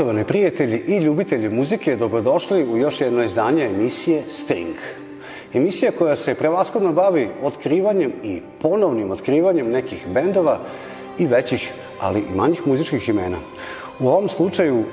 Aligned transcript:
Poštovani 0.00 0.24
prijatelji 0.24 0.84
i 0.86 0.96
ljubitelji 0.96 1.48
muzike, 1.48 1.96
dobrodošli 1.96 2.64
u 2.64 2.76
još 2.76 3.00
jedno 3.00 3.24
izdanje 3.24 3.66
emisije 3.66 4.22
String. 4.30 4.76
Emisija 5.54 5.92
koja 5.98 6.16
se 6.16 6.34
prevaskodno 6.34 6.92
bavi 6.92 7.28
otkrivanjem 7.42 8.12
i 8.24 8.40
ponovnim 8.60 9.10
otkrivanjem 9.10 9.70
nekih 9.70 10.06
bendova 10.14 10.58
i 11.18 11.26
većih, 11.26 11.72
ali 11.98 12.20
i 12.20 12.36
manjih 12.36 12.66
muzičkih 12.66 13.08
imena. 13.08 13.36
U 13.98 14.08
ovom 14.08 14.28
slučaju 14.28 14.78
e, 14.78 14.84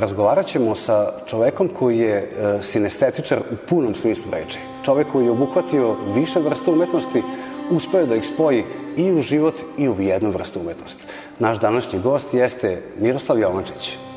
razgovarat 0.00 0.46
ćemo 0.46 0.74
sa 0.74 1.12
čovekom 1.26 1.68
koji 1.68 1.98
je 1.98 2.16
e, 2.16 2.62
sinestetičar 2.62 3.38
u 3.38 3.56
punom 3.68 3.94
smislu 3.94 4.30
reči. 4.32 4.58
Čovek 4.84 5.06
koji 5.12 5.24
je 5.24 5.30
obuhvatio 5.30 5.96
više 6.14 6.40
vrsta 6.40 6.70
umetnosti, 6.70 7.22
uspeo 7.70 8.06
da 8.06 8.14
ih 8.14 8.26
spoji 8.26 8.64
i 8.96 9.12
u 9.12 9.20
život 9.22 9.54
i 9.78 9.88
u 9.88 9.96
jednu 10.00 10.30
vrstu 10.30 10.60
umetnosti. 10.60 11.04
Naš 11.38 11.60
današnji 11.60 11.98
gost 11.98 12.34
jeste 12.34 12.82
Miroslav 12.98 13.38
Jovančić. 13.38 14.09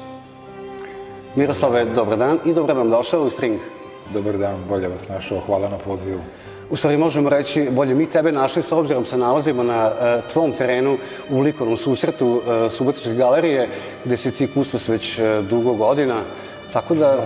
Miroslave, 1.36 1.86
dobar 1.86 2.18
dan 2.18 2.40
i 2.46 2.54
dobro 2.54 2.74
nam 2.74 2.90
došao 2.90 3.24
u 3.24 3.30
String. 3.30 3.60
Dobar 4.14 4.38
dan, 4.38 4.56
bolje 4.70 4.88
vas 4.88 5.08
našao, 5.10 5.40
hvala 5.46 5.70
na 5.70 5.78
pozivu. 5.78 6.20
U 6.70 6.76
stvari 6.76 6.98
možemo 6.98 7.30
reći, 7.30 7.70
bolje 7.72 7.96
mi 7.96 8.06
tebe 8.06 8.32
našli 8.32 8.64
s 8.64 8.72
obzirom 8.72 9.06
se 9.06 9.18
nalazimo 9.18 9.64
na 9.64 9.88
uh, 9.88 10.32
tvom 10.32 10.52
terenu 10.52 10.98
u 11.30 11.40
likovnom 11.40 11.78
susretu 11.78 12.28
uh, 12.28 12.72
Subotičke 12.72 13.14
galerije, 13.14 13.70
gde 14.06 14.18
si 14.18 14.32
ti 14.32 14.48
kustos 14.54 14.88
već 14.88 15.20
uh, 15.20 15.26
dugo 15.50 15.74
godina. 15.74 16.22
Tako 16.74 16.96
da, 16.96 17.26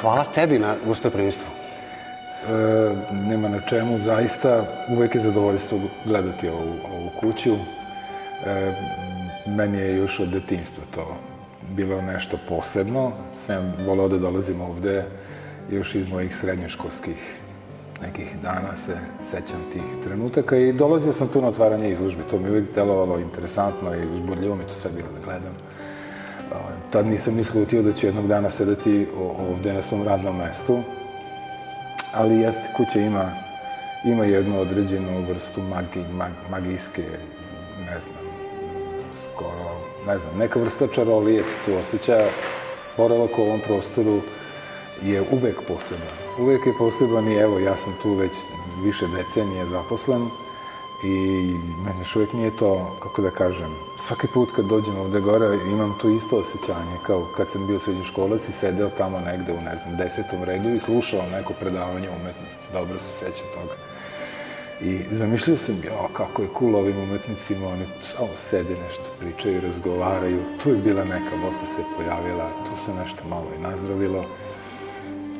hvala 0.00 0.24
tebi 0.24 0.58
na 0.58 0.74
gostoprimstvu. 0.86 1.48
E, 2.46 2.94
nema 3.12 3.48
na 3.48 3.60
čemu, 3.60 3.98
zaista 3.98 4.64
uvek 4.88 5.14
je 5.14 5.20
zadovoljstvo 5.20 5.78
gledati 6.04 6.48
ovu, 6.48 6.74
ovu 6.92 7.10
kuću. 7.20 7.54
E, 8.46 8.72
meni 9.46 9.78
je 9.78 9.96
još 9.96 10.20
od 10.20 10.28
detinstva 10.28 10.84
to 10.94 11.35
bilo 11.70 12.02
nešto 12.02 12.38
posebno. 12.48 13.12
Sam 13.46 13.74
volao 13.86 14.08
da 14.08 14.18
dolazim 14.18 14.60
ovde 14.60 15.04
još 15.70 15.94
iz 15.94 16.08
mojih 16.08 16.36
srednjoškolskih 16.36 17.36
nekih 18.02 18.36
dana 18.42 18.76
se 18.76 18.96
sećam 19.24 19.60
tih 19.72 19.82
trenutaka 20.04 20.56
i 20.56 20.72
dolazio 20.72 21.12
sam 21.12 21.28
tu 21.28 21.42
na 21.42 21.48
otvaranje 21.48 21.90
izložbe. 21.90 22.22
To 22.30 22.38
mi 22.38 22.50
uvijek 22.50 22.74
delovalo 22.74 23.18
interesantno 23.18 23.94
i 23.94 24.14
uzbudljivo 24.14 24.54
mi 24.54 24.64
to 24.64 24.74
sve 24.74 24.90
bilo 24.90 25.08
da 25.08 25.24
gledam. 25.24 25.52
Tad 26.90 27.06
nisam 27.06 27.34
ni 27.34 27.44
slutio 27.44 27.82
da 27.82 27.92
ću 27.92 28.06
jednog 28.06 28.26
dana 28.26 28.50
sedeti 28.50 29.06
ovde 29.50 29.72
na 29.72 29.82
svom 29.82 30.02
radnom 30.04 30.36
mestu, 30.36 30.80
ali 32.14 32.36
jeste, 32.36 32.68
kuća 32.76 33.00
ima, 33.00 33.32
ima 34.04 34.24
jednu 34.24 34.60
određenu 34.60 35.26
vrstu 35.28 35.62
magi, 35.62 36.12
mag, 36.12 36.32
magijske, 36.50 37.02
ne 37.86 38.00
znam, 38.00 38.24
skoro, 39.22 39.85
ne 40.06 40.18
znam, 40.18 40.38
neka 40.38 40.58
vrsta 40.60 40.86
čarolije 40.86 41.44
se 41.44 41.54
tu 41.64 41.72
osjeća. 41.74 42.20
Boravak 42.96 43.38
u 43.38 43.42
ovom 43.42 43.60
prostoru 43.60 44.20
je 45.02 45.22
uvek 45.32 45.56
poseban 45.68 46.26
uvek 46.38 46.66
je 46.66 46.72
poseban 46.78 47.28
i 47.28 47.34
evo, 47.34 47.58
ja 47.58 47.76
sam 47.76 47.92
tu 48.02 48.14
već 48.14 48.32
više 48.82 49.06
decenije 49.06 49.66
zaposlen 49.66 50.28
i 51.04 51.08
meni 51.84 51.98
još 51.98 52.16
uvek 52.16 52.32
nije 52.32 52.56
to, 52.56 52.96
kako 53.02 53.22
da 53.22 53.30
kažem, 53.30 53.74
svaki 53.96 54.26
put 54.34 54.48
kad 54.56 54.64
dođem 54.64 54.98
ovde 54.98 55.20
gore 55.20 55.58
imam 55.72 55.98
to 56.02 56.08
isto 56.08 56.36
osjećanje 56.36 56.96
kao 57.06 57.26
kad 57.36 57.48
sam 57.48 57.66
bio 57.66 57.78
srednjoškolac 57.78 58.48
i 58.48 58.52
sedeo 58.52 58.88
tamo 58.88 59.20
negde 59.20 59.52
u, 59.52 59.60
ne 59.60 59.76
znam, 59.76 59.96
desetom 59.96 60.44
redu 60.44 60.68
i 60.68 60.80
slušao 60.80 61.30
neko 61.32 61.52
predavanje 61.60 62.08
umetnosti. 62.10 62.66
Dobro 62.72 62.98
se 62.98 63.24
sećam 63.24 63.46
toga. 63.54 63.95
I 64.80 64.98
zamišljao 65.10 65.56
sam, 65.56 65.74
jo, 65.84 66.08
kako 66.12 66.42
je 66.42 66.48
cool 66.58 66.76
ovim 66.76 66.98
umetnicima, 66.98 67.68
oni 67.68 67.84
samo 68.02 68.28
sede 68.36 68.74
nešto, 68.86 69.04
pričaju, 69.20 69.60
razgovaraju. 69.60 70.42
Tu 70.62 70.70
je 70.70 70.76
bila 70.76 71.04
neka 71.04 71.36
boca 71.36 71.66
se 71.66 71.82
pojavila, 71.96 72.50
tu 72.66 72.84
se 72.84 72.94
nešto 72.94 73.28
malo 73.28 73.46
i 73.58 73.62
nazdravilo. 73.62 74.24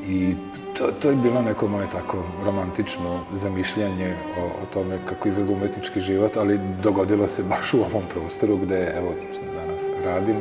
I 0.08 0.34
to, 0.78 0.86
to 1.02 1.10
je 1.10 1.16
bilo 1.16 1.42
neko 1.42 1.68
moje 1.68 1.86
tako 1.92 2.24
romantično 2.44 3.20
zamišljanje 3.32 4.16
o, 4.38 4.44
o 4.44 4.66
tome 4.74 4.98
kako 5.08 5.28
izgleda 5.28 5.52
umetnički 5.52 6.00
život, 6.00 6.36
ali 6.36 6.60
dogodilo 6.82 7.28
se 7.28 7.42
baš 7.42 7.74
u 7.74 7.80
ovom 7.80 8.02
prostoru 8.14 8.56
gde, 8.56 8.94
evo, 8.96 9.14
danas 9.54 9.82
radim. 10.04 10.36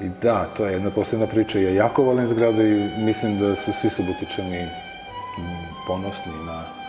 I 0.00 0.08
da, 0.22 0.44
to 0.44 0.66
je 0.66 0.72
jedna 0.72 0.90
posebna 0.90 1.26
priča. 1.26 1.58
Ja 1.58 1.70
jako 1.70 2.02
volim 2.02 2.26
zgradu 2.26 2.62
i 2.62 2.90
mislim 2.98 3.38
da 3.38 3.56
su 3.56 3.72
svi 3.72 3.90
subotičani 3.90 4.68
ponosni 5.86 6.32
na, 6.46 6.83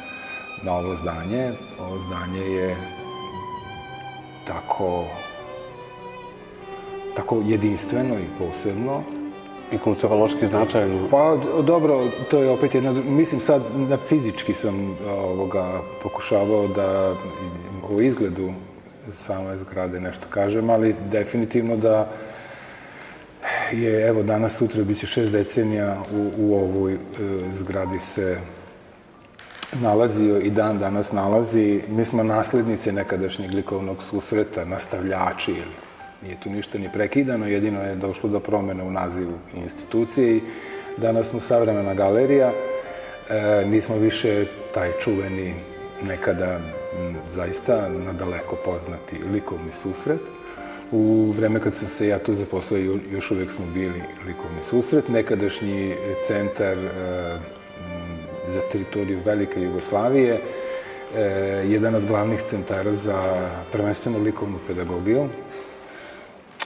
na 0.66 0.74
ovo 0.74 0.96
zdanje. 0.96 1.52
Ovo 1.80 2.00
zdanje 2.00 2.40
je 2.40 2.76
tako 4.48 5.06
tako 7.16 7.42
jedinstveno 7.46 8.16
i 8.20 8.26
posebno 8.40 9.04
i 9.72 9.78
kulturološki 9.78 10.46
značajno? 10.46 11.08
Pa 11.12 11.38
dobro, 11.64 12.08
to 12.32 12.40
je 12.40 12.50
opet 12.50 12.76
jedna, 12.76 12.92
mislim 12.94 13.42
sad 13.42 13.62
na 13.76 13.98
fizički 13.98 14.54
sam 14.54 14.98
ovoga 15.08 15.82
pokušavao 16.04 16.68
da 16.68 17.16
o 17.90 18.02
izgledu 18.02 18.54
same 19.14 19.58
zgrade 19.58 20.00
nešto 20.00 20.26
kažem, 20.30 20.70
ali 20.70 20.96
definitivno 21.12 21.78
da 21.78 22.12
je, 23.72 24.08
evo, 24.08 24.24
danas, 24.24 24.58
sutra, 24.58 24.84
bit 24.84 25.00
će 25.00 25.08
šest 25.08 25.32
decenija 25.32 25.98
u, 26.14 26.32
u 26.38 26.56
ovoj 26.56 26.94
e, 26.94 26.98
zgradi 27.54 28.00
se 28.00 28.38
nalazio 29.82 30.40
i 30.40 30.50
dan 30.50 30.80
danas 30.80 31.12
nalazi. 31.12 31.82
Mi 31.90 32.06
smo 32.06 32.24
naslednice 32.24 32.92
nekadašnjeg 32.92 33.52
likovnog 33.52 34.04
susreta, 34.04 34.66
nastavljači 34.66 35.56
Nije 36.24 36.38
tu 36.44 36.50
ništa 36.50 36.78
ni 36.78 36.90
prekidano, 36.94 37.48
jedino 37.48 37.82
je 37.82 37.96
došlo 37.96 38.30
do 38.30 38.40
promene 38.40 38.84
u 38.84 38.92
nazivu 38.92 39.34
institucije 39.56 40.38
i 40.38 40.42
danas 40.98 41.30
smo 41.30 41.40
savremena 41.40 41.94
galerija, 41.94 42.52
e, 42.52 43.66
nismo 43.66 43.96
više 43.96 44.46
taj 44.74 44.92
čuveni 45.04 45.54
nekada 46.04 46.60
zaista 47.36 47.90
nadaleko 47.90 48.56
poznati 48.66 49.16
likovni 49.34 49.72
susret. 49.82 50.20
U 50.92 51.34
vreme 51.38 51.60
kad 51.60 51.74
sam 51.74 51.88
se 51.88 52.08
ja 52.08 52.20
tu 52.20 52.34
zaposlao, 52.34 52.80
još 53.12 53.32
uvek 53.32 53.52
smo 53.52 53.66
bili 53.74 54.02
likovni 54.28 54.64
susret. 54.70 55.10
Nekadašnji 55.10 55.96
centar 56.28 56.78
e, 56.78 56.90
za 58.50 58.62
teritoriju 58.72 59.20
Velike 59.26 59.62
Jugoslavije, 59.62 60.40
e, 61.16 61.22
jedan 61.68 61.96
od 61.96 62.06
glavnih 62.06 62.42
centara 62.42 62.94
za 62.94 63.50
prvenstveno 63.72 64.20
likovnu 64.20 64.58
pedagogiju, 64.68 65.30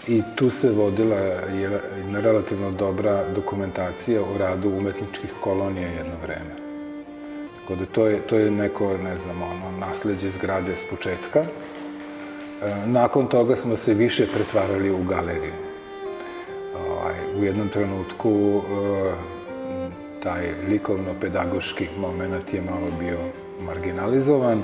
I 0.09 0.23
tu 0.35 0.49
se 0.49 0.71
vodila 0.71 1.17
jedna 1.97 2.19
relativno 2.21 2.71
dobra 2.71 3.23
dokumentacija 3.35 4.21
o 4.21 4.37
radu 4.37 4.69
umetničkih 4.69 5.29
kolonija 5.41 5.87
jedno 5.87 6.13
vreme. 6.23 6.55
Tako 7.59 7.75
da 7.75 7.85
to 7.85 8.05
je, 8.07 8.21
to 8.21 8.35
je 8.35 8.51
neko, 8.51 8.97
ne 8.97 9.17
znam, 9.17 9.41
ono, 9.41 9.77
nasledđe 9.79 10.29
zgrade 10.29 10.75
s 10.75 10.85
početka. 10.89 11.39
E, 11.39 11.47
nakon 12.85 13.27
toga 13.27 13.55
smo 13.55 13.77
se 13.77 13.93
više 13.93 14.27
pretvarali 14.33 14.91
u 14.91 15.03
galeriju. 15.03 15.53
Ovaj, 16.87 17.15
u 17.39 17.43
jednom 17.43 17.69
trenutku 17.69 18.31
e, 18.31 19.38
taj 20.23 20.53
likovno-pedagoški 20.69 21.87
moment 21.97 22.53
je 22.53 22.61
malo 22.61 22.91
bio 22.99 23.19
marginalizovan 23.65 24.63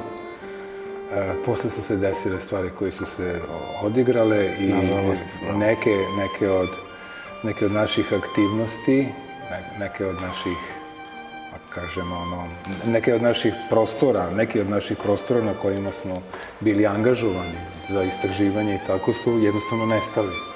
E, 1.14 1.34
posle 1.46 1.70
su 1.70 1.82
se 1.82 1.98
desile 1.98 2.40
stvari 2.40 2.70
koje 2.80 2.92
su 2.92 3.06
se 3.06 3.40
odigrale 3.84 4.50
i 4.60 4.68
Nažalost, 4.68 5.26
da. 5.46 5.58
neke, 5.58 5.96
neke, 6.18 6.50
od, 6.50 6.70
neke 7.44 7.66
od 7.66 7.72
naših 7.72 8.14
aktivnosti, 8.14 9.08
neke 9.80 10.06
od 10.06 10.16
naših 10.22 10.58
kažemo, 11.70 12.16
ono, 12.16 12.48
neke 12.86 13.14
od 13.14 13.22
naših 13.22 13.54
prostora, 13.70 14.30
neki 14.30 14.60
od 14.60 14.70
naših 14.70 14.98
prostora 15.04 15.42
na 15.42 15.54
kojima 15.54 15.92
smo 15.92 16.22
bili 16.60 16.86
angažovani 16.88 17.60
za 17.90 18.04
istraživanje 18.04 18.76
i 18.76 18.88
tako 18.88 19.14
su 19.14 19.32
jednostavno 19.32 19.86
nestali. 19.86 20.55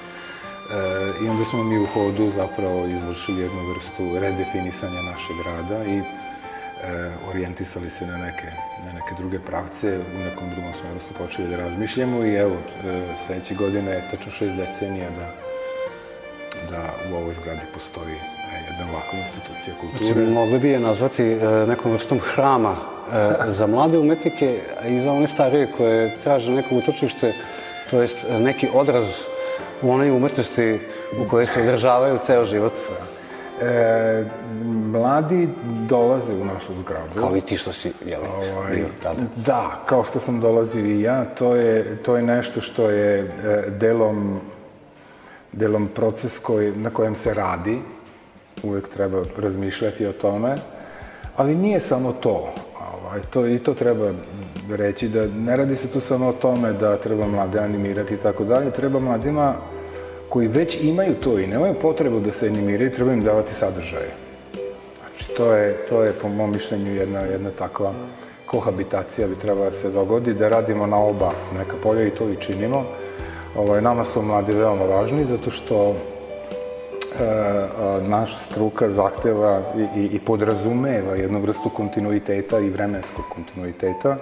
E, 0.70 1.24
I 1.24 1.28
onda 1.28 1.44
smo 1.44 1.64
mi 1.64 1.78
u 1.78 1.86
hodu 1.86 2.30
zapravo 2.36 2.86
izvršili 2.86 3.42
jednu 3.42 3.60
vrstu 3.74 4.18
redefinisanja 4.18 5.02
našeg 5.02 5.36
rada 5.46 5.84
i 5.84 5.98
e, 5.98 6.02
orijentisali 7.30 7.90
se 7.90 8.06
na 8.06 8.16
neke, 8.16 8.46
na 8.84 8.92
neke 8.92 9.14
druge 9.18 9.38
pravce, 9.38 9.98
u 10.14 10.18
nekom 10.18 10.50
drugom 10.50 10.72
smeru 10.80 11.00
smo 11.00 11.26
počeli 11.26 11.48
da 11.48 11.56
razmišljamo 11.56 12.24
i 12.24 12.34
evo, 12.34 12.54
e, 12.54 13.02
sledeće 13.26 13.54
godine 13.54 13.90
je 13.90 14.08
tačno 14.10 14.32
šest 14.32 14.56
decenija 14.56 15.10
da, 15.10 15.26
da 16.70 16.94
u 17.12 17.16
ovoj 17.16 17.34
zgradi 17.34 17.66
postoji 17.74 18.14
e, 18.14 18.56
jedna 18.70 18.92
ovakva 18.92 19.18
institucija 19.18 19.74
kulture. 19.80 20.04
Znači, 20.04 20.30
mogli 20.30 20.58
bi 20.58 20.68
je 20.68 20.80
nazvati 20.80 21.22
e, 21.22 21.66
nekom 21.66 21.92
vrstom 21.92 22.18
hrama 22.18 22.76
e, 22.76 23.50
za 23.50 23.66
mlade 23.66 23.98
umetnike 23.98 24.60
i 24.88 25.00
za 25.00 25.12
one 25.12 25.26
starije 25.26 25.72
koje 25.76 26.18
traže 26.18 26.50
neko 26.50 26.74
utočište, 26.74 27.34
to 27.90 28.00
jest 28.02 28.26
neki 28.40 28.68
odraz 28.74 29.26
u 29.82 29.90
onoj 29.90 30.10
umetnosti 30.10 30.78
u 31.18 31.28
kojoj 31.28 31.46
se 31.46 31.62
održavaju 31.62 32.18
ceo 32.18 32.44
život. 32.44 32.72
E, 33.60 34.24
mladi 34.92 35.48
dolaze 35.88 36.32
u 36.32 36.44
našu 36.44 36.72
zgradu. 36.80 37.20
Kao 37.20 37.36
i 37.36 37.40
ti 37.40 37.56
što 37.56 37.72
si, 37.72 37.92
jel, 38.06 38.20
ovaj, 38.54 38.74
bio 38.74 38.86
tada. 39.02 39.22
Da, 39.36 39.82
kao 39.86 40.04
što 40.04 40.20
sam 40.20 40.40
dolazio 40.40 40.84
i 40.84 41.00
ja, 41.00 41.24
to 41.24 41.54
je, 41.54 41.96
to 42.02 42.16
je 42.16 42.22
nešto 42.22 42.60
što 42.60 42.90
je 42.90 43.18
e, 43.20 43.70
delom 43.70 44.40
delom 45.52 45.88
proces 45.94 46.38
koji, 46.38 46.76
na 46.76 46.90
kojem 46.90 47.16
se 47.16 47.34
radi, 47.34 47.78
uvek 48.62 48.88
treba 48.88 49.22
razmišljati 49.36 50.06
o 50.06 50.12
tome, 50.12 50.56
ali 51.36 51.54
nije 51.54 51.80
samo 51.80 52.12
to. 52.12 52.54
Ovaj, 53.10 53.22
to, 53.30 53.46
I 53.46 53.58
to 53.58 53.74
treba 53.74 54.10
reći 54.68 55.08
da 55.08 55.26
ne 55.26 55.56
radi 55.56 55.76
se 55.76 55.92
tu 55.92 56.00
samo 56.00 56.28
o 56.28 56.32
tome 56.32 56.72
da 56.72 56.96
treba 56.96 57.26
mlade 57.26 57.58
animirati 57.58 58.14
i 58.14 58.16
tako 58.16 58.44
dalje, 58.44 58.70
treba 58.70 59.00
mladima 59.00 59.54
koji 60.28 60.48
već 60.48 60.78
imaju 60.82 61.14
to 61.14 61.38
i 61.38 61.46
nemaju 61.46 61.74
potrebu 61.82 62.20
da 62.20 62.30
se 62.30 62.46
animiraju, 62.46 62.92
treba 62.92 63.12
im 63.12 63.24
davati 63.24 63.54
sadržaje. 63.54 64.10
Znači, 64.98 65.34
to 65.36 65.52
je, 65.52 65.76
to 65.88 66.02
je 66.02 66.12
po 66.12 66.28
mom 66.28 66.50
mišljenju 66.50 66.94
jedna, 66.94 67.20
jedna 67.20 67.50
takva 67.50 67.92
kohabitacija 68.46 69.28
bi 69.28 69.34
trebala 69.34 69.64
da 69.64 69.72
se 69.72 69.90
dogodi, 69.90 70.34
da 70.34 70.48
radimo 70.48 70.86
na 70.86 70.96
oba 70.96 71.32
neka 71.58 71.76
polja 71.82 72.06
i 72.06 72.10
to 72.10 72.28
i 72.28 72.36
činimo. 72.36 72.84
Ovaj, 73.56 73.82
nama 73.82 74.04
su 74.04 74.22
mladi 74.22 74.52
veoma 74.52 74.84
važni 74.84 75.24
zato 75.24 75.50
što 75.50 75.96
naša 78.08 78.38
struka 78.38 78.90
zahteva 78.90 79.60
i, 79.76 80.00
i, 80.00 80.04
i 80.04 80.18
podrazumeva 80.18 81.14
jednu 81.14 81.40
vrstu 81.40 81.68
kontinuiteta 81.68 82.58
i 82.58 82.70
vremenskog 82.70 83.24
kontinuiteta 83.34 84.16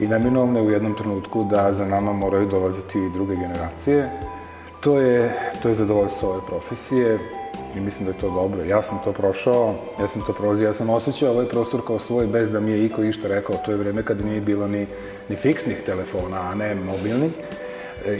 i 0.00 0.06
neminovno 0.06 0.58
je 0.58 0.66
u 0.66 0.70
jednom 0.70 0.94
trenutku 0.94 1.44
da 1.44 1.72
za 1.72 1.86
nama 1.86 2.12
moraju 2.12 2.46
dolaziti 2.46 2.98
i 2.98 3.10
druge 3.12 3.36
generacije. 3.36 4.10
To 4.80 4.98
je, 4.98 5.32
to 5.62 5.68
je 5.68 5.74
zadovoljstvo 5.74 6.30
ove 6.30 6.40
profesije 6.46 7.18
i 7.76 7.80
mislim 7.80 8.06
da 8.06 8.12
je 8.12 8.20
to 8.20 8.30
dobro. 8.30 8.64
Ja 8.64 8.82
sam 8.82 8.98
to 9.04 9.12
prošao, 9.12 9.74
ja 10.00 10.08
sam 10.08 10.22
to 10.26 10.32
prolazio, 10.32 10.66
ja 10.66 10.72
sam 10.72 10.90
osjećao 10.90 11.30
ovaj 11.30 11.46
prostor 11.46 11.86
kao 11.86 11.98
svoj 11.98 12.26
bez 12.26 12.52
da 12.52 12.60
mi 12.60 12.70
je 12.70 12.84
iko 12.84 13.02
išta 13.02 13.28
rekao. 13.28 13.56
To 13.56 13.70
je 13.70 13.76
vreme 13.76 14.02
kada 14.02 14.24
nije 14.24 14.40
bilo 14.40 14.68
ni, 14.68 14.86
ni 15.28 15.36
fiksnih 15.36 15.82
telefona, 15.86 16.40
a 16.40 16.54
ne 16.54 16.74
mobilnih 16.74 17.32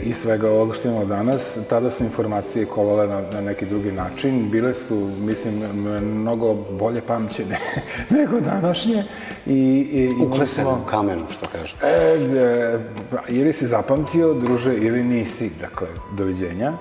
i 0.03 0.13
svega 0.13 0.49
ovoga 0.49 0.73
što 0.73 0.87
imamo 0.87 1.05
danas, 1.05 1.57
tada 1.69 1.89
su 1.89 2.03
informacije 2.03 2.65
kolale 2.65 3.07
na, 3.07 3.21
na 3.31 3.41
neki 3.41 3.65
drugi 3.65 3.91
način. 3.91 4.49
Bile 4.51 4.73
su, 4.73 4.95
mislim, 5.19 5.63
mnogo 6.01 6.53
bolje 6.53 7.01
pamćene 7.01 7.59
nego 8.17 8.39
današnje. 8.39 9.03
I, 9.45 9.53
i, 9.91 10.25
Ukleseno 10.25 10.79
u 10.83 10.89
kamenu, 10.89 11.25
što 11.29 11.45
kažu. 11.49 11.75
E, 11.83 12.79
pa, 13.11 13.17
ili 13.27 13.53
si 13.53 13.67
zapamtio, 13.67 14.33
druže, 14.33 14.77
ili 14.77 15.03
nisi. 15.03 15.51
Dakle, 15.61 15.87
doviđenja. 16.11 16.73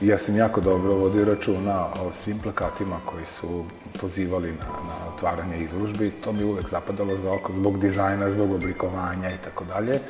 Ja 0.00 0.18
sam 0.18 0.36
jako 0.36 0.60
dobro 0.60 0.94
vodio 0.94 1.24
računa 1.24 1.86
o 1.86 2.12
svim 2.12 2.38
plakatima 2.38 3.00
koji 3.04 3.24
su 3.26 3.64
pozivali 4.00 4.50
na, 4.50 4.66
na 4.66 5.14
otvaranje 5.14 5.58
izložbi. 5.64 6.10
To 6.10 6.32
mi 6.32 6.44
uvek 6.44 6.68
zapadalo 6.68 7.16
za 7.16 7.32
oko 7.32 7.52
zbog 7.52 7.78
dizajna, 7.78 8.30
zbog 8.30 8.52
oblikovanja 8.52 9.30
i 9.30 9.38
tako 9.44 9.64
dalje. 9.64 10.00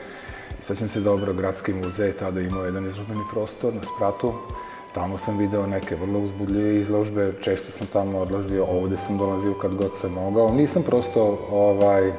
Sećam 0.66 0.88
se 0.88 1.00
dobro, 1.00 1.32
Gradski 1.32 1.72
muzej 1.74 2.12
tada 2.12 2.40
imao 2.40 2.64
jedan 2.64 2.86
izložbeni 2.86 3.20
prostor 3.32 3.74
na 3.74 3.80
spratu. 3.82 4.32
Tamo 4.94 5.18
sam 5.18 5.38
video 5.38 5.66
neke 5.66 5.96
vrlo 5.96 6.18
uzbudljive 6.18 6.76
izložbe, 6.76 7.32
često 7.42 7.72
sam 7.72 7.86
tamo 7.86 8.18
odlazio, 8.18 8.64
ovde 8.64 8.96
sam 8.96 9.18
dolazio 9.18 9.54
kad 9.54 9.74
god 9.74 9.90
sam 10.00 10.12
mogao. 10.12 10.54
Nisam 10.54 10.82
prosto 10.82 11.38
ovaj, 11.50 12.12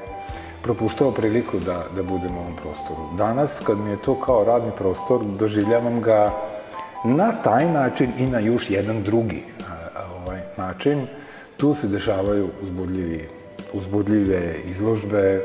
propuštao 0.62 1.12
priliku 1.12 1.60
da, 1.60 1.86
da 1.96 2.04
budem 2.04 2.38
u 2.38 2.40
ovom 2.40 2.56
prostoru. 2.56 3.18
Danas, 3.18 3.62
kad 3.66 3.78
mi 3.80 3.90
je 3.90 4.02
to 4.06 4.22
kao 4.22 4.44
radni 4.44 4.72
prostor, 4.78 5.24
doživljavam 5.40 6.02
ga 6.02 6.34
na 7.06 7.32
taj 7.32 7.72
način 7.72 8.12
i 8.18 8.26
na 8.28 8.40
još 8.40 8.70
jedan 8.70 9.04
drugi 9.04 9.44
ovaj, 10.22 10.42
način. 10.58 11.08
Tu 11.58 11.74
se 11.74 11.88
dešavaju 11.88 12.50
uzbudljivi, 12.64 13.30
uzbudljive 13.74 14.56
izložbe, 14.66 15.42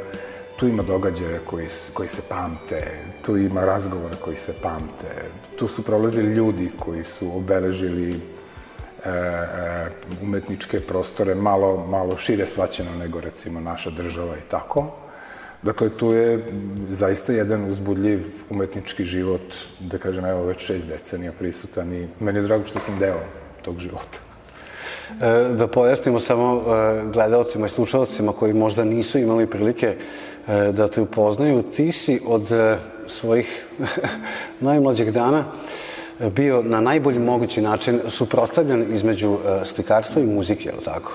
tu 0.60 0.68
ima 0.68 0.82
događaja 0.82 1.38
koji, 1.44 1.66
koji 1.92 2.08
se 2.08 2.22
pamte, 2.28 2.92
tu 3.26 3.36
ima 3.36 3.64
razgovora 3.64 4.14
koji 4.24 4.36
se 4.36 4.52
pamte, 4.62 5.06
tu 5.58 5.68
su 5.68 5.82
prolazili 5.82 6.34
ljudi 6.34 6.70
koji 6.78 7.04
su 7.04 7.36
obeležili 7.36 8.10
e, 8.10 8.18
e, 9.08 9.90
umetničke 10.22 10.80
prostore 10.80 11.34
malo, 11.34 11.86
malo 11.86 12.16
šire 12.16 12.46
svaćeno 12.46 12.90
nego 12.98 13.20
recimo 13.20 13.60
naša 13.60 13.90
država 13.90 14.36
i 14.36 14.50
tako. 14.50 14.90
Dakle, 15.62 15.88
tu 15.88 16.12
je 16.12 16.52
zaista 16.88 17.32
jedan 17.32 17.70
uzbudljiv 17.70 18.20
umetnički 18.50 19.04
život, 19.04 19.54
da 19.80 19.98
kažem, 19.98 20.24
evo 20.24 20.44
već 20.44 20.66
šest 20.66 20.86
decenija 20.86 21.32
prisutan 21.32 21.92
i 21.94 22.08
meni 22.20 22.38
je 22.38 22.42
drago 22.42 22.64
što 22.66 22.80
sam 22.80 22.98
deo 22.98 23.20
tog 23.62 23.78
života. 23.78 24.29
E, 25.20 25.54
da 25.54 25.66
pojasnimo 25.66 26.20
samo 26.20 26.56
e, 26.56 27.02
gledalcima 27.12 27.66
i 27.66 27.68
slušalcima 27.68 28.32
koji 28.32 28.54
možda 28.54 28.84
nisu 28.84 29.18
imali 29.18 29.46
prilike 29.46 29.96
E, 30.48 30.72
da 30.72 30.88
te 30.88 31.00
upoznaju. 31.00 31.62
Ti 31.62 31.92
si 31.92 32.20
od 32.26 32.48
svojih 33.06 33.66
najmlađeg 34.60 35.10
dana 35.10 35.44
bio 36.18 36.62
na 36.62 36.80
najbolji 36.80 37.18
mogući 37.18 37.62
način 37.62 38.00
suprostavljan 38.08 38.92
između 38.92 39.38
slikarstva 39.64 40.22
i 40.22 40.26
muzike, 40.26 40.68
je 40.68 40.74
li 40.74 40.84
tako? 40.84 41.12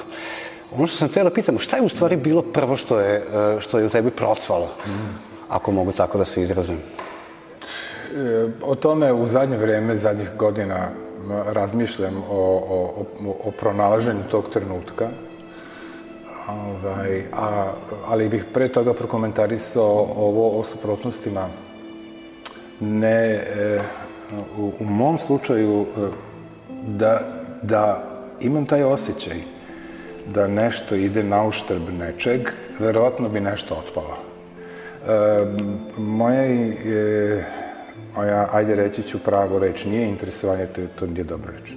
Ono 0.75 0.88
što 0.88 0.98
sam 0.98 1.10
htjela 1.10 1.30
da 1.30 1.34
pitam, 1.34 1.60
šta 1.60 1.78
je 1.78 1.84
u 1.84 1.90
stvari 1.90 2.16
bilo 2.16 2.42
prvo 2.42 2.78
što 2.78 3.00
je, 3.00 3.24
što 3.60 3.80
je 3.80 3.86
u 3.86 3.90
tebi 3.90 4.12
procvalo, 4.12 4.70
ako 5.50 5.72
mogu 5.72 5.92
tako 5.92 6.18
da 6.18 6.25
se 6.25 6.42
izrazim? 6.42 6.78
O 8.62 8.75
tome 8.75 9.14
u 9.14 9.28
zadnje 9.28 9.58
vreme, 9.58 9.96
zadnjih 9.96 10.30
godina 10.38 10.90
razmišljam 11.46 12.24
o, 12.29 12.41
o, 12.70 13.05
o, 13.27 13.36
o 13.44 13.51
pronalaženju 13.51 14.24
tog 14.32 14.50
trenutka 14.53 15.08
Ovaj, 16.48 17.24
a, 17.34 17.72
ali 18.08 18.29
bih 18.29 18.46
pre 18.53 18.67
toga 18.67 18.94
prokomentarisao 18.94 20.08
ovo 20.17 20.60
o 20.60 20.63
suprotnostima. 20.63 21.48
Ne, 22.79 23.34
e, 23.34 23.82
u, 24.58 24.72
u 24.79 24.86
mom 24.86 25.17
slučaju, 25.17 25.82
e, 25.82 26.08
da, 26.88 27.20
da 27.62 28.03
imam 28.41 28.65
taj 28.65 28.84
osjećaj 28.84 29.38
da 30.25 30.48
nešto 30.48 30.96
ide 30.96 31.24
na 31.24 31.44
uštrb 31.44 31.89
nečeg, 32.00 32.50
verovatno 32.79 33.29
bi 33.29 33.39
nešto 33.39 33.75
otpalo. 33.75 34.17
E, 34.17 35.46
moja, 35.98 36.44
e, 36.44 37.44
moja, 38.15 38.50
ajde 38.51 38.75
reći 38.75 39.03
ću 39.03 39.19
pravo 39.19 39.60
reč, 39.60 39.86
nije 39.86 40.10
interesovanje, 40.10 40.65
to, 40.65 40.81
to 41.00 41.07
nije 41.07 41.24
dobro 41.24 41.51
reč. 41.60 41.72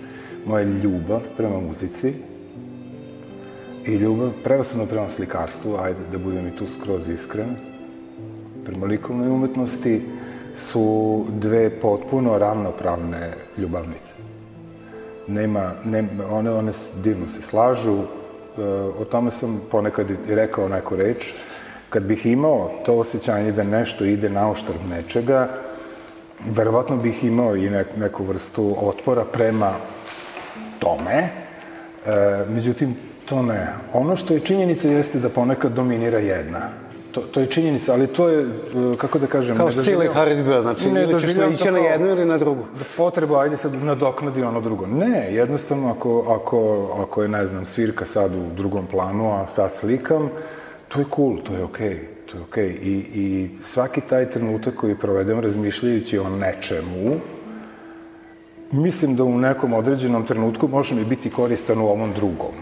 Moja 0.47 0.65
ljubav 0.65 1.21
prema 1.37 1.61
muzici 1.61 2.13
i 3.87 3.95
ljubav 3.95 4.31
prevasno 4.45 4.87
prema 4.87 5.09
slikarstvu, 5.09 5.77
ajde 5.77 5.99
da 6.13 6.19
budem 6.19 6.47
i 6.47 6.57
tu 6.57 6.67
skroz 6.67 7.09
iskren, 7.09 7.57
prema 8.65 8.87
likovnoj 8.87 9.29
umetnosti, 9.29 10.03
su 10.55 11.25
dve 11.29 11.71
potpuno 11.71 12.39
ravnopravne 12.39 13.33
ljubavnice. 13.59 14.15
Nema, 15.27 15.73
nema 15.85 16.09
one, 16.31 16.51
one 16.51 16.73
divno 17.03 17.29
se 17.29 17.43
slažu, 17.43 17.99
e, 17.99 18.63
o 19.01 19.05
tome 19.05 19.31
sam 19.31 19.61
ponekad 19.71 20.11
i 20.11 20.35
rekao 20.35 20.69
neku 20.69 20.97
reč, 20.97 21.33
kad 21.91 22.03
bih 22.03 22.27
imao 22.27 22.71
to 22.87 22.95
osjećanje 22.95 23.53
da 23.53 23.63
nešto 23.63 24.05
ide 24.05 24.29
na 24.29 24.51
oštrb 24.51 24.81
nečega, 24.91 25.49
verovatno 26.47 26.97
bih 26.97 27.25
imao 27.25 27.57
i 27.57 27.71
nek, 27.71 27.87
neku 27.97 28.25
vrstu 28.25 28.77
otpora 28.81 29.25
prema 29.25 29.73
tome, 30.79 31.29
e, 32.07 32.45
međutim, 32.49 32.97
To 33.29 33.43
ne. 33.43 33.75
Ono 33.93 34.17
što 34.17 34.35
je 34.35 34.41
činjenica 34.41 34.89
jeste 34.89 35.19
da 35.19 35.29
ponekad 35.29 35.73
dominira 35.73 36.19
jedna. 36.19 36.61
To, 37.13 37.21
to 37.21 37.41
je 37.41 37.47
činjenica, 37.47 37.93
ali 37.93 38.07
to 38.07 38.29
je, 38.29 38.43
e, 38.43 38.49
kako 38.99 39.19
da 39.19 39.27
kažem... 39.27 39.57
Kao 39.57 39.71
stile 39.71 40.09
Haridbea, 40.15 40.63
znači 40.63 40.91
ne 40.91 41.03
ili 41.03 41.21
ćeš 41.21 41.31
ići 41.53 41.71
na 41.71 41.79
jednu 41.79 42.09
ili 42.09 42.25
na 42.25 42.39
drugu? 42.39 42.63
Da 42.79 42.85
potrebu, 42.97 43.37
ajde 43.37 43.57
sad 43.57 43.75
nadoknadi 43.75 44.43
ono 44.43 44.61
drugo. 44.61 44.87
Ne, 44.87 45.35
jednostavno 45.35 45.91
ako, 45.91 46.41
ako, 46.41 46.89
ako 47.03 47.23
je, 47.23 47.29
ne 47.29 47.47
znam, 47.47 47.67
svirka 47.67 48.05
sad 48.05 48.35
u 48.35 48.55
drugom 48.57 48.87
planu, 48.87 49.33
a 49.33 49.47
sad 49.47 49.75
slikam, 49.75 50.31
to 50.89 51.01
je 51.01 51.07
cool, 51.17 51.37
to 51.43 51.53
je 51.53 51.65
okej. 51.65 51.89
Okay 51.89 52.18
to 52.31 52.37
je 52.37 52.43
okej. 52.43 52.69
Okay. 52.69 52.83
I, 52.83 52.95
I 53.15 53.51
svaki 53.63 54.01
taj 54.01 54.31
trenutak 54.31 54.75
koji 54.75 54.95
provedem 54.95 55.41
razmišljajući 55.41 56.19
o 56.19 56.31
nečemu, 56.31 57.21
mislim 58.73 59.17
da 59.17 59.25
u 59.25 59.39
nekom 59.39 59.73
određenom 59.73 60.27
trenutku 60.27 60.69
može 60.69 60.95
mi 60.95 61.05
biti 61.05 61.31
koristan 61.31 61.81
u 61.81 61.89
ovom 61.89 62.13
drugom. 62.13 62.55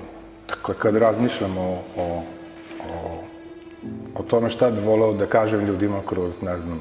Dakle, 0.48 0.74
kad 0.78 0.96
razmišljamo 0.96 1.60
o, 1.60 1.82
o, 1.96 2.22
o, 2.94 3.22
o 4.14 4.22
tome 4.22 4.50
šta 4.50 4.70
bi 4.70 4.80
voleo 4.80 5.12
da 5.12 5.26
kažem 5.26 5.66
ljudima 5.66 6.00
kroz, 6.06 6.42
ne 6.42 6.58
znam, 6.58 6.80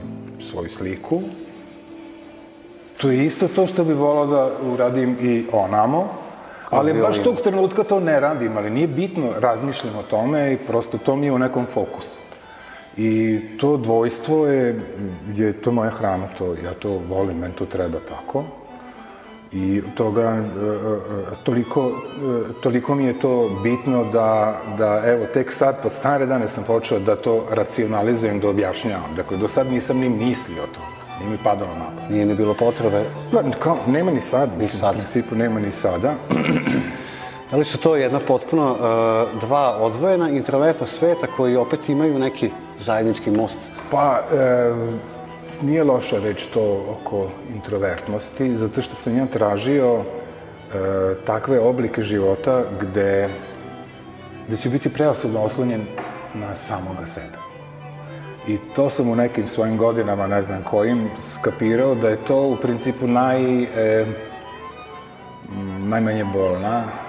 svoju 0.51 0.69
sliku, 0.69 1.21
to 2.97 3.09
je 3.09 3.25
isto 3.25 3.47
to 3.47 3.67
što 3.67 3.83
bi 3.83 3.93
voleo 3.93 4.25
da 4.25 4.49
uradim 4.73 5.17
i 5.21 5.45
onamo, 5.51 6.07
ali 6.69 6.93
baš 7.01 7.23
tog 7.23 7.41
trenutka 7.41 7.83
to 7.83 7.99
ne 7.99 8.19
radim, 8.19 8.57
ali 8.57 8.69
nije 8.69 8.87
bitno, 8.87 9.31
razmišljam 9.39 9.95
o 9.97 10.03
tome 10.03 10.53
i 10.53 10.57
prosto 10.57 10.97
to 10.97 11.15
mi 11.15 11.25
je 11.25 11.31
u 11.31 11.39
nekom 11.39 11.65
fokusu. 11.65 12.24
I 12.97 13.41
to 13.57 13.77
dvojstvo 13.77 14.47
je, 14.47 14.81
je 15.35 15.53
to 15.53 15.71
moja 15.71 15.89
hrana, 15.89 16.27
to, 16.37 16.55
ja 16.63 16.73
to 16.73 17.01
volim, 17.09 17.37
meni 17.37 17.53
to 17.53 17.65
treba 17.65 17.99
tako. 17.99 18.43
I 19.51 19.81
toga, 19.95 20.21
e, 20.21 20.37
e, 20.37 21.35
toliko, 21.43 21.87
e, 21.89 22.61
toliko 22.61 22.95
mi 22.95 23.05
je 23.05 23.19
to 23.19 23.59
bitno 23.63 24.03
da, 24.03 24.61
da 24.77 25.01
evo, 25.05 25.25
tek 25.33 25.51
sad, 25.51 25.81
pod 25.83 25.91
stare 25.91 26.25
dane 26.25 26.47
sam 26.47 26.63
počeo 26.63 26.99
da 26.99 27.15
to 27.15 27.43
racionalizujem, 27.51 28.39
da 28.39 28.49
objašnjavam. 28.49 29.15
Dakle, 29.15 29.37
do 29.37 29.47
sad 29.47 29.71
nisam 29.71 29.97
ni 29.97 30.09
mislio 30.09 30.63
to. 30.73 30.81
Nije 31.19 31.31
mi 31.31 31.37
padalo 31.43 31.75
na 31.75 31.85
pamet. 31.85 32.09
Nije 32.09 32.25
ni 32.25 32.35
bilo 32.35 32.53
potrebe. 32.53 33.03
Pa, 33.31 33.41
kao, 33.59 33.77
nema 33.87 34.11
ni 34.11 34.21
sad. 34.21 34.49
Ni 34.49 34.57
mislim, 34.63 34.79
sad. 34.79 34.95
U 34.95 34.97
principu 34.97 35.35
nema 35.35 35.59
ni 35.59 35.71
sada. 35.71 36.13
Da 37.55 37.59
li 37.59 37.65
su 37.65 37.77
to 37.77 37.95
jedna 37.95 38.19
potpuno 38.19 38.71
uh, 38.71 39.39
dva 39.39 39.77
odvojena 39.79 40.29
introvertna 40.29 40.85
sveta 40.85 41.27
koji 41.27 41.55
opet 41.55 41.89
imaju 41.89 42.19
neki 42.19 42.49
zajednički 42.77 43.31
most? 43.31 43.59
Pa, 43.91 44.19
e, 44.31 44.73
nije 45.61 45.83
loša 45.83 46.19
reč 46.19 46.45
to 46.45 46.85
oko 46.89 47.27
introvertnosti, 47.53 48.57
zato 48.57 48.81
što 48.81 48.95
sam 48.95 49.17
ja 49.17 49.25
tražio 49.25 49.95
e, 49.95 50.03
takve 51.25 51.59
oblike 51.59 52.03
života 52.03 52.63
gde, 52.81 53.29
gde 54.47 54.57
će 54.57 54.69
biti 54.69 54.93
preosobno 54.93 55.43
oslonjen 55.43 55.85
na 56.33 56.55
samoga 56.55 57.05
sebe. 57.05 57.37
I 58.47 58.57
to 58.75 58.89
sam 58.89 59.09
u 59.09 59.15
nekim 59.15 59.47
svojim 59.47 59.77
godinama, 59.77 60.27
ne 60.27 60.41
znam 60.41 60.63
kojim, 60.63 61.09
skapirao 61.21 61.95
da 61.95 62.09
je 62.09 62.25
to 62.27 62.41
u 62.41 62.55
principu 62.55 63.07
naj, 63.07 63.63
e, 63.63 64.05
najmanje 65.87 66.25
bolna 66.33 67.04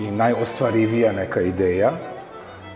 i 0.00 0.10
najostvarivija 0.10 1.12
neka 1.12 1.40
ideja, 1.40 1.92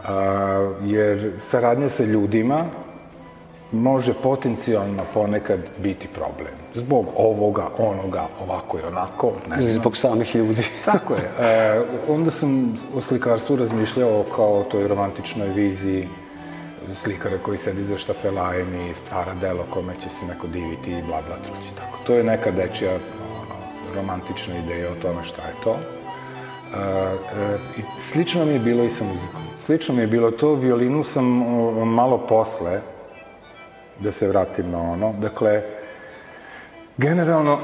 a, 0.09 0.73
jer 0.85 1.33
saradnja 1.41 1.89
sa 1.89 2.05
ljudima 2.05 2.65
može 3.73 4.15
potencijalno 4.23 5.03
ponekad 5.15 5.61
biti 5.79 6.09
problem. 6.09 6.53
Zbog 6.75 7.07
ovoga, 7.17 7.69
onoga, 7.79 8.29
ovako 8.43 8.79
i 8.79 8.83
onako, 8.83 9.33
ne 9.51 9.57
Ili 9.57 9.71
zbog 9.71 9.97
samih 9.97 10.37
ljudi? 10.37 10.63
Tako 10.85 11.15
je. 11.15 11.31
E, 11.41 11.83
onda 12.09 12.31
sam 12.31 12.79
o 12.95 13.01
slikarstvu 13.01 13.57
razmišljao 13.57 14.25
kao 14.37 14.55
o 14.55 14.65
toj 14.65 14.89
romantičnoj 14.89 15.49
viziji 15.49 16.09
slikara 16.95 17.39
koji 17.39 17.59
sedi 17.59 17.85
za 17.85 17.99
štafelajem 17.99 18.75
i 18.75 18.95
stvara 18.95 19.35
delo 19.35 19.65
kome 19.71 19.95
će 20.01 20.09
se 20.09 20.27
neko 20.27 20.47
diviti 20.47 20.91
i 20.91 21.03
bla 21.03 21.23
bla 21.27 21.37
trući. 21.37 21.75
Tako. 21.77 21.99
To 22.07 22.15
je 22.15 22.25
neka 22.25 22.51
dečija 22.51 22.93
ono, 22.93 23.57
romantična 23.95 24.59
ideja 24.59 24.91
o 24.91 25.03
tome 25.03 25.25
šta 25.25 25.43
je 25.43 25.55
to. 25.65 25.77
E, 26.75 27.59
I 27.79 28.01
slično 28.01 28.45
mi 28.45 28.53
je 28.53 28.59
bilo 28.59 28.85
i 28.85 28.91
sa 28.91 29.05
muzikom. 29.05 29.41
Slično 29.59 29.95
mi 29.95 30.01
je 30.01 30.07
bilo 30.07 30.31
to, 30.31 30.55
violinu 30.55 31.05
sam 31.05 31.25
malo 31.87 32.19
posle, 32.19 32.81
da 33.99 34.13
se 34.13 34.29
vratim 34.29 34.71
na 34.71 34.81
ono. 34.81 35.13
Dakle, 35.13 35.63
generalno, 36.97 37.59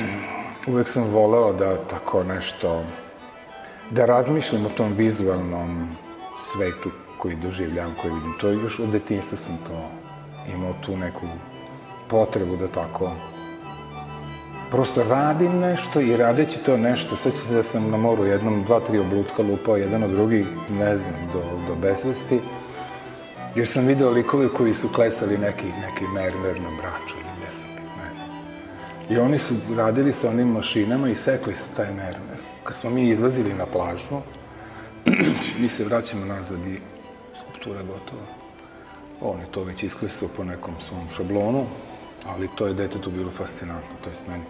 uvek 0.72 0.88
sam 0.88 1.04
voleo 1.04 1.52
da 1.52 1.76
tako 1.76 2.24
nešto, 2.24 2.84
da 3.90 4.06
razmišljam 4.06 4.66
o 4.66 4.76
tom 4.76 4.92
vizualnom 4.92 5.88
svetu 6.40 6.90
koji 7.18 7.36
doživljam, 7.36 7.94
koji 8.02 8.14
vidim. 8.14 8.34
To 8.40 8.48
još 8.48 8.80
od 8.80 8.88
detinjstva 8.88 9.38
sam 9.38 9.58
to 9.66 9.88
imao 10.52 10.72
tu 10.86 10.96
neku 10.96 11.26
potrebu 12.08 12.56
da 12.56 12.68
tako 12.68 13.10
prosto 14.72 15.04
radim 15.04 15.58
nešto 15.58 16.00
i 16.00 16.16
radeći 16.16 16.58
to 16.58 16.76
nešto, 16.76 17.16
sećam 17.16 17.40
se 17.40 17.54
da 17.54 17.62
sam 17.62 17.90
na 17.90 17.96
moru 17.96 18.24
jednom 18.24 18.64
dva, 18.64 18.80
tri 18.80 18.98
oblutka 18.98 19.42
lupao 19.42 19.76
jedan 19.76 20.02
od 20.02 20.10
drugih, 20.10 20.46
ne 20.70 20.96
znam, 20.96 21.30
do, 21.32 21.42
do 21.68 21.74
besvesti, 21.74 22.40
jer 23.54 23.68
sam 23.68 23.86
video 23.86 24.10
likove 24.10 24.48
koji 24.48 24.74
su 24.74 24.88
klesali 24.88 25.38
neki, 25.38 25.66
neki 25.66 26.04
mermer 26.14 26.60
na 26.60 26.70
braču 26.70 27.14
ili 27.14 27.30
gde 27.36 27.52
sam 27.52 27.68
ne 27.74 28.14
znam. 28.14 28.28
I 29.10 29.18
oni 29.18 29.38
su 29.38 29.54
radili 29.76 30.12
sa 30.12 30.28
onim 30.28 30.48
mašinama 30.48 31.08
i 31.08 31.14
sekli 31.14 31.54
su 31.54 31.66
taj 31.76 31.86
mermer. 31.86 32.38
Kad 32.64 32.76
smo 32.76 32.90
mi 32.90 33.08
izlazili 33.10 33.54
na 33.54 33.66
plažu, 33.66 34.20
mi 35.60 35.68
se 35.68 35.84
vraćamo 35.84 36.26
nazad 36.26 36.58
i 36.66 36.78
skulptura 37.40 37.82
gotova. 37.82 38.26
On 39.20 39.40
je 39.40 39.46
to 39.50 39.64
već 39.64 39.82
isklesao 39.82 40.28
po 40.36 40.44
nekom 40.44 40.74
svom 40.88 41.08
šablonu, 41.16 41.66
ali 42.26 42.48
to 42.54 42.66
je 42.66 42.74
detetu 42.74 43.10
bilo 43.10 43.30
fascinantno, 43.30 43.96
to 44.04 44.10
jest 44.10 44.22
meni. 44.28 44.44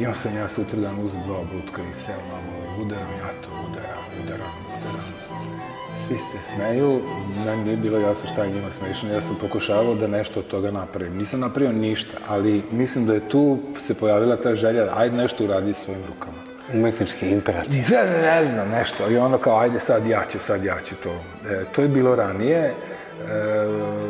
I 0.00 0.06
on 0.06 0.14
sam 0.14 0.36
ja 0.36 0.48
sutradan 0.48 0.98
uzeo 1.04 1.20
dva 1.26 1.38
oblutka 1.38 1.82
i 1.82 1.94
seo 1.94 2.16
mamo 2.30 2.78
i 2.78 2.82
udaram 2.82 3.12
ja 3.18 3.28
to, 3.42 3.48
udaram, 3.70 4.04
udaram, 4.22 4.52
udaram. 4.78 5.60
Svi 6.08 6.18
se 6.18 6.38
smeju, 6.42 7.00
meni 7.46 7.64
nije 7.64 7.76
bilo 7.76 7.98
jasno 7.98 8.30
šta 8.32 8.44
je 8.44 8.50
njima 8.50 8.70
smešno, 8.70 9.12
ja 9.12 9.20
sam 9.20 9.36
pokušavao 9.40 9.94
da 9.94 10.06
nešto 10.06 10.40
od 10.40 10.46
toga 10.46 10.70
napravim. 10.70 11.16
Nisam 11.16 11.40
napravio 11.40 11.72
ništa, 11.72 12.18
ali 12.28 12.62
mislim 12.72 13.06
da 13.06 13.14
je 13.14 13.28
tu 13.28 13.58
se 13.78 13.94
pojavila 13.94 14.36
ta 14.36 14.54
želja, 14.54 14.88
ajde 14.96 15.16
nešto 15.16 15.44
uradi 15.44 15.72
svojim 15.72 16.02
rukama. 16.08 16.38
Umetnički 16.74 17.30
imperativ. 17.30 17.82
Sad 17.82 18.08
ne 18.22 18.44
znam 18.44 18.68
nešto, 18.70 19.10
i 19.10 19.16
ono 19.16 19.38
kao, 19.38 19.58
ajde 19.58 19.78
sad 19.78 20.06
ja 20.06 20.22
ću, 20.32 20.38
sad 20.38 20.64
ja 20.64 20.76
ću 20.84 20.94
to. 21.02 21.12
E, 21.50 21.64
to 21.72 21.82
je 21.82 21.88
bilo 21.88 22.16
ranije, 22.16 22.58
e, 22.58 22.74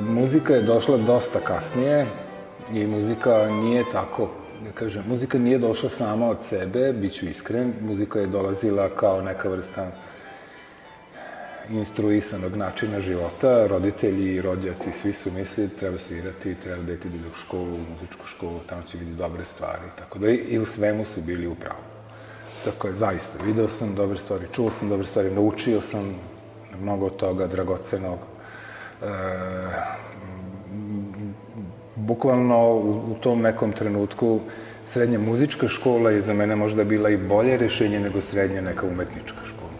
muzika 0.00 0.54
je 0.54 0.62
došla 0.62 0.96
dosta 0.96 1.38
kasnije 1.40 2.06
i 2.74 2.86
muzika 2.86 3.48
nije 3.50 3.84
tako, 3.92 4.28
da 4.64 4.72
kažem, 4.72 5.04
muzika 5.08 5.38
nije 5.38 5.58
došla 5.58 5.88
sama 5.88 6.28
od 6.28 6.38
sebe, 6.42 6.92
bit 6.92 7.12
ću 7.12 7.28
iskren, 7.28 7.72
muzika 7.80 8.20
je 8.20 8.26
dolazila 8.26 8.88
kao 8.88 9.22
neka 9.22 9.48
vrsta 9.48 9.90
instruisanog 11.70 12.56
načina 12.56 13.00
života, 13.00 13.66
roditelji 13.66 14.34
i 14.34 14.42
rođaci, 14.42 14.92
svi 14.92 15.12
su 15.12 15.32
mislili 15.32 15.68
treba 15.68 15.98
svirati, 15.98 16.54
treba 16.54 16.82
deti 16.82 17.08
da 17.08 17.16
ide 17.16 17.28
u 17.28 17.34
školu, 17.34 17.74
u 17.74 17.92
muzičku 17.92 18.26
školu, 18.26 18.60
tamo 18.66 18.82
će 18.82 18.98
vidjeti 18.98 19.18
dobre 19.18 19.44
stvari, 19.44 19.88
tako 19.98 20.18
da 20.18 20.30
i 20.30 20.58
u 20.58 20.66
svemu 20.66 21.04
su 21.04 21.20
bili 21.20 21.46
u 21.46 21.54
pravu. 21.54 21.82
Tako 22.64 22.88
je, 22.88 22.94
zaista, 22.94 23.44
video 23.44 23.68
sam 23.68 23.94
dobre 23.94 24.18
stvari, 24.18 24.46
čuo 24.52 24.70
sam 24.70 24.88
dobre 24.88 25.06
stvari, 25.06 25.30
naučio 25.30 25.80
sam 25.80 26.14
mnogo 26.80 27.10
toga 27.10 27.46
dragocenog. 27.46 28.18
E, 29.02 29.06
bukvalno 32.08 32.58
u, 32.72 32.90
u 33.12 33.14
tom 33.20 33.42
nekom 33.42 33.72
trenutku 33.72 34.40
srednja 34.84 35.18
muzička 35.18 35.68
škola 35.68 36.10
je 36.10 36.20
za 36.20 36.34
mene 36.34 36.56
možda 36.56 36.84
bila 36.84 37.10
i 37.10 37.16
bolje 37.16 37.56
rešenje 37.56 38.00
nego 38.00 38.22
srednja 38.22 38.60
neka 38.60 38.86
umetnička 38.86 39.44
škola. 39.44 39.76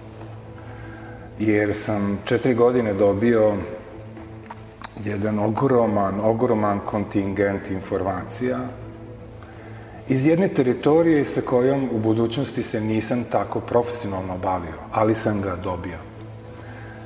Jer 1.38 1.74
sam 1.74 2.18
četiri 2.24 2.54
godine 2.54 2.92
dobio 2.94 3.54
jedan 5.04 5.38
ogroman, 5.38 6.20
ogroman 6.20 6.80
kontingent 6.86 7.70
informacija 7.70 8.58
iz 10.08 10.26
jedne 10.26 10.48
teritorije 10.48 11.24
sa 11.24 11.40
kojom 11.40 11.88
u 11.92 11.98
budućnosti 11.98 12.62
se 12.62 12.80
nisam 12.80 13.24
tako 13.32 13.60
profesionalno 13.60 14.38
bavio, 14.38 14.74
ali 14.92 15.14
sam 15.14 15.40
ga 15.40 15.56
dobio. 15.56 15.98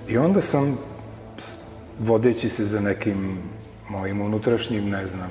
I 0.08 0.18
onda 0.18 0.40
sam, 0.40 0.78
vodeći 2.00 2.48
se 2.48 2.64
za 2.64 2.80
nekim 2.80 3.38
mojim 3.92 4.20
unutrašnjim, 4.20 4.88
ne 4.90 5.06
znam, 5.06 5.30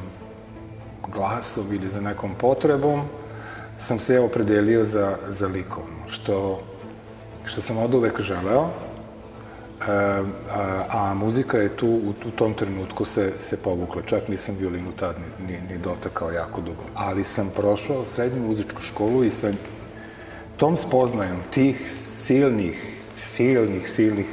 glasom 1.14 1.74
ili 1.74 1.88
za 1.88 2.02
nekom 2.02 2.36
potrebom, 2.38 3.02
sam 3.78 4.00
se 4.00 4.20
opredelio 4.20 4.86
za, 4.86 5.18
za 5.30 5.48
likovno, 5.48 6.08
što, 6.08 6.62
što 7.46 7.62
sam 7.62 7.78
od 7.78 7.94
uvek 7.94 8.22
želeo, 8.22 8.70
E, 9.82 10.24
a, 10.54 10.86
a 10.90 11.14
muzika 11.14 11.58
je 11.58 11.70
tu 11.70 11.88
u, 11.88 12.14
u 12.28 12.32
tom 12.32 12.54
trenutku 12.54 13.06
se, 13.06 13.32
se 13.40 13.58
povukla. 13.58 14.02
Čak 14.06 14.28
nisam 14.28 14.56
violinu 14.60 14.92
tad 14.92 15.16
ni, 15.20 15.48
ni, 15.48 15.62
ni 15.70 15.78
dotakao 15.78 16.32
jako 16.32 16.62
dugo. 16.62 16.84
Ali 16.94 17.24
sam 17.24 17.50
prošao 17.56 18.06
srednju 18.06 18.48
muzičku 18.48 18.82
školu 18.82 19.24
i 19.24 19.30
sa 19.30 19.52
tom 20.58 20.78
spoznajom 20.78 21.38
tih 21.52 21.92
silnih, 21.92 22.98
silnih, 23.18 23.90
silnih 23.90 24.28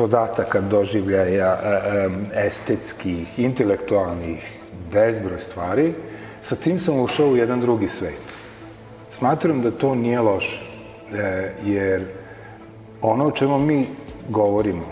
podataka, 0.00 0.60
doživljaja, 0.60 1.56
estetskih, 2.34 3.38
intelektualnih, 3.38 4.46
bezbroj 4.92 5.40
stvari, 5.40 5.92
sa 6.42 6.56
tim 6.56 6.78
sam 6.80 7.00
ušao 7.00 7.28
u 7.28 7.36
jedan 7.36 7.60
drugi 7.60 7.88
svet. 7.88 8.32
Smatram 9.18 9.60
da 9.62 9.70
to 9.70 9.94
nije 9.94 10.20
loše, 10.20 10.60
e, 11.12 11.52
jer 11.64 12.06
ono 13.02 13.26
o 13.26 13.30
čemu 13.30 13.58
mi 13.58 13.86
govorimo 14.28 14.84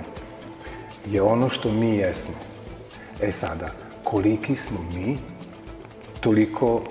je 1.07 1.23
ono 1.23 1.49
što 1.49 1.73
mi 1.73 1.97
jesmo. 1.97 2.35
E 3.23 3.33
sada, 3.33 3.71
koliki 4.05 4.57
smo 4.57 4.79
mi, 4.95 5.17
toliko 6.21 6.83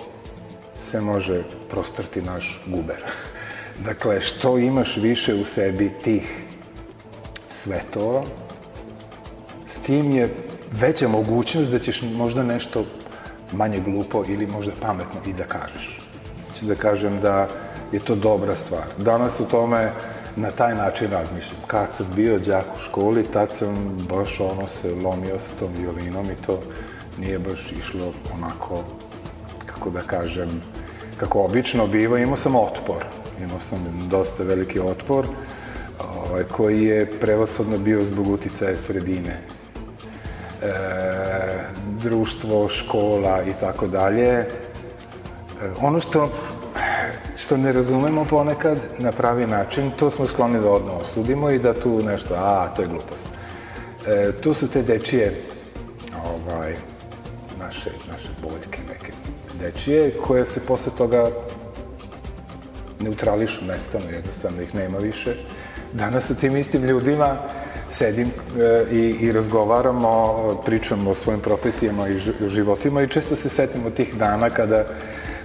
se 0.82 1.02
može 1.02 1.44
prostrati 1.70 2.22
naš 2.22 2.62
guber. 2.66 3.04
Dakle, 3.88 4.22
što 4.22 4.58
imaš 4.58 4.98
više 4.98 5.36
u 5.36 5.46
sebi 5.46 5.92
tih 6.04 6.47
svetova, 7.68 8.24
s 9.68 9.86
tim 9.86 10.12
je 10.12 10.36
veća 10.72 11.08
mogućnost 11.08 11.72
da 11.72 11.80
ćeš 11.80 12.02
možda 12.02 12.44
nešto 12.44 12.84
manje 13.52 13.80
glupo 13.80 14.24
ili 14.28 14.48
možda 14.48 14.72
pametno 14.82 15.20
i 15.28 15.34
da 15.34 15.44
kažeš. 15.44 16.00
Znači 16.48 16.66
da 16.66 16.76
kažem 16.76 17.20
da 17.22 17.48
je 17.92 18.00
to 18.00 18.16
dobra 18.16 18.56
stvar. 18.56 18.84
Danas 18.98 19.40
u 19.40 19.46
tome 19.46 19.92
na 20.36 20.52
taj 20.52 20.76
način 20.76 21.12
razmišljam. 21.12 21.62
Kad 21.68 21.88
sam 21.94 22.08
bio 22.16 22.40
đak 22.40 22.66
u 22.76 22.80
školi, 22.80 23.24
tad 23.24 23.52
sam 23.52 23.98
baš 24.10 24.40
ono 24.40 24.68
se 24.68 24.96
lomio 25.04 25.40
sa 25.40 25.50
tom 25.60 25.70
violinom 25.78 26.26
i 26.26 26.46
to 26.46 26.60
nije 27.20 27.40
baš 27.40 27.72
išlo 27.80 28.14
onako, 28.34 28.84
kako 29.66 29.90
da 29.90 30.00
kažem, 30.00 30.62
kako 31.18 31.42
obično 31.42 31.88
biva, 31.88 32.20
imao 32.20 32.38
sam 32.38 32.56
otpor. 32.56 33.06
Imao 33.42 33.60
sam 33.60 34.08
dosta 34.10 34.44
veliki 34.44 34.80
otpor, 34.80 35.28
ovaj, 36.30 36.44
koji 36.44 36.84
je 36.84 37.12
prevasodno 37.20 37.78
bio 37.78 38.04
zbog 38.04 38.28
uticaja 38.28 38.78
sredine. 38.78 39.38
E, 40.64 40.74
društvo, 42.04 42.70
škola 42.70 43.44
i 43.44 43.54
tako 43.60 43.88
dalje. 43.88 44.30
E, 44.30 44.46
ono 45.82 46.00
što, 46.00 46.30
što 47.38 47.58
ne 47.58 47.72
razumemo 47.72 48.26
ponekad 48.26 48.78
na 48.98 49.12
pravi 49.12 49.48
način, 49.48 49.92
to 50.00 50.10
smo 50.10 50.26
skloni 50.26 50.60
da 50.60 50.72
odno 50.72 50.94
osudimo 50.94 51.50
i 51.50 51.60
da 51.60 51.74
tu 51.74 52.04
nešto, 52.04 52.36
a, 52.38 52.68
to 52.76 52.82
je 52.82 52.88
glupost. 52.88 53.28
E, 54.08 54.32
tu 54.42 54.54
su 54.54 54.68
te 54.68 54.84
dečije, 54.84 55.42
ovaj, 56.26 56.76
naše, 57.60 57.90
naše 58.12 58.30
boljke 58.42 58.80
neke 58.90 59.12
dečije, 59.60 60.14
koje 60.28 60.46
se 60.46 60.66
posle 60.66 60.92
toga 60.98 61.30
neutrališu, 63.00 63.66
nestanu, 63.66 64.06
jednostavno 64.12 64.62
ih 64.62 64.76
nema 64.76 64.98
više. 64.98 65.36
Danas 65.94 66.28
sa 66.28 66.36
tim 66.36 66.58
istim 66.58 66.84
ljudima 66.84 67.38
sedim 67.90 68.28
e, 68.60 68.86
i, 68.92 69.00
i 69.00 69.32
razgovaramo, 69.32 70.62
pričamo 70.66 71.10
o 71.10 71.16
svojim 71.16 71.42
profesijama 71.42 72.08
i 72.08 72.20
životima 72.48 73.02
i 73.02 73.08
često 73.08 73.36
se 73.36 73.50
setimo 73.50 73.90
tih 73.90 74.16
dana 74.16 74.50
kada 74.50 74.86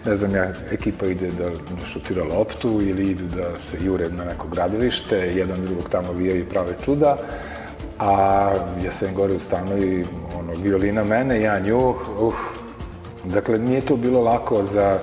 ne 0.07 0.17
znam 0.17 0.35
ja, 0.35 0.49
ekipa 0.73 1.07
ide 1.07 1.31
da, 1.31 1.49
da 1.49 1.87
šutira 1.87 2.25
loptu 2.25 2.81
ili 2.83 3.11
idu 3.11 3.25
da 3.37 3.61
se 3.71 3.85
jure 3.85 4.11
na 4.11 4.25
neko 4.25 4.49
gradilište, 4.49 5.17
jedan 5.17 5.65
drugog 5.65 5.89
tamo 5.89 6.13
vijaju 6.13 6.41
i 6.41 6.49
prave 6.49 6.75
čuda, 6.85 7.17
a 7.99 8.53
ja 8.85 8.93
sam 8.93 9.15
gore 9.15 9.35
u 9.35 9.39
stanu 9.39 9.79
i 9.79 10.05
ono, 10.39 10.53
violina 10.63 11.05
mene, 11.05 11.41
ja 11.41 11.59
nju, 11.59 11.95
uh, 12.21 12.35
dakle, 13.25 13.59
nije 13.59 13.81
to 13.81 13.97
bilo 13.97 14.23
lako 14.23 14.65
za, 14.65 14.99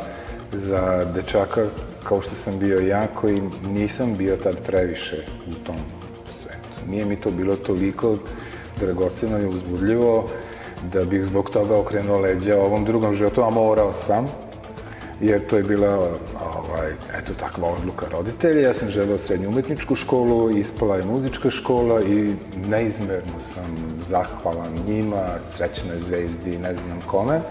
za 0.52 1.06
dečaka 1.16 1.66
kao 2.10 2.22
što 2.22 2.36
sam 2.36 2.60
bio 2.60 2.80
ja, 2.80 3.08
koji 3.08 3.42
nisam 3.74 4.16
bio 4.18 4.36
tad 4.36 4.58
previše 4.66 5.18
u 5.48 5.66
tom 5.66 5.76
svetu. 6.42 6.90
Nije 6.90 7.06
mi 7.06 7.16
to 7.16 7.32
bilo 7.32 7.56
toliko 7.56 8.16
dragoceno 8.80 9.40
i 9.40 9.46
uzbudljivo 9.46 10.26
da 10.94 11.06
bih 11.06 11.26
zbog 11.26 11.50
toga 11.50 11.80
okrenuo 11.80 12.20
leđa 12.20 12.62
ovom 12.62 12.86
drugom 12.86 13.16
životu, 13.16 13.42
a 13.42 13.50
morao 13.50 13.94
sam, 13.94 14.28
jer 15.22 15.48
to 15.48 15.58
je 15.58 15.64
bila 15.64 15.94
ovaj, 16.56 16.92
eto, 17.20 17.34
takva 17.40 17.68
odluka 17.68 18.06
roditelja. 18.12 18.62
Ja 18.62 18.74
sam 18.74 18.90
želeo 18.90 19.20
srednju 19.20 19.50
umetničku 19.50 19.96
školu, 19.96 20.50
ispala 20.50 20.96
je 20.96 21.06
muzička 21.06 21.50
škola 21.50 22.02
i 22.02 22.36
neizmerno 22.68 23.40
sam 23.54 23.78
zahvalan 24.10 24.74
njima, 24.88 25.26
srećnoj 25.56 25.98
zvezdi, 26.08 26.58
ne 26.58 26.74
znam 26.74 27.02
kome 27.08 27.42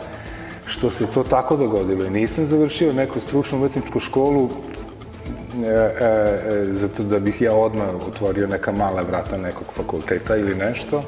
što 0.69 0.91
se 0.91 1.07
to 1.07 1.23
tako 1.23 1.57
dogodilo. 1.57 2.05
I 2.05 2.11
nisam 2.11 2.47
završio 2.47 2.93
neku 2.93 3.21
stručnu 3.21 3.59
umetničku 3.59 4.01
školu 4.01 4.49
e, 4.49 5.69
e, 5.69 6.67
zato 6.71 7.03
da 7.03 7.19
bih 7.19 7.43
ja 7.43 7.55
odmah 7.55 7.89
otvorio 8.07 8.47
neka 8.47 8.73
mala 8.73 9.03
vrata 9.03 9.37
nekog 9.37 9.67
fakulteta 9.77 10.37
ili 10.37 10.55
nešto, 10.55 11.03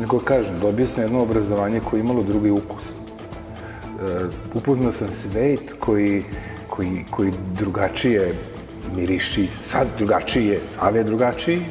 nego 0.00 0.18
kažem, 0.18 0.58
dobio 0.60 0.86
sam 0.86 1.04
jedno 1.04 1.22
obrazovanje 1.22 1.80
koje 1.80 2.00
imalo 2.00 2.22
drugi 2.22 2.50
ukus. 2.50 2.84
E, 2.84 2.90
upoznao 4.54 4.92
sam 4.92 5.08
svet 5.08 5.72
koji, 5.78 6.24
koji, 6.68 7.04
koji 7.10 7.32
drugačije 7.58 8.32
miriši, 8.96 9.46
sad 9.46 9.86
drugačije, 9.98 10.60
sav 10.64 10.96
je 10.96 11.04
drugačiji, 11.04 11.62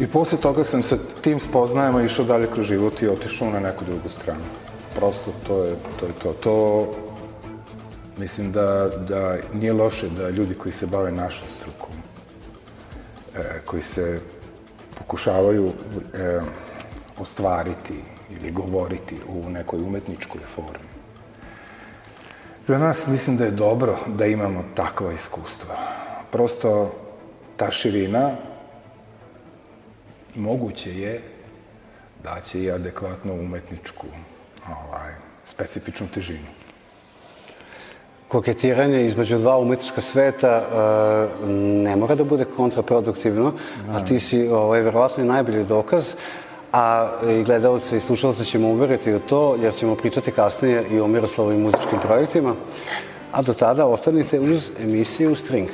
I 0.00 0.06
posle 0.10 0.38
toga 0.42 0.64
sam 0.66 0.82
sa 0.82 0.96
tim 1.22 1.38
spoznajama 1.40 2.02
išao 2.02 2.24
dalje 2.24 2.48
kroz 2.50 2.66
život 2.66 3.02
i 3.02 3.08
otišao 3.08 3.50
na 3.50 3.60
neku 3.60 3.84
drugu 3.84 4.08
stranu 4.10 4.63
prosto 4.94 5.32
to 5.46 5.64
je 5.64 5.76
to. 6.00 6.06
Je 6.06 6.12
to. 6.12 6.32
to 6.32 6.86
mislim 8.18 8.52
da, 8.52 8.88
da 9.08 9.36
nije 9.54 9.72
loše 9.72 10.08
da 10.08 10.30
ljudi 10.30 10.54
koji 10.54 10.72
se 10.72 10.86
bave 10.86 11.12
našom 11.12 11.48
strukom, 11.48 11.92
e, 13.36 13.60
koji 13.64 13.82
se 13.82 14.20
pokušavaju 14.98 15.72
e, 16.14 16.40
ostvariti 17.18 17.94
ili 18.30 18.50
govoriti 18.50 19.16
u 19.28 19.50
nekoj 19.50 19.80
umetničkoj 19.80 20.40
formi. 20.54 20.88
Za 22.66 22.78
nas 22.78 23.06
mislim 23.06 23.36
da 23.36 23.44
je 23.44 23.50
dobro 23.50 23.98
da 24.06 24.26
imamo 24.26 24.64
takva 24.74 25.12
iskustva. 25.12 25.76
Prosto 26.32 26.94
ta 27.56 27.70
širina 27.70 28.30
moguće 30.34 30.98
je 30.98 31.22
da 32.22 32.40
će 32.40 32.62
i 32.62 32.70
adekvatno 32.70 33.34
umetničku 33.34 34.06
ovaj, 34.68 35.12
specifičnu 35.46 36.06
težinu. 36.14 36.46
Koketiranje 38.28 39.04
između 39.06 39.38
dva 39.38 39.58
umetnička 39.58 40.00
sveta 40.00 40.62
uh, 40.62 41.48
ne 41.84 41.96
mora 41.96 42.14
da 42.14 42.24
bude 42.24 42.44
kontraproduktivno, 42.44 43.52
a 43.92 44.04
ti 44.04 44.20
si 44.20 44.48
ovaj, 44.48 44.80
verovatno 44.80 45.24
i 45.24 45.26
najbolji 45.26 45.64
dokaz, 45.64 46.14
a 46.72 47.08
i 47.30 47.42
gledalce 47.44 47.96
i 47.96 48.00
slušalce 48.00 48.44
ćemo 48.44 48.68
uveriti 48.68 49.14
u 49.14 49.20
to, 49.20 49.56
jer 49.62 49.74
ćemo 49.74 49.94
pričati 49.94 50.32
kasnije 50.32 50.84
i 50.90 51.00
o 51.00 51.06
Miroslavovim 51.06 51.60
muzičkim 51.60 51.98
projektima. 52.02 52.54
A 53.32 53.42
do 53.42 53.54
tada 53.54 53.86
ostanite 53.86 54.40
uz 54.40 54.70
emisiju 54.80 55.36
String. 55.36 55.68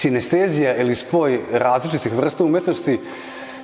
Sinestezija 0.00 0.76
ili 0.76 0.94
spoj 0.94 1.40
različitih 1.52 2.12
vrsta 2.12 2.44
umetnosti 2.44 2.98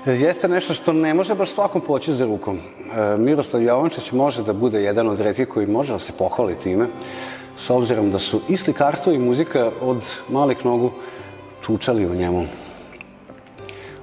jeste 0.07 0.49
nešto 0.49 0.75
što 0.75 0.92
ne 0.92 1.14
može 1.14 1.35
baš 1.35 1.51
svakom 1.51 1.81
poći 1.81 2.14
za 2.14 2.27
rukom. 2.27 2.59
E, 2.59 3.16
Miroslav 3.18 3.62
Jovančić 3.62 4.12
može 4.12 4.42
da 4.42 4.53
bude 4.53 4.83
jedan 4.83 5.09
od 5.09 5.20
redkih 5.20 5.49
koji 5.49 5.66
može 5.66 5.92
da 5.92 5.99
se 5.99 6.12
pohvali 6.12 6.59
time, 6.59 6.87
s 7.57 7.70
obzirom 7.70 8.11
da 8.11 8.18
su 8.18 8.40
i 8.49 8.57
slikarstvo 8.57 9.12
i 9.12 9.18
muzika 9.18 9.70
od 9.81 10.05
malih 10.29 10.64
nogu 10.64 10.90
čučali 11.62 12.07
u 12.07 12.14
njemu. 12.14 12.44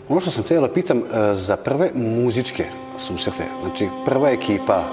Ono 0.09 0.19
što 0.19 0.31
sam 0.31 0.43
htjela 0.43 0.67
pitam, 0.67 0.97
e, 0.97 1.33
za 1.33 1.57
prve 1.57 1.91
muzičke 1.93 2.65
susrete, 2.97 3.43
znači 3.61 3.89
prva 4.05 4.29
ekipa, 4.29 4.83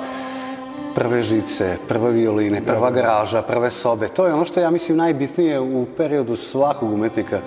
prve 0.95 1.23
žice, 1.23 1.77
prve 1.89 2.11
violine, 2.11 2.63
prva 2.67 2.91
garaža, 2.91 3.43
prve 3.43 3.71
sobe, 3.71 4.09
to 4.09 4.27
je 4.27 4.35
ono 4.35 4.45
što 4.45 4.61
ja 4.61 4.71
mislim 4.71 4.97
najbitnije 4.97 5.61
u 5.61 5.87
periodu 5.97 6.37
svakog 6.37 6.93
umetnika 6.93 7.41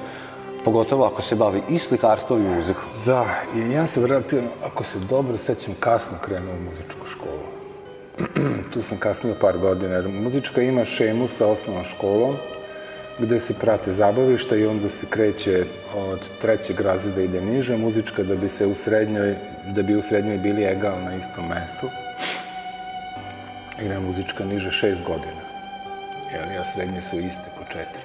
pogotovo 0.63 1.05
ako 1.05 1.21
se 1.21 1.35
bavi 1.35 1.61
i 1.69 1.77
slikarstvom 1.77 2.41
i 2.41 2.55
muzikom. 2.55 2.83
Da, 3.05 3.25
i 3.55 3.71
ja 3.71 3.87
se 3.87 4.07
relativno, 4.07 4.49
ako 4.65 4.83
se 4.83 4.99
dobro 4.99 5.37
sećam, 5.37 5.73
kasno 5.79 6.17
krenuo 6.21 6.53
u 6.53 6.63
muzičku 6.69 7.07
školu. 7.11 7.43
tu 8.73 8.81
sam 8.81 8.97
kasnije 8.97 9.35
par 9.41 9.57
godina, 9.57 9.93
jer 9.93 10.07
muzička 10.07 10.61
ima 10.61 10.85
šemu 10.85 11.27
sa 11.27 11.47
osnovnom 11.47 11.83
školom, 11.83 12.35
gde 13.19 13.39
se 13.39 13.53
prate 13.53 13.93
zabavišta 13.93 14.55
i 14.55 14.65
onda 14.65 14.89
se 14.89 15.05
kreće 15.09 15.65
od 15.95 16.19
trećeg 16.41 16.81
razreda 16.81 17.21
ide 17.21 17.41
niže 17.41 17.77
muzička 17.77 18.23
da 18.23 18.35
bi 18.35 18.49
se 18.49 18.65
u 18.65 18.75
srednjoj, 18.75 19.35
da 19.75 19.83
bi 19.83 19.95
u 19.95 20.01
srednjoj 20.01 20.37
bili 20.37 20.63
egal 20.63 21.03
na 21.03 21.15
istom 21.15 21.47
mestu. 21.49 21.87
Igra 23.83 23.99
muzička 23.99 24.45
niže 24.45 24.71
šest 24.71 25.01
godina. 25.03 25.43
Jel, 26.31 26.61
a 26.61 26.63
srednje 26.63 27.01
su 27.01 27.19
iste 27.19 27.49
po 27.57 27.63
četiri. 27.65 28.03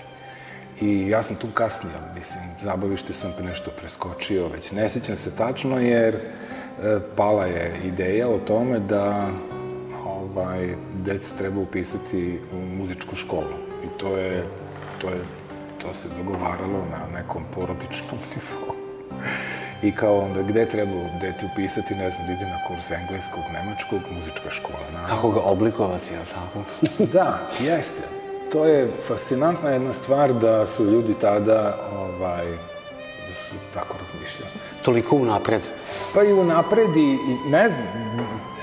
I 0.80 1.08
ja 1.08 1.22
sam 1.22 1.36
tu 1.36 1.46
kasnio, 1.54 1.92
mislim, 2.14 2.42
zabavište 2.62 3.12
sam 3.12 3.32
nešto 3.42 3.70
preskočio, 3.70 4.48
već 4.48 4.72
ne 4.72 4.88
sjećam 4.88 5.16
se 5.16 5.36
tačno, 5.36 5.78
jer 5.80 6.14
e, 6.14 6.20
pala 7.16 7.44
je 7.44 7.80
ideja 7.84 8.28
o 8.28 8.38
tome 8.38 8.78
da 8.78 9.28
ovaj, 10.04 10.74
deca 11.04 11.34
treba 11.38 11.60
upisati 11.60 12.40
u 12.52 12.76
muzičku 12.76 13.16
školu. 13.16 13.54
I 13.84 13.98
to 13.98 14.16
je, 14.16 14.44
to 15.00 15.08
je, 15.08 15.20
to 15.82 15.94
se 15.94 16.08
dogovaralo 16.18 16.86
na 16.90 17.18
nekom 17.18 17.42
porodičnom 17.54 18.18
nivou. 18.34 18.74
I 19.82 19.92
kao 19.92 20.18
onda, 20.18 20.42
gde 20.42 20.68
treba 20.68 20.92
dete 21.20 21.46
upisati, 21.52 21.94
ne 21.94 22.10
znam, 22.10 22.26
da 22.26 22.32
ide 22.32 22.44
na 22.44 22.64
kurs 22.66 22.90
engleskog, 22.90 23.44
nemačkog, 23.52 24.00
muzička 24.10 24.50
škola. 24.50 24.84
Na... 24.92 25.06
Kako 25.06 25.30
ga 25.30 25.40
oblikovati, 25.40 26.14
je 26.14 26.20
tako? 26.34 26.64
da, 27.14 27.38
jeste 27.60 28.18
to 28.52 28.64
je 28.64 28.88
fascinantna 29.06 29.70
jedna 29.70 29.92
stvar 29.92 30.32
da 30.32 30.66
su 30.66 30.84
ljudi 30.84 31.14
tada 31.14 31.78
ovaj, 31.96 32.46
da 33.26 33.34
su 33.34 33.54
tako 33.74 33.96
razmišljali. 33.98 34.52
Toliko 34.82 35.16
unapred? 35.16 35.62
Pa 36.14 36.22
i 36.22 36.32
unapred 36.32 36.96
i, 36.96 37.00
i 37.00 37.50
ne 37.50 37.68
znam, 37.68 37.86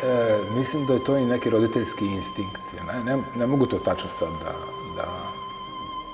e, 0.04 0.38
mislim 0.58 0.86
da 0.86 0.94
je 0.94 1.04
to 1.04 1.18
i 1.18 1.26
neki 1.26 1.50
roditeljski 1.50 2.06
instinkt. 2.06 2.62
Ne, 2.88 3.04
ne, 3.04 3.24
ne 3.36 3.48
mogu 3.48 3.66
to 3.66 3.78
tačno 3.78 4.10
sad 4.10 4.30
da, 4.30 4.52
da 4.96 5.08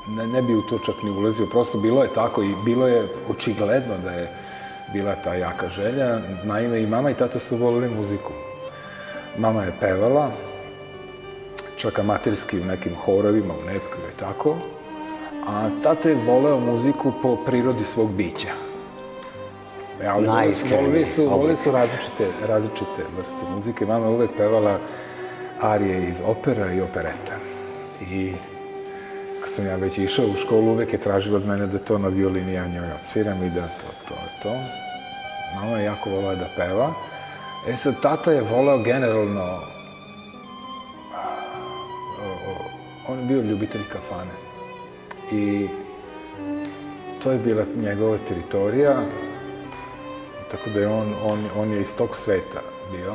ne, 0.08 0.28
ne 0.28 0.42
bi 0.42 0.56
u 0.56 0.62
to 0.62 0.80
čak 0.80 0.96
ni 1.04 1.10
ulazio. 1.10 1.46
Prosto 1.46 1.78
bilo 1.78 2.04
je 2.04 2.14
tako 2.14 2.44
i 2.44 2.56
bilo 2.66 2.88
je 2.88 3.08
očigledno 3.30 3.98
da 3.98 4.12
je 4.12 4.32
bila 4.94 5.16
ta 5.16 5.34
jaka 5.34 5.70
želja. 5.70 6.20
Naime, 6.44 6.82
i 6.82 6.88
mama 6.88 7.10
i 7.12 7.14
tata 7.14 7.40
su 7.40 7.58
volili 7.58 7.90
muziku. 7.90 8.32
Mama 9.38 9.64
je 9.64 9.74
pevala, 9.80 10.32
čak 11.78 12.00
amaterski 12.00 12.60
u 12.60 12.66
nekim 12.66 12.96
horovima, 12.96 13.54
u 13.54 13.66
netku 13.66 13.98
i 14.16 14.20
tako. 14.20 14.56
A 15.48 15.70
tata 15.84 16.10
je 16.10 16.16
voleo 16.16 16.60
muziku 16.60 17.14
po 17.22 17.36
prirodi 17.46 17.84
svog 17.84 18.12
bića. 18.12 18.48
Ja, 20.04 20.20
Najiskreniji. 20.20 21.06
su, 21.06 21.26
volili 21.26 21.56
su 21.56 21.72
različite, 21.72 22.28
različite 22.48 23.02
vrste 23.18 23.42
muzike. 23.56 23.86
Mama 23.86 24.06
je 24.06 24.12
uvek 24.12 24.30
pevala 24.38 24.78
arije 25.62 26.10
iz 26.10 26.22
opera 26.28 26.74
i 26.74 26.82
opereta. 26.82 27.36
I 28.02 28.34
kad 29.42 29.50
sam 29.50 29.66
ja 29.66 29.76
već 29.76 29.98
išao 29.98 30.26
u 30.26 30.36
školu, 30.36 30.72
uvek 30.72 30.94
je 30.94 31.00
tražila 31.00 31.38
od 31.38 31.46
mene 31.46 31.68
da 31.68 31.80
to 31.80 31.98
na 31.98 32.08
violini 32.08 32.54
ja 32.54 32.68
njoj 32.68 32.92
odsviram 33.02 33.44
i 33.44 33.50
da 33.50 33.62
to, 33.62 33.88
to, 34.08 34.16
to. 34.44 34.56
Mama 35.56 35.78
je 35.78 35.86
jako 35.86 36.10
volila 36.10 36.36
da 36.36 36.48
peva. 36.58 36.94
E 37.68 37.76
sad, 37.76 38.02
tata 38.02 38.32
je 38.32 38.42
voleo 38.42 38.84
generalno 38.84 39.60
on 43.08 43.20
je 43.20 43.26
bio 43.26 43.42
ljubitelj 43.42 43.82
kafane. 43.92 44.32
I 45.32 45.68
to 47.24 47.32
je 47.32 47.40
bila 47.40 47.66
njegova 47.76 48.18
teritorija, 48.28 49.04
tako 50.52 50.70
da 50.70 50.80
je 50.80 50.88
on, 50.88 51.14
on, 51.24 51.46
on 51.58 51.72
je 51.72 51.82
iz 51.82 51.96
tog 51.96 52.16
sveta 52.16 52.62
bio. 52.92 53.14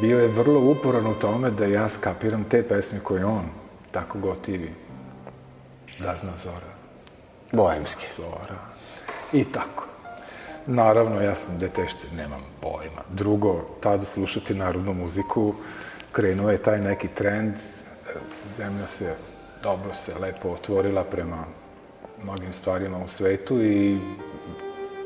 Bio 0.00 0.20
je 0.20 0.28
vrlo 0.28 0.60
uporan 0.60 1.06
u 1.06 1.14
tome 1.14 1.50
da 1.50 1.64
ja 1.64 1.88
skapiram 1.88 2.44
te 2.44 2.62
pesme 2.62 2.98
koje 3.02 3.24
on 3.24 3.65
tako 3.90 4.18
gotivi. 4.18 4.74
Gazna 5.98 6.32
Zora. 6.44 6.72
Bojemski. 7.52 8.06
Zora. 8.16 8.58
I 9.32 9.44
tako. 9.44 9.84
Naravno, 10.66 11.22
ja 11.22 11.34
sam 11.34 11.58
detešće, 11.58 12.06
nemam 12.16 12.42
pojma. 12.60 13.02
Drugo, 13.10 13.64
tada 13.82 14.04
slušati 14.04 14.54
narodnu 14.54 14.94
muziku, 14.94 15.54
krenuo 16.12 16.50
je 16.50 16.62
taj 16.62 16.80
neki 16.80 17.08
trend 17.08 17.54
zemlja 18.56 18.86
se 18.86 19.14
dobro 19.62 19.94
se 19.94 20.12
lepo 20.20 20.48
otvorila 20.48 21.04
prema 21.04 21.44
mnogim 22.22 22.52
stvarima 22.52 22.98
u 23.04 23.08
svetu 23.08 23.62
i 23.62 23.98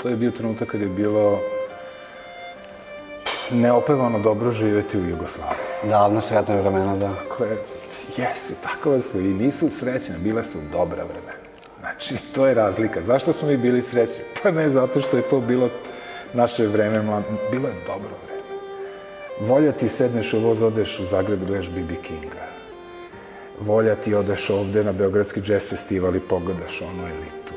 to 0.02 0.08
je 0.08 0.16
bio 0.16 0.30
trenutak 0.30 0.68
kad 0.68 0.80
je 0.80 0.86
bilo 0.86 1.38
neopevano 3.50 4.18
dobro 4.18 4.50
živeti 4.50 4.98
u 4.98 5.08
Jugoslaviji. 5.08 5.64
Davno 5.88 6.20
sretne 6.20 6.56
vremena, 6.56 6.96
da. 6.96 7.08
Dakle, 7.08 7.56
jesu, 8.16 8.52
tako 8.62 9.00
su 9.00 9.20
i 9.20 9.34
nisu 9.34 9.70
srećne, 9.70 10.14
bile 10.18 10.44
su 10.44 10.58
dobra 10.72 11.04
vremena. 11.04 11.32
Znači, 11.80 12.14
to 12.34 12.46
je 12.46 12.54
razlika. 12.54 13.02
Zašto 13.02 13.32
smo 13.32 13.48
mi 13.48 13.56
bili 13.56 13.82
srećni? 13.82 14.24
Pa 14.42 14.50
ne 14.50 14.70
zato 14.70 15.00
što 15.00 15.16
je 15.16 15.22
to 15.22 15.40
bilo 15.40 15.70
naše 16.32 16.66
vreme, 16.66 17.02
mlad... 17.02 17.24
bilo 17.50 17.68
je 17.68 17.74
dobro 17.86 18.10
vreme. 18.26 18.42
Volja 19.40 19.72
ti 19.72 19.88
sedneš 19.88 20.34
u 20.34 20.40
voz, 20.40 20.62
odeš 20.62 21.00
u 21.00 21.04
Zagreb, 21.04 21.44
gledaš 21.46 21.68
B.B. 21.70 21.94
Kinga 22.02 22.50
volja 23.60 23.94
ti 23.94 24.14
odeš 24.14 24.50
ovde 24.50 24.84
na 24.84 24.92
Beogradski 24.92 25.40
jazz 25.46 25.68
festival 25.68 26.16
i 26.16 26.20
pogledaš 26.20 26.82
ono 26.82 27.08
elitu. 27.08 27.54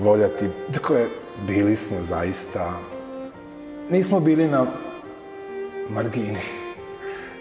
Volja 0.00 0.28
ti, 0.28 0.48
dakle, 0.68 1.06
bili 1.46 1.76
smo 1.76 1.98
zaista, 2.02 2.72
nismo 3.90 4.20
bili 4.20 4.48
na 4.48 4.66
margini, 5.90 6.40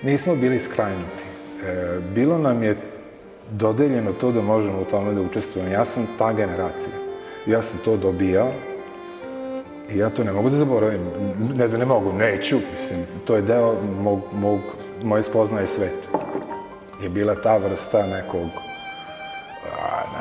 nismo 0.04 0.36
bili 0.36 0.60
skrajnuti. 0.60 1.23
E, 1.66 2.00
bilo 2.16 2.38
nam 2.38 2.64
je 2.64 2.78
dodeljeno 3.52 4.14
to 4.14 4.32
da 4.32 4.42
možemo 4.42 4.82
u 4.82 4.86
tome 4.86 5.14
da 5.14 5.22
učestvujemo. 5.22 5.72
Ja 5.72 5.86
sam 5.86 6.08
ta 6.18 6.34
generacija. 6.34 6.94
Ja 7.46 7.62
sam 7.62 7.80
to 7.86 7.98
dobijao 7.98 8.52
i 9.90 9.98
ja 9.98 10.10
to 10.10 10.24
ne 10.24 10.32
mogu 10.32 10.50
da 10.50 10.58
zaboravim. 10.58 11.02
Ne 11.56 11.68
da 11.68 11.78
ne 11.78 11.86
mogu, 11.86 12.14
neću, 12.14 12.56
mislim, 12.56 13.06
to 13.26 13.36
je 13.36 13.42
deo 13.42 13.76
mog, 14.02 14.22
mog, 14.34 14.60
moje 15.04 15.24
spoznaje 15.24 15.68
sveta 15.68 16.34
je 17.04 17.10
bila 17.10 17.36
ta 17.36 17.58
vrsta 17.58 18.08
nekog, 18.08 18.48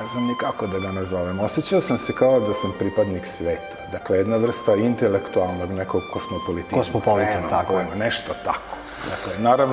ne 0.01 0.09
znam 0.13 0.27
ni 0.27 0.35
kako 0.41 0.67
da 0.67 0.79
ga 0.79 0.93
nazovem. 0.93 1.41
Osjećao 1.41 1.81
sam 1.81 1.99
se 1.99 2.13
kao 2.13 2.41
da 2.41 2.55
sam 2.55 2.73
pripadnik 2.79 3.27
sveta. 3.27 3.77
Dakle, 3.93 4.19
jedna 4.19 4.37
vrsta 4.37 4.75
intelektualnog 4.75 5.71
nekog 5.71 6.03
kosmopolitizma. 6.13 6.79
Kosmopolitan, 6.79 7.43
tako 7.51 7.79
je. 7.79 7.87
Nešto 7.97 8.33
tako. 8.45 8.77
Dakle, 9.11 9.43
naravno, 9.43 9.73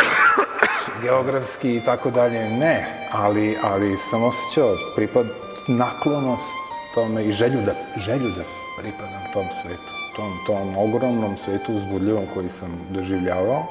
geografski 1.02 1.76
i 1.76 1.82
tako 1.86 2.10
dalje, 2.12 2.50
ne, 2.50 2.88
ali, 3.12 3.58
ali 3.64 3.98
sam 3.98 4.24
osjećao 4.24 4.76
pripad, 4.96 5.26
naklonost 5.68 6.54
tome 6.94 7.26
i 7.26 7.32
želju 7.32 7.60
da, 7.66 7.74
želju 7.98 8.30
da 8.30 8.44
pripadam 8.82 9.22
tom 9.34 9.46
svetu, 9.62 9.92
tom, 10.16 10.34
tom 10.48 10.78
ogromnom 10.78 11.38
svetu 11.38 11.74
uzbudljivom 11.74 12.26
koji 12.34 12.50
sam 12.50 12.70
doživljavao. 12.90 13.66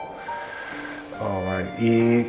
Ovaj, 1.23 1.65
I 1.81 2.25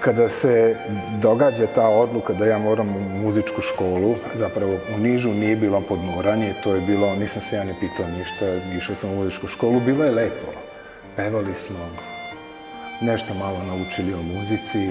kada 0.00 0.28
se 0.28 0.76
događa 1.20 1.66
ta 1.74 1.88
odluka 1.88 2.32
da 2.32 2.46
ja 2.46 2.58
moram 2.58 2.96
u 2.96 3.00
muzičku 3.00 3.60
školu, 3.60 4.14
zapravo 4.34 4.72
u 4.94 4.98
Nižu 4.98 5.28
nije 5.28 5.56
bilo 5.56 5.80
podmoranje, 5.80 6.54
to 6.64 6.74
je 6.74 6.80
bilo, 6.80 7.16
nisam 7.16 7.42
se 7.42 7.56
ja 7.56 7.64
ne 7.64 7.74
pitao 7.80 8.06
ništa, 8.18 8.46
išao 8.76 8.94
sam 8.94 9.10
u 9.10 9.16
muzičku 9.16 9.46
školu, 9.46 9.80
bilo 9.80 10.04
je 10.04 10.10
lepo. 10.10 10.52
Pevali 11.16 11.54
smo, 11.54 11.78
nešto 13.00 13.34
malo 13.34 13.58
naučili 13.66 14.14
o 14.14 14.22
muzici, 14.22 14.90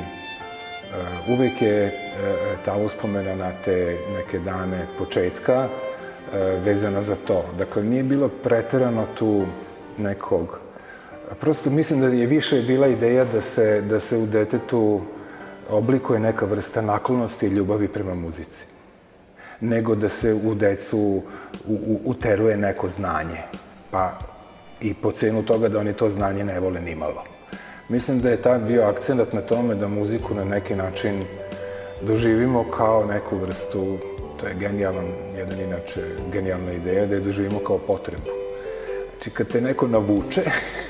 Uh, 0.87 1.29
uvek 1.29 1.61
je 1.61 1.85
uh, 1.85 2.65
ta 2.65 2.75
uspomena 2.75 3.35
na 3.35 3.51
te 3.65 3.97
neke 4.15 4.39
dane 4.39 4.87
početka 4.97 5.67
uh, 5.67 6.63
vezana 6.63 7.01
za 7.01 7.15
to. 7.27 7.45
Dakle, 7.57 7.83
nije 7.83 8.03
bilo 8.03 8.29
preterano 8.29 9.05
tu 9.17 9.45
nekog 9.97 10.59
Prosto 11.39 11.69
mislim 11.69 12.01
da 12.01 12.07
je 12.07 12.25
više 12.25 12.61
bila 12.61 12.87
ideja 12.87 13.25
da 13.25 13.41
se, 13.41 13.81
da 13.81 13.99
se 13.99 14.17
u 14.17 14.25
detetu 14.25 15.01
oblikuje 15.69 16.19
neka 16.19 16.45
vrsta 16.45 16.81
naklonosti 16.81 17.45
i 17.45 17.49
ljubavi 17.49 17.87
prema 17.87 18.15
muzici. 18.15 18.65
nego 19.61 19.95
da 19.95 20.09
se 20.09 20.33
u 20.33 20.55
decu 20.55 20.99
u, 20.99 21.23
u, 21.67 21.99
uteruje 22.05 22.57
neko 22.57 22.87
znanje. 22.87 23.41
Pa 23.91 24.19
i 24.81 24.93
po 24.93 25.11
cenu 25.11 25.43
toga 25.43 25.69
da 25.69 25.79
oni 25.79 25.93
to 25.93 26.09
znanje 26.09 26.43
ne 26.43 26.59
vole 26.59 26.81
nimalo. 26.81 27.23
Mislim 27.89 28.21
da 28.21 28.29
je 28.29 28.41
tad 28.41 28.61
bio 28.61 28.83
akcenat 28.83 29.33
na 29.33 29.41
tome 29.41 29.75
da 29.75 29.87
muziku 29.87 30.33
na 30.35 30.43
neki 30.43 30.75
način 30.75 31.23
doživimo 32.01 32.65
kao 32.71 33.05
neku 33.05 33.37
vrstu, 33.37 33.97
to 34.39 34.47
je 34.47 34.53
genijalan, 34.53 35.05
jedan 35.37 35.59
inače 35.59 36.01
genijalna 36.33 36.73
ideja, 36.73 37.05
da 37.05 37.15
je 37.15 37.21
doživimo 37.21 37.59
kao 37.59 37.77
potrebu. 37.77 38.29
Znači, 39.11 39.29
kad 39.29 39.47
te 39.47 39.61
neko 39.61 39.87
navuče 39.87 40.41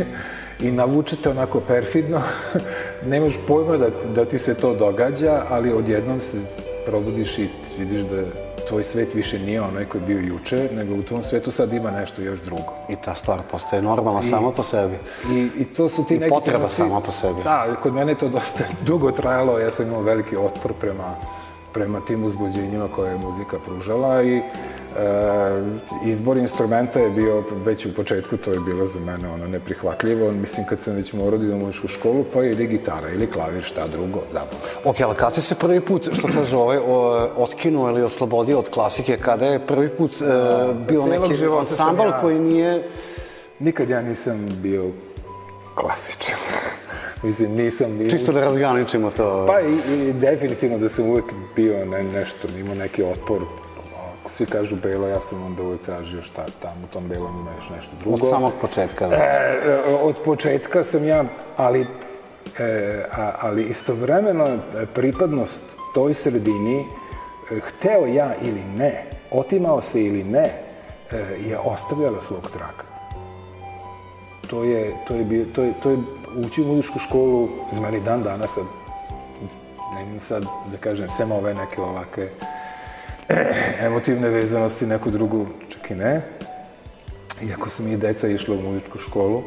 i 0.66 0.72
navučete 0.72 1.30
onako 1.30 1.60
perfidno, 1.60 2.22
nemaš 3.12 3.34
pojma 3.48 3.78
da, 3.78 3.90
da 4.16 4.26
ti 4.26 4.40
se 4.40 4.56
to 4.56 4.74
događa, 4.76 5.44
ali 5.50 5.74
odjednom 5.74 6.22
se 6.22 6.38
probudiš 6.86 7.38
i 7.38 7.48
vidiš 7.80 8.02
da 8.02 8.47
tvoj 8.68 8.84
svet 8.84 9.14
više 9.14 9.40
nije 9.40 9.62
onaj 9.62 9.86
koji 9.86 10.02
je 10.02 10.06
bio 10.08 10.20
juče, 10.20 10.70
nego 10.74 10.96
u 10.96 11.04
tom 11.04 11.24
svetu 11.24 11.52
sad 11.52 11.74
ima 11.74 11.92
nešto 11.92 12.22
još 12.22 12.40
drugo. 12.40 12.74
I 12.90 12.96
ta 13.06 13.16
stvar 13.16 13.40
postaje 13.52 13.82
normalna 13.82 14.20
I, 14.20 14.24
sama 14.24 14.52
po 14.52 14.64
sebi. 14.64 14.96
I, 15.32 15.50
I 15.58 15.66
to 15.66 15.90
su 15.90 16.06
ti 16.06 16.16
I 16.16 16.20
neki... 16.20 16.28
I 16.28 16.30
potreba 16.30 16.58
trenutci, 16.58 16.76
sama 16.76 17.02
po 17.02 17.12
sebi. 17.12 17.44
Da, 17.44 17.66
kod 17.84 17.94
mene 17.94 18.16
to 18.16 18.30
dosta 18.30 18.64
dugo 18.88 19.12
trajalo, 19.12 19.60
ja 19.60 19.72
sam 19.72 19.88
imao 19.88 20.02
veliki 20.02 20.38
otpor 20.38 20.74
prema, 20.74 21.16
prema 21.74 22.00
tim 22.00 22.24
uzbuđenjima 22.24 22.88
koje 22.96 23.12
je 23.12 23.18
muzika 23.18 23.58
pružala 23.66 24.24
i 24.24 24.42
E, 24.98 26.10
izbor 26.10 26.38
instrumenta 26.38 27.00
je 27.00 27.10
bio 27.10 27.44
već 27.66 27.86
u 27.86 27.94
početku, 27.96 28.38
to 28.38 28.52
je 28.52 28.60
bilo 28.60 28.86
za 28.86 29.00
mene 29.00 29.30
ono 29.30 29.48
neprihvatljivo. 29.48 30.32
Mislim, 30.32 30.66
kad 30.70 30.80
sam 30.80 30.96
već 30.96 31.14
morao 31.14 31.38
da 31.38 31.46
idem 31.46 31.64
u 31.64 31.88
školu, 31.88 32.26
pa 32.34 32.44
ili 32.44 32.68
gitara 32.68 33.10
ili 33.10 33.32
klavir, 33.32 33.64
šta 33.64 33.88
drugo, 33.88 34.20
zabavno. 34.32 34.60
Ok, 34.84 34.96
ali 35.02 35.16
kada 35.16 35.42
se 35.42 35.56
prvi 35.56 35.82
put, 35.82 36.10
što 36.14 36.28
kaže 36.34 36.58
ovaj, 36.58 36.78
otkinuo 37.36 37.90
ili 37.90 38.04
oslobodio 38.04 38.60
od 38.60 38.70
klasike, 38.70 39.18
kada 39.18 39.46
je 39.46 39.68
prvi 39.68 39.90
put 39.90 40.12
e, 40.12 40.26
bio 40.88 41.06
neki 41.06 41.34
ansambl 41.60 42.02
ja, 42.02 42.22
koji 42.22 42.40
nije... 42.40 42.90
Nikad 43.60 43.90
ja 43.90 44.02
nisam 44.02 44.50
bio 44.62 44.92
klasičan. 45.76 46.38
Mislim, 47.24 47.52
nisam... 47.56 47.92
nisam... 47.92 48.10
Čisto 48.10 48.32
da 48.32 48.42
razgraničimo 48.42 49.10
to. 49.10 49.46
Pa 49.48 49.62
i, 49.62 50.08
i 50.10 50.14
definitivno 50.14 50.78
da 50.78 50.90
sam 50.90 51.06
uvek 51.06 51.26
bio 51.56 51.86
ne, 51.86 52.04
nešto, 52.04 52.48
imao 52.60 52.76
neki 52.76 53.04
otpor 53.04 53.42
svi 54.30 54.46
kažu 54.46 54.76
belo, 54.76 55.08
ja 55.08 55.20
sam 55.20 55.44
onda 55.44 55.64
uvek 55.64 55.82
tražio 55.82 56.24
šta 56.24 56.46
tamo 56.62 56.76
u 56.84 56.94
tom 56.94 57.08
belom 57.08 57.40
ima 57.40 57.52
još 57.56 57.70
nešto 57.70 57.92
drugo. 58.00 58.16
Od 58.16 58.30
samog 58.30 58.54
početka, 58.62 59.08
znači. 59.08 59.24
E, 59.24 59.80
od 60.02 60.16
početka 60.26 60.84
sam 60.84 61.08
ja, 61.08 61.24
ali, 61.58 61.88
e, 62.60 63.04
a, 63.12 63.32
ali 63.42 63.64
istovremeno 63.64 64.46
e, 64.46 64.86
pripadnost 64.94 65.64
toj 65.94 66.14
sredini, 66.14 66.80
e, 66.80 67.60
hteo 67.60 68.06
ja 68.06 68.36
ili 68.42 68.64
ne, 68.78 69.06
otimao 69.32 69.82
se 69.82 70.04
ili 70.04 70.24
ne, 70.24 70.46
e, 71.12 71.18
je 71.50 71.58
ostavljala 71.58 72.22
svog 72.22 72.52
traka. 72.52 72.86
To 74.50 74.64
je, 74.64 74.96
to 75.08 75.14
je, 75.14 75.24
bio, 75.24 75.46
to 75.56 75.64
je, 75.64 75.74
to 75.84 75.90
je 75.90 75.98
ući 76.36 76.62
u 76.62 76.66
muzičku 76.66 77.00
školu, 77.00 77.50
za 77.72 77.82
mene 77.82 78.00
dan 78.00 78.24
danas 78.24 78.54
sad, 78.54 78.64
ne 79.96 80.04
imam 80.04 80.20
sad, 80.20 80.44
da 80.44 80.78
kažem, 80.78 81.08
sem 81.18 81.32
ove 81.32 81.54
neke 81.54 81.82
ovake 81.82 82.30
emotivne 83.88 84.30
vezanosti, 84.30 84.86
neku 84.86 85.12
drugu 85.12 85.46
čak 85.70 85.92
i 85.92 85.96
ne. 85.96 86.22
Iako 87.50 87.70
su 87.70 87.84
mi 87.84 87.92
i 87.92 87.98
deca 87.98 88.28
išla 88.28 88.56
u 88.56 88.62
muzičku 88.62 88.98
školu, 88.98 89.44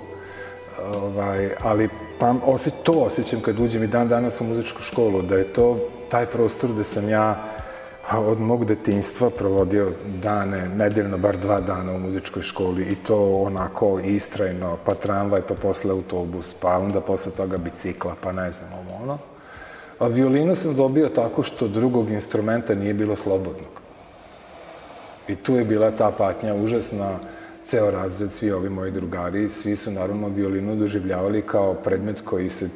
ovaj, 0.94 1.50
ali 1.62 1.88
pa 2.18 2.34
osjeć, 2.44 2.74
to 2.82 2.92
osjećam 2.92 3.40
kad 3.40 3.58
uđem 3.58 3.82
i 3.82 3.86
dan 3.86 4.08
danas 4.08 4.40
u 4.40 4.44
muzičku 4.44 4.82
školu, 4.82 5.22
da 5.22 5.36
je 5.36 5.52
to 5.52 5.78
taj 6.08 6.26
prostor 6.26 6.72
gde 6.72 6.84
sam 6.84 7.08
ja 7.08 7.49
od 8.18 8.40
mog 8.40 8.64
detinstva 8.64 9.30
provodio 9.30 9.92
dane, 10.22 10.68
nedeljno 10.68 11.18
bar 11.18 11.36
dva 11.36 11.60
dana 11.60 11.92
u 11.92 11.98
muzičkoj 11.98 12.42
školi 12.42 12.82
i 12.82 12.94
to 12.94 13.36
onako 13.36 14.00
istrajno, 14.04 14.76
pa 14.84 14.94
tramvaj, 14.94 15.42
pa 15.48 15.54
posle 15.54 15.90
autobus, 15.90 16.54
pa 16.60 16.78
onda 16.78 17.00
posle 17.00 17.32
toga 17.32 17.58
bicikla, 17.58 18.14
pa 18.20 18.32
ne 18.32 18.52
znam, 18.52 18.70
ovo 18.72 19.02
ono. 19.02 19.18
A 19.98 20.06
violinu 20.06 20.56
sam 20.56 20.74
dobio 20.74 21.08
tako 21.08 21.42
što 21.42 21.68
drugog 21.68 22.10
instrumenta 22.10 22.74
nije 22.74 22.94
bilo 22.94 23.16
slobodnog. 23.16 23.80
I 25.28 25.36
tu 25.36 25.54
je 25.54 25.64
bila 25.64 25.90
ta 25.90 26.10
patnja 26.10 26.54
užasna, 26.54 27.18
ceo 27.64 27.90
razred, 27.90 28.32
svi 28.32 28.52
ovi 28.52 28.68
moji 28.68 28.90
drugari, 28.90 29.48
svi 29.48 29.76
su 29.76 29.90
naravno 29.90 30.28
violinu 30.28 30.76
doživljavali 30.76 31.42
kao 31.42 31.74
predmet 31.74 32.20
koji 32.24 32.50
se 32.50 32.68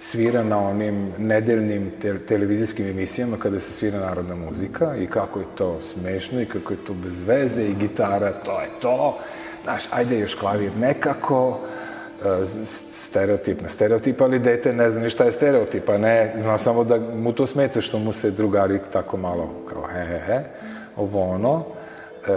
svira 0.00 0.44
na 0.44 0.58
onim 0.58 1.12
nedeljnim 1.18 1.90
te 2.02 2.18
televizijskim 2.18 2.86
emisijama 2.86 3.36
kada 3.36 3.60
se 3.60 3.72
svira 3.72 3.98
narodna 3.98 4.34
muzika 4.34 4.96
i 4.96 5.06
kako 5.06 5.38
je 5.38 5.46
to 5.54 5.80
smešno 5.92 6.40
i 6.40 6.46
kako 6.46 6.72
je 6.72 6.84
to 6.86 6.94
bez 6.94 7.12
veze 7.26 7.64
i 7.64 7.74
gitara, 7.74 8.32
to 8.32 8.60
je 8.60 8.68
to. 8.80 9.18
Znaš, 9.64 9.82
ajde 9.90 10.18
još 10.18 10.34
klavir 10.34 10.70
nekako, 10.80 11.60
stereotip 12.92 13.60
na 13.60 13.68
stereotip, 13.68 14.20
ali 14.20 14.38
dete 14.38 14.72
ne 14.72 14.90
zna 14.90 15.00
ni 15.00 15.10
šta 15.10 15.24
je 15.24 15.32
stereotip, 15.32 15.88
a 15.88 15.98
ne, 15.98 16.34
zna 16.36 16.58
samo 16.58 16.84
da 16.84 16.98
mu 16.98 17.32
to 17.32 17.46
smeta 17.46 17.80
što 17.80 17.98
mu 17.98 18.12
se 18.12 18.30
drugari 18.30 18.78
tako 18.92 19.16
malo 19.16 19.50
kao 19.68 19.82
he 19.92 20.04
he 20.04 20.18
he, 20.26 20.40
ovo 20.96 21.30
ono. 21.30 21.64
E, 22.28 22.32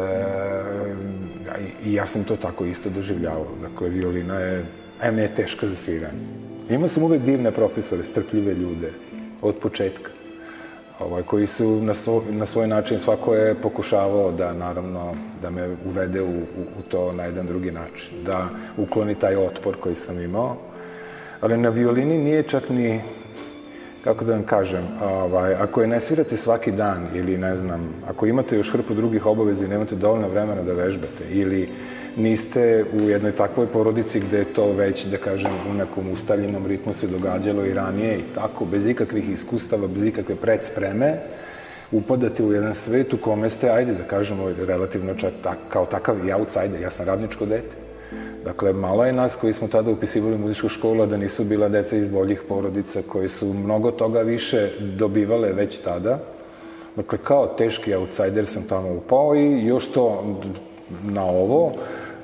I 1.83 1.93
ja 1.93 2.05
sam 2.05 2.23
to 2.23 2.35
tako 2.35 2.65
isto 2.65 2.89
doživljavao. 2.89 3.47
Dakle, 3.61 3.89
violina 3.89 4.39
je, 4.39 4.65
em 5.01 5.19
je 5.19 5.35
teška 5.35 5.67
za 5.67 5.75
sviranje. 5.75 6.42
Imao 6.69 6.89
sam 6.89 7.03
uvek 7.03 7.21
divne 7.21 7.51
profesore, 7.51 8.03
strpljive 8.03 8.53
ljude, 8.53 8.91
od 9.41 9.55
početka 9.55 10.09
ovaj, 10.99 11.23
koji 11.23 11.47
su 11.47 11.81
na, 11.81 11.93
svoj, 11.93 12.21
na 12.29 12.45
svoj 12.45 12.67
način, 12.67 12.99
svako 12.99 13.35
je 13.35 13.55
pokušavao 13.55 14.31
da, 14.31 14.53
naravno, 14.53 15.15
da 15.41 15.49
me 15.49 15.75
uvede 15.85 16.21
u, 16.21 16.29
u, 16.29 16.63
u 16.79 16.81
to 16.91 17.11
na 17.11 17.23
jedan 17.23 17.47
drugi 17.47 17.71
način, 17.71 18.23
da 18.25 18.49
ukloni 18.77 19.15
taj 19.15 19.35
otpor 19.35 19.75
koji 19.79 19.95
sam 19.95 20.19
imao. 20.19 20.57
Ali 21.41 21.57
na 21.57 21.69
violini 21.69 22.17
nije 22.17 22.43
čak 22.43 22.69
ni, 22.69 23.01
kako 24.03 24.25
da 24.25 24.33
vam 24.33 24.43
kažem, 24.43 24.87
ovaj, 25.01 25.55
ako 25.55 25.81
je 25.81 25.87
ne 25.87 25.99
svirate 25.99 26.37
svaki 26.37 26.71
dan 26.71 27.07
ili 27.13 27.37
ne 27.37 27.57
znam, 27.57 27.89
ako 28.07 28.25
imate 28.25 28.57
još 28.57 28.71
hrpu 28.71 28.93
drugih 28.93 29.25
obaveza 29.25 29.65
i 29.65 29.69
nemate 29.69 29.95
dovoljno 29.95 30.27
vremena 30.27 30.61
da 30.61 30.73
vežbate 30.73 31.29
ili 31.29 31.69
niste 32.15 32.85
u 32.93 33.09
jednoj 33.09 33.31
takvoj 33.31 33.67
porodici 33.67 34.19
gde 34.19 34.37
je 34.37 34.45
to 34.45 34.71
već, 34.71 35.05
da 35.05 35.17
kažem, 35.17 35.51
u 35.71 35.73
nekom 35.73 36.11
ustaljenom 36.11 36.67
ritmu 36.67 36.93
se 36.93 37.07
događalo 37.07 37.65
i 37.65 37.73
ranije 37.73 38.17
i 38.17 38.33
tako, 38.35 38.65
bez 38.65 38.87
ikakvih 38.87 39.29
iskustava, 39.29 39.87
bez 39.87 40.03
ikakve 40.03 40.35
predspreme, 40.35 41.17
upadate 41.91 42.43
u 42.43 42.53
jedan 42.53 42.75
svet 42.75 43.13
u 43.13 43.17
kome 43.17 43.49
ste, 43.49 43.69
ajde 43.69 43.93
da 43.93 44.03
kažemo, 44.03 44.51
relativno 44.67 45.15
čak 45.15 45.33
tak, 45.43 45.57
kao 45.69 45.85
takav 45.85 46.27
i 46.27 46.33
outsider, 46.33 46.81
ja 46.81 46.89
sam 46.89 47.05
radničko 47.05 47.45
dete. 47.45 47.75
Dakle, 48.45 48.73
malo 48.73 49.05
je 49.05 49.13
nas 49.13 49.35
koji 49.35 49.53
smo 49.53 49.67
tada 49.67 49.91
upisivali 49.91 50.37
muzičku 50.37 50.69
školu, 50.69 51.05
da 51.05 51.17
nisu 51.17 51.43
bila 51.43 51.69
deca 51.69 51.95
iz 51.95 52.09
boljih 52.09 52.41
porodica 52.47 53.01
koji 53.07 53.29
su 53.29 53.53
mnogo 53.53 53.91
toga 53.91 54.21
više 54.21 54.69
dobivale 54.79 55.53
već 55.53 55.77
tada. 55.77 56.19
Dakle, 56.95 57.17
kao 57.23 57.47
teški 57.47 57.95
outsider 57.95 58.45
sam 58.45 58.63
tamo 58.63 58.93
upao 58.93 59.35
i 59.35 59.65
još 59.65 59.91
to 59.91 60.23
na 61.03 61.25
ovo, 61.25 61.73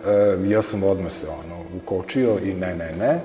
e, 0.07 0.37
ja 0.49 0.61
sam 0.61 0.83
odmah 0.83 1.11
se 1.11 1.27
ono, 1.27 1.63
ukočio 1.77 2.37
i 2.43 2.53
ne, 2.53 2.75
ne, 2.75 2.91
ne. 2.99 3.19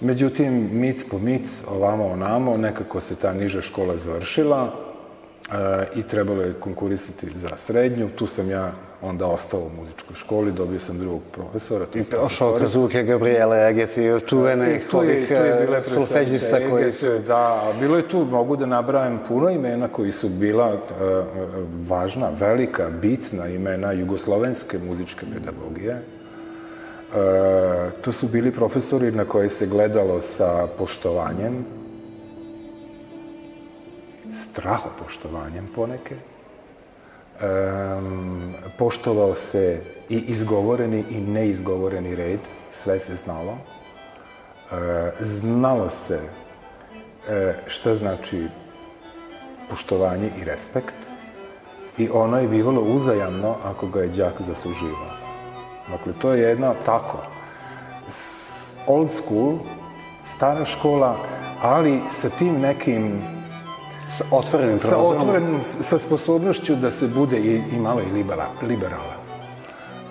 Međutim, 0.00 0.68
mic 0.72 1.04
po 1.10 1.18
mic, 1.18 1.62
ovamo 1.68 2.06
onamo, 2.06 2.56
nekako 2.56 3.00
se 3.00 3.16
ta 3.16 3.32
niža 3.32 3.60
škola 3.62 3.96
završila 3.96 4.72
e, 4.72 5.86
i 5.94 6.02
trebalo 6.02 6.42
je 6.42 6.54
konkurisati 6.60 7.30
za 7.30 7.56
srednju. 7.56 8.08
Tu 8.16 8.26
sam 8.26 8.50
ja 8.50 8.72
onda 9.02 9.26
ostao 9.26 9.60
u 9.60 9.70
muzičkoj 9.80 10.16
školi, 10.16 10.52
dobio 10.52 10.80
sam 10.80 10.98
drugog 10.98 11.20
profesora. 11.32 11.86
I 11.94 12.04
prošao 12.04 12.54
kroz 12.54 12.76
ruke 12.76 13.02
Gabriele 13.02 13.68
Egeti, 13.68 14.10
čuvenih 14.26 14.94
ovih 14.94 15.30
e, 15.30 15.82
solfeđista 15.82 16.58
koji 16.70 16.92
su... 16.92 17.18
Da, 17.26 17.72
bilo 17.80 17.96
je 17.96 18.08
tu, 18.08 18.24
mogu 18.24 18.56
da 18.56 18.66
nabrajam 18.66 19.22
puno 19.28 19.50
imena 19.50 19.88
koji 19.88 20.12
su 20.12 20.28
bila 20.28 20.74
uh, 20.74 20.80
važna, 21.88 22.30
velika, 22.38 22.90
bitna 23.02 23.48
imena 23.48 23.92
jugoslovenske 23.92 24.78
muzičke 24.78 25.26
pedagogije. 25.34 25.94
Uh, 25.94 27.14
to 28.02 28.12
su 28.12 28.28
bili 28.28 28.52
profesori 28.52 29.12
na 29.12 29.24
koje 29.24 29.48
se 29.48 29.66
gledalo 29.66 30.20
sa 30.20 30.66
poštovanjem, 30.78 31.64
strahopoštovanjem 34.32 35.68
poneke, 35.74 36.14
um, 37.40 38.54
poštovao 38.78 39.34
se 39.34 39.80
i 40.08 40.18
izgovoreni 40.18 41.04
i 41.10 41.20
neizgovoreni 41.20 42.14
red, 42.14 42.40
sve 42.72 42.98
se 42.98 43.16
znalo. 43.16 43.52
Uh, 43.52 44.78
znalo 45.20 45.90
se 45.90 46.20
uh, 46.20 47.54
šta 47.66 47.94
znači 47.94 48.46
poštovanje 49.70 50.30
i 50.40 50.44
respekt 50.44 50.94
i 51.98 52.08
ono 52.12 52.38
je 52.38 52.48
bivalo 52.48 52.82
uzajamno 52.82 53.56
ako 53.64 53.86
ga 53.86 54.00
je 54.00 54.08
đak 54.08 54.34
zasluživao. 54.40 55.10
Dakle, 55.90 56.12
to 56.12 56.32
je 56.32 56.48
jedna 56.48 56.74
tako, 56.86 57.18
old 58.86 59.12
school, 59.12 59.58
stara 60.24 60.64
škola, 60.64 61.16
ali 61.62 62.00
sa 62.10 62.28
tim 62.28 62.60
nekim 62.60 63.22
Sa 64.08 64.24
otvorenim 64.30 64.80
sa 64.80 64.88
prozorom. 64.88 65.20
otvorenom, 65.20 65.62
sa 65.62 65.98
sposobnošću 65.98 66.74
da 66.74 66.90
se 66.90 67.08
bude 67.08 67.38
i, 67.38 67.62
i 67.72 67.78
malo 67.80 68.00
i 68.00 68.12
libera, 68.12 68.46
liberalan. 68.62 69.18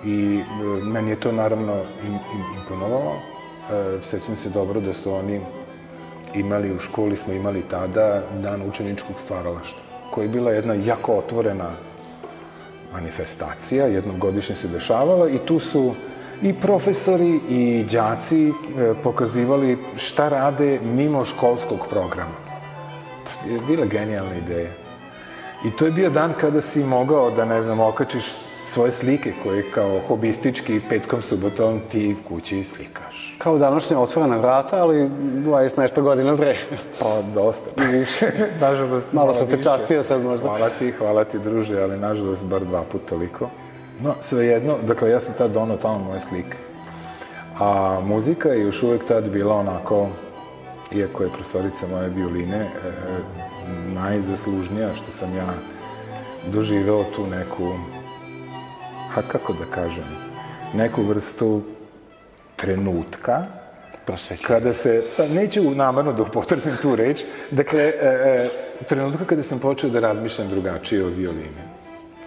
I 0.04 0.40
e, 0.40 0.84
meni 0.84 1.10
je 1.10 1.20
to 1.20 1.32
naravno 1.32 1.74
im, 2.06 2.14
im, 2.14 2.44
imponovalo. 2.58 3.12
E, 3.14 3.98
sećam 4.04 4.36
se 4.36 4.50
dobro 4.50 4.80
da 4.80 4.92
su 4.92 5.12
oni 5.12 5.40
imali 6.34 6.72
u 6.74 6.78
školi, 6.78 7.16
smo 7.16 7.32
imali 7.32 7.62
tada 7.70 8.22
dan 8.42 8.62
učeničkog 8.68 9.20
stvaralaštva, 9.20 9.80
koja 10.10 10.22
je 10.22 10.28
bila 10.28 10.50
jedna 10.50 10.74
jako 10.74 11.14
otvorena 11.14 11.70
manifestacija, 12.92 13.86
jednom 13.86 14.18
godišnje 14.18 14.54
se 14.54 14.68
dešavala 14.68 15.28
i 15.28 15.38
tu 15.38 15.58
su 15.58 15.94
i 16.42 16.54
profesori 16.54 17.40
i 17.48 17.84
đaci 17.92 18.48
e, 18.48 18.52
pokazivali 19.02 19.78
šta 19.96 20.28
rade 20.28 20.80
mimo 20.80 21.24
školskog 21.24 21.78
programa. 21.90 22.47
Je 23.48 23.60
bila 23.66 23.86
genijalna 23.86 24.34
ideja. 24.34 24.70
I 25.64 25.70
to 25.76 25.84
je 25.84 25.90
bio 25.92 26.10
dan 26.10 26.32
kada 26.40 26.60
si 26.60 26.84
mogao 26.84 27.30
da, 27.30 27.44
ne 27.44 27.62
znam, 27.62 27.80
okačiš 27.80 28.24
svoje 28.64 28.92
slike 28.92 29.32
koje 29.42 29.70
kao 29.70 30.00
hobistički 30.08 30.80
petkom, 30.88 31.22
subotom 31.22 31.80
ti 31.92 32.16
kući 32.28 32.64
slikaš. 32.64 33.36
Kao 33.38 33.58
današnja 33.58 33.98
otvorena 33.98 34.36
vrata, 34.36 34.82
ali 34.82 34.96
20 34.96 35.78
nešto 35.78 36.02
godina 36.02 36.36
pre. 36.36 36.56
Pa, 37.00 37.22
dosta. 37.34 37.82
Više. 37.82 38.26
nažalost, 38.60 39.12
Malo 39.12 39.34
sam 39.34 39.46
te 39.46 39.56
više. 39.56 39.68
častio 39.68 40.02
sad 40.02 40.22
možda. 40.22 40.48
Hvala 40.48 40.68
ti, 40.78 40.90
hvala 40.90 41.24
ti, 41.24 41.38
druže, 41.38 41.82
ali 41.82 41.98
nažalost 41.98 42.44
bar 42.44 42.64
dva 42.64 42.82
puta 42.82 43.06
toliko. 43.08 43.50
No, 44.00 44.14
svejedno, 44.20 44.76
dakle, 44.86 45.10
ja 45.10 45.20
sam 45.20 45.34
tad 45.38 45.50
donao 45.50 45.76
tamo 45.76 45.98
moje 45.98 46.20
slike. 46.20 46.56
A 47.58 48.00
muzika 48.02 48.48
je 48.48 48.62
još 48.62 48.82
uvek 48.82 49.04
tad 49.04 49.28
bila 49.28 49.54
onako, 49.54 50.08
iako 50.92 51.22
je 51.22 51.32
profesorica 51.32 51.86
moje 51.86 52.08
violine, 52.08 52.56
e, 52.56 52.68
najzaslužnija 53.94 54.94
što 54.94 55.12
sam 55.12 55.36
ja 55.36 55.54
doživeo 56.52 57.04
tu 57.16 57.26
neku, 57.26 57.72
ha 59.10 59.22
kako 59.22 59.52
da 59.52 59.64
kažem, 59.74 60.04
neku 60.74 61.02
vrstu 61.02 61.62
trenutka 62.56 63.44
Prosvetljenje. 64.06 64.46
kada 64.46 64.72
se, 64.72 65.02
pa 65.16 65.26
neću 65.26 65.74
namerno 65.74 66.12
da 66.12 66.22
upotrebim 66.22 66.76
tu 66.82 66.96
reč, 66.96 67.24
dakle, 67.50 67.80
e, 67.80 67.92
e, 68.02 68.48
trenutka 68.88 69.24
kada 69.24 69.42
sam 69.42 69.58
počeo 69.58 69.90
da 69.90 70.00
razmišljam 70.00 70.48
drugačije 70.48 71.04
o 71.04 71.08
violini. 71.08 71.68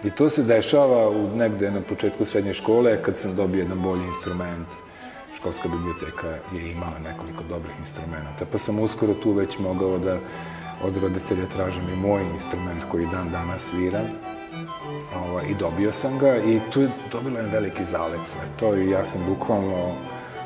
I 0.04 0.10
to 0.10 0.30
se 0.30 0.42
dešava 0.42 1.08
u 1.08 1.36
negde 1.36 1.70
na 1.70 1.80
početku 1.80 2.24
srednje 2.24 2.54
škole, 2.54 3.02
kad 3.02 3.16
sam 3.16 3.36
dobio 3.36 3.58
jedan 3.58 3.82
bolji 3.82 4.04
instrument. 4.04 4.68
Školska 5.42 5.68
biblioteka 5.68 6.28
je 6.52 6.70
imala 6.70 6.98
nekoliko 6.98 7.42
dobrih 7.48 7.74
instrumenta, 7.78 8.44
pa 8.52 8.58
sam 8.58 8.78
uskoro 8.78 9.14
tu 9.14 9.32
već 9.32 9.58
mogao 9.58 9.98
da 9.98 10.18
od 10.84 10.96
roditelja 10.96 11.46
tražim 11.46 11.82
i 11.92 11.96
moj 11.96 12.22
instrument 12.34 12.82
koji 12.90 13.06
dan 13.06 13.30
danas 13.30 13.62
sviram. 13.62 14.06
Ovaj, 15.16 15.44
I 15.50 15.54
dobio 15.54 15.92
sam 15.92 16.18
ga 16.18 16.36
i 16.36 16.60
tu 16.72 16.80
je 16.80 16.90
dobilo 17.12 17.36
jedan 17.38 17.52
veliki 17.52 17.84
zalet 17.84 18.20
sve 18.24 18.40
to 18.60 18.76
i 18.76 18.90
ja 18.90 19.04
sam 19.04 19.20
bukvalno 19.28 19.94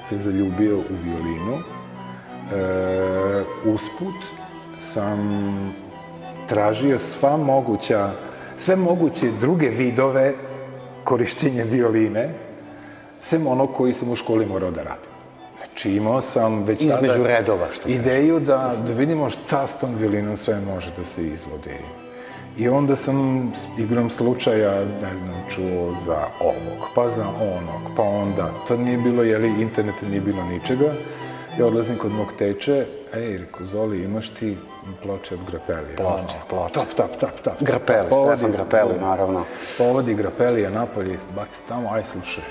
se 0.09 0.19
zaljubio 0.19 0.79
u 0.79 0.95
violinu. 1.05 1.59
E, 1.59 3.45
usput 3.65 4.21
sam 4.81 5.19
tražio 6.49 6.99
sva 6.99 7.37
moguća, 7.37 8.11
sve 8.57 8.77
moguće 8.77 9.31
druge 9.41 9.69
vidove 9.69 10.35
korišćenja 11.05 11.65
violine, 11.65 12.46
sem 13.21 13.47
ono 13.47 13.67
koji 13.67 13.93
sam 13.93 14.11
u 14.13 14.17
školi 14.17 14.47
morao 14.47 14.71
da 14.71 14.83
radim. 14.83 15.11
Znači 15.59 15.91
imao 15.91 16.21
sam 16.21 16.63
već 16.65 16.83
Između 16.83 17.13
tada 17.13 17.29
redova, 17.29 17.67
što 17.73 17.89
ideju 17.89 18.41
da, 18.41 18.75
da 18.87 18.93
vidimo 18.93 19.31
šta 19.31 19.67
s 19.67 19.79
tom 19.81 19.95
violinom 19.95 20.37
sve 20.37 20.61
može 20.61 20.91
da 20.97 21.05
se 21.05 21.27
izvodi. 21.27 21.71
I 22.59 22.69
onda 22.69 22.97
sam 22.97 23.53
igrom 23.79 24.11
slučaja, 24.11 24.85
ne 25.03 25.17
znam, 25.17 25.35
čuo 25.51 25.95
za 26.05 26.19
ovog, 26.41 26.89
pa 26.95 27.09
za 27.09 27.27
onog, 27.29 27.97
pa 27.97 28.03
onda, 28.03 28.51
to 28.69 28.77
nije 28.77 28.99
bilo, 28.99 29.23
jeli, 29.23 29.63
interneta 29.63 30.07
nije 30.07 30.21
bilo 30.21 30.45
ničega. 30.45 30.93
Ja 31.59 31.67
odlazim 31.67 31.97
kod 31.97 32.13
mog 32.13 32.27
teče, 32.39 32.87
ej, 33.15 33.39
reko, 33.39 33.65
Zoli, 33.65 34.03
imaš 34.03 34.29
ti 34.29 34.57
ploče 35.03 35.35
od 35.35 35.41
Grapelija? 35.51 35.97
Ploče, 35.97 36.37
ploče. 36.51 36.75
Tap, 36.75 36.89
tap, 36.97 37.21
tap, 37.21 37.41
tap. 37.45 37.55
Grapeli, 37.61 38.09
Povodi- 38.11 38.37
Stefan 38.37 38.53
Grapeli, 38.53 39.01
naravno. 39.01 39.45
Povodi 39.79 40.15
Grapelija 40.15 40.71
napolje, 40.71 41.19
baci 41.37 41.59
tamo, 41.69 41.91
aj 41.93 42.05
slušaj. 42.05 42.45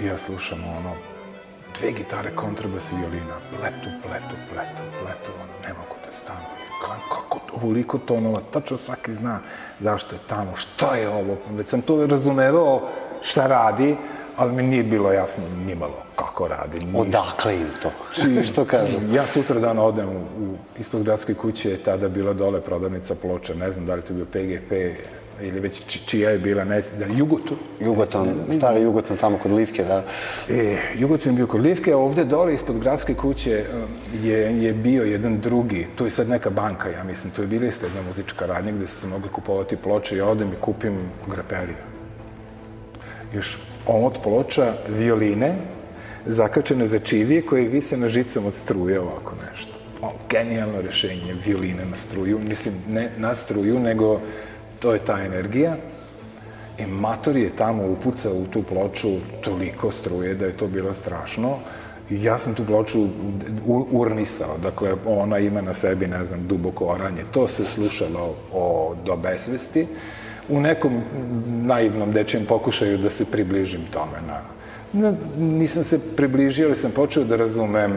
I 0.00 0.06
ja 0.06 0.16
slušam 0.16 0.58
ono, 0.78 0.92
dve 1.78 1.92
gitare, 1.92 2.30
kontrabas 2.30 2.92
i 2.92 2.96
violina, 2.96 3.34
pletu, 3.50 3.90
pletu, 4.02 4.34
pletu, 4.52 4.82
pletu, 4.92 5.30
ono, 5.36 5.52
ne 5.62 5.68
mogu 5.70 5.94
da 6.06 6.12
stanu. 6.14 6.46
Ka- 6.82 7.08
Kako 7.10 7.38
to, 7.38 7.54
ovoliko 7.54 7.98
tonova, 7.98 8.40
tačno 8.50 8.76
svaki 8.76 9.12
zna 9.12 9.40
zašto 9.80 10.14
je 10.14 10.20
tamo, 10.26 10.56
šta 10.56 10.96
je 10.96 11.08
ovo, 11.08 11.36
već 11.50 11.68
sam 11.68 11.82
to 11.82 12.06
razumevao 12.06 12.82
šta 13.22 13.46
radi, 13.46 13.96
ali 14.36 14.52
mi 14.52 14.62
nije 14.62 14.82
bilo 14.82 15.12
jasno 15.12 15.44
nimalo 15.66 16.02
kako 16.16 16.48
radi. 16.48 16.78
ništa. 16.78 17.00
Odakle 17.00 17.56
im 17.56 17.68
to? 17.82 17.90
što 18.52 18.64
kažem? 18.64 19.14
Ja 19.14 19.24
sutra 19.24 19.60
dan 19.60 19.78
odem 19.78 20.08
u, 20.08 20.20
u 20.40 20.56
ispod 20.78 21.02
gradske 21.02 21.34
kuće, 21.34 21.70
je 21.70 21.76
tada 21.76 22.08
bila 22.08 22.32
dole 22.32 22.60
prodavnica 22.60 23.14
ploča, 23.14 23.54
ne 23.54 23.72
znam 23.72 23.86
da 23.86 23.94
li 23.94 24.02
to 24.02 24.14
bio 24.14 24.24
PGP 24.24 24.72
ili 25.42 25.60
već 25.60 25.86
či- 25.86 26.06
čija 26.06 26.30
je 26.30 26.38
bila, 26.38 26.64
ne 26.64 26.80
znam, 26.80 26.98
da, 26.98 27.14
Jugoton. 27.18 27.58
Jugoton, 27.80 28.28
stari 28.52 28.80
Jugoton 28.82 29.16
tamo 29.16 29.38
kod 29.38 29.52
Livke, 29.52 29.84
da. 29.84 30.04
E, 30.50 30.76
Jugoton 30.98 31.32
je 31.32 31.36
bio 31.36 31.46
kod 31.46 31.60
Livke, 31.60 31.92
a 31.92 31.96
ovde 31.96 32.24
dole 32.24 32.54
ispod 32.54 32.78
gradske 32.78 33.14
kuće 33.14 33.64
um, 33.74 34.24
je, 34.24 34.62
je 34.62 34.72
bio 34.72 35.02
jedan 35.04 35.40
drugi, 35.40 35.86
to 35.96 36.04
je 36.04 36.10
sad 36.10 36.28
neka 36.28 36.50
banka, 36.50 36.88
ja 36.88 37.04
mislim, 37.04 37.32
to 37.32 37.42
je 37.42 37.48
bila 37.48 37.66
isto 37.66 37.86
jedna 37.86 38.02
muzička 38.02 38.46
radnja 38.46 38.72
gde 38.72 38.86
su 38.86 39.00
se 39.00 39.06
mogli 39.06 39.28
kupovati 39.28 39.76
ploče, 39.76 40.16
ja 40.16 40.26
odem 40.26 40.48
i 40.48 40.60
kupim 40.60 40.98
grapelija. 41.26 41.78
Još 43.34 43.58
omot 43.86 44.22
ploča, 44.22 44.72
violine, 44.88 45.54
zakačene 46.26 46.86
za 46.86 46.98
čivije 46.98 47.42
koje 47.46 47.68
vise 47.68 47.96
na 47.96 48.08
žicama 48.08 48.46
od 48.48 48.54
struje, 48.54 49.00
ovako 49.00 49.34
nešto. 49.50 49.72
O, 50.02 50.12
genijalno 50.30 50.80
rešenje, 50.82 51.34
violine 51.46 51.84
na 51.84 51.96
struju, 51.96 52.40
mislim, 52.48 52.74
ne 52.88 53.10
na 53.18 53.34
struju, 53.34 53.78
nego 53.80 54.20
to 54.80 54.92
je 54.92 54.98
ta 54.98 55.22
energija. 55.24 55.76
I 56.78 56.86
mator 56.86 57.36
je 57.36 57.50
tamo 57.56 57.86
upucao 57.86 58.32
u 58.32 58.46
tu 58.46 58.62
ploču 58.62 59.08
toliko 59.44 59.92
struje 59.92 60.34
da 60.34 60.46
je 60.46 60.56
to 60.56 60.66
bilo 60.66 60.94
strašno. 60.94 61.56
I 62.10 62.24
ja 62.24 62.38
sam 62.38 62.54
tu 62.54 62.64
ploču 62.64 63.06
urnisao, 63.90 64.58
dakle 64.62 64.94
ona 65.06 65.38
ima 65.38 65.60
na 65.60 65.74
sebi, 65.74 66.06
ne 66.06 66.24
znam, 66.24 66.46
duboko 66.46 66.84
oranje. 66.84 67.24
To 67.30 67.46
se 67.46 67.64
slušalo 67.64 68.34
o, 68.52 68.94
do 69.04 69.16
besvesti 69.16 69.86
u 70.48 70.60
nekom 70.60 71.02
naivnom 71.46 72.12
dečijem 72.12 72.46
pokušaju 72.46 72.98
da 72.98 73.10
se 73.10 73.24
približim 73.24 73.80
tome. 73.92 74.18
Na, 74.26 74.40
na, 74.92 75.16
nisam 75.38 75.84
se 75.84 76.00
približio, 76.16 76.66
ali 76.66 76.76
sam 76.76 76.90
počeo 76.90 77.24
da 77.24 77.36
razumem 77.36 77.92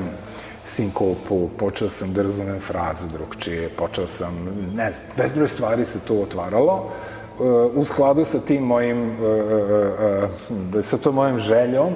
sinkopu, 0.65 1.49
počeo 1.57 1.89
sam 1.89 2.13
da 2.13 2.23
razumem 2.23 2.59
frazu 2.59 3.07
drugčije, 3.07 3.69
počeo 3.69 4.07
sam, 4.07 4.33
ne 4.75 4.91
znam, 4.91 5.05
bezbroj 5.17 5.47
stvari 5.47 5.85
se 5.85 5.99
tu 5.99 6.21
otvaralo 6.21 6.83
e, 6.83 7.43
u 7.75 7.85
skladu 7.85 8.25
sa 8.25 8.39
tim 8.39 8.63
mojim, 8.63 9.11
e, 9.11 10.79
e, 10.79 10.83
sa 10.83 10.97
tom 10.97 11.15
mojom 11.15 11.37
željom 11.37 11.93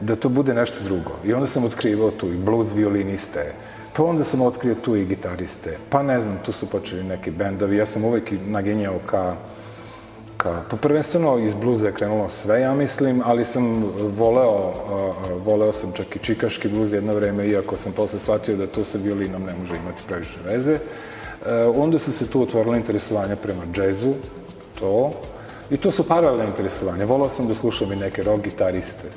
da 0.00 0.16
to 0.16 0.28
bude 0.28 0.54
nešto 0.54 0.84
drugo. 0.84 1.10
I 1.24 1.32
onda 1.32 1.46
sam 1.46 1.64
otkrivao 1.64 2.10
tu 2.10 2.32
i 2.32 2.36
blues 2.36 2.72
violiniste, 2.74 3.52
pa 3.96 4.04
onda 4.04 4.24
sam 4.24 4.42
otkrio 4.42 4.74
tu 4.74 4.96
i 4.96 5.04
gitariste, 5.04 5.78
pa 5.90 6.02
ne 6.02 6.20
znam, 6.20 6.38
tu 6.44 6.52
su 6.52 6.66
počeli 6.66 7.04
neki 7.04 7.30
bendovi, 7.30 7.76
ja 7.76 7.86
sam 7.86 8.04
uvek 8.04 8.32
i 8.32 8.38
nagenjao 8.38 8.98
ka 9.06 9.34
ka, 10.36 10.62
pa 10.70 10.76
prvenstveno 10.76 11.38
iz 11.38 11.54
bluza 11.54 11.86
je 11.86 11.92
krenulo 11.92 12.28
sve, 12.28 12.60
ja 12.60 12.74
mislim, 12.74 13.22
ali 13.24 13.44
sam 13.44 13.92
voleo, 14.18 14.72
a, 14.90 14.94
a, 14.94 15.34
voleo 15.44 15.72
sam 15.72 15.92
čak 15.92 16.16
i 16.16 16.18
čikaški 16.18 16.68
bluz 16.68 16.92
jedno 16.92 17.14
vreme, 17.14 17.48
iako 17.48 17.76
sam 17.76 17.92
posle 17.92 18.18
shvatio 18.18 18.56
da 18.56 18.66
to 18.66 18.84
sa 18.84 18.98
violinom 18.98 19.42
ne 19.42 19.54
može 19.54 19.76
imati 19.76 20.02
previše 20.08 20.38
veze. 20.44 20.78
Onda 21.76 21.98
su 21.98 22.12
se 22.12 22.26
tu 22.30 22.42
otvorila 22.42 22.76
interesovanja 22.76 23.36
prema 23.36 23.62
džezu, 23.72 24.12
to, 24.78 25.12
i 25.70 25.76
to 25.76 25.90
su 25.90 26.08
paralelne 26.08 26.46
interesovanja. 26.46 27.04
Voleo 27.04 27.30
sam 27.30 27.48
da 27.48 27.54
slušam 27.54 27.92
i 27.92 27.96
neke 27.96 28.22
rock 28.22 28.44
gitariste. 28.44 29.08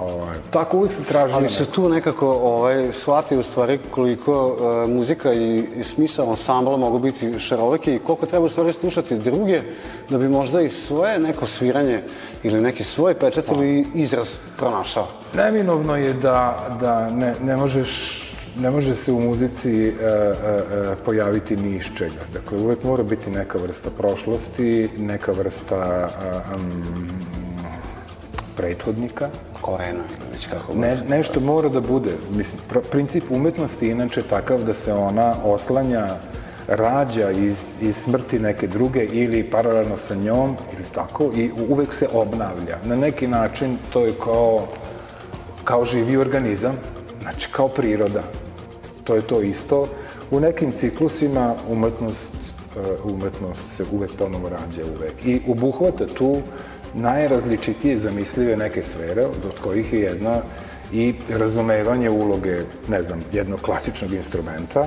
Ovaj, 0.00 0.36
tako 0.50 0.76
uvijek 0.76 0.92
se 0.92 1.04
traži... 1.04 1.34
Ali 1.34 1.48
se 1.48 1.64
tu 1.64 1.88
nekako 1.88 2.32
ovaj, 2.32 2.92
shvati 2.92 3.36
u 3.36 3.42
stvari 3.42 3.78
koliko 3.90 4.56
e, 4.84 4.88
muzika 4.88 5.32
i, 5.32 5.64
i 5.76 5.84
smisao 5.84 6.30
ansambla 6.30 6.76
mogu 6.76 6.98
biti 6.98 7.38
šaroliki 7.38 7.94
i 7.94 7.98
koliko 7.98 8.26
treba 8.26 8.46
u 8.46 8.48
stvari 8.48 8.72
slušati 8.72 9.18
druge 9.18 9.62
da 10.10 10.18
bi 10.18 10.28
možda 10.28 10.60
i 10.60 10.68
svoje 10.68 11.18
neko 11.18 11.46
sviranje 11.46 12.02
ili 12.42 12.60
neki 12.60 12.84
svoj 12.84 13.14
pečat 13.14 13.48
ili 13.48 13.86
izraz 13.94 14.36
pronašao. 14.56 15.06
Neminovno 15.34 15.96
je 15.96 16.12
da, 16.12 16.68
da 16.80 17.10
ne, 17.10 17.34
ne 17.42 17.56
možeš 17.56 18.22
ne 18.60 18.70
može 18.70 18.94
se 18.94 19.12
u 19.12 19.20
muzici 19.20 19.88
e, 19.88 19.90
e, 19.90 19.92
e, 19.92 20.96
pojaviti 21.04 21.56
ni 21.56 21.76
iz 21.76 21.84
čega. 21.98 22.24
Dakle, 22.32 22.58
uvek 22.58 22.84
mora 22.84 23.02
biti 23.02 23.30
neka 23.30 23.58
vrsta 23.58 23.90
prošlosti, 23.98 24.88
neka 24.98 25.32
vrsta 25.32 25.76
e, 25.76 26.54
um, 26.54 26.84
prethodnika. 28.56 29.28
Korena 29.60 30.04
ili 30.18 30.30
već 30.32 30.46
kako. 30.46 30.74
Ne, 30.74 30.96
nešto 31.08 31.40
mora 31.40 31.68
da 31.68 31.80
bude. 31.80 32.10
Mislim, 32.30 32.62
pr 32.68 32.78
princip 32.90 33.24
umetnosti 33.30 33.86
je 33.86 33.92
inače 33.92 34.22
takav 34.22 34.64
da 34.64 34.74
se 34.74 34.92
ona 34.92 35.34
oslanja 35.44 36.16
rađa 36.68 37.30
iz, 37.30 37.64
iz 37.80 37.96
smrti 37.96 38.38
neke 38.38 38.66
druge 38.66 39.04
ili 39.04 39.50
paralelno 39.50 39.96
sa 39.96 40.14
njom 40.14 40.56
ili 40.72 40.84
tako 40.94 41.30
i 41.34 41.50
uvek 41.68 41.94
se 41.94 42.08
obnavlja. 42.12 42.78
Na 42.84 42.96
neki 42.96 43.28
način 43.28 43.78
to 43.92 44.00
je 44.00 44.12
kao, 44.24 44.66
kao 45.64 45.84
živi 45.84 46.16
organizam, 46.16 46.76
znači 47.22 47.48
kao 47.52 47.68
priroda. 47.68 48.22
To 49.04 49.14
je 49.14 49.22
to 49.22 49.42
isto. 49.42 49.88
U 50.30 50.40
nekim 50.40 50.72
ciklusima 50.72 51.54
umetnost, 51.68 52.28
uh, 53.04 53.14
umetnost 53.14 53.76
se 53.76 53.84
uvek 53.92 54.10
ponovo 54.18 54.48
rađa 54.48 54.82
uvek. 54.96 55.12
I 55.24 55.40
obuhvata 55.48 56.06
tu 56.06 56.42
najrazličitije 56.96 57.96
zamislive 57.96 58.56
neke 58.56 58.82
sfere, 58.82 59.24
od 59.24 59.60
kojih 59.62 59.92
je 59.92 60.00
jedna 60.00 60.40
i 60.92 61.14
razumevanje 61.28 62.10
uloge, 62.10 62.60
ne 62.88 63.02
znam, 63.02 63.20
jednog 63.32 63.60
klasičnog 63.60 64.12
instrumenta 64.12 64.86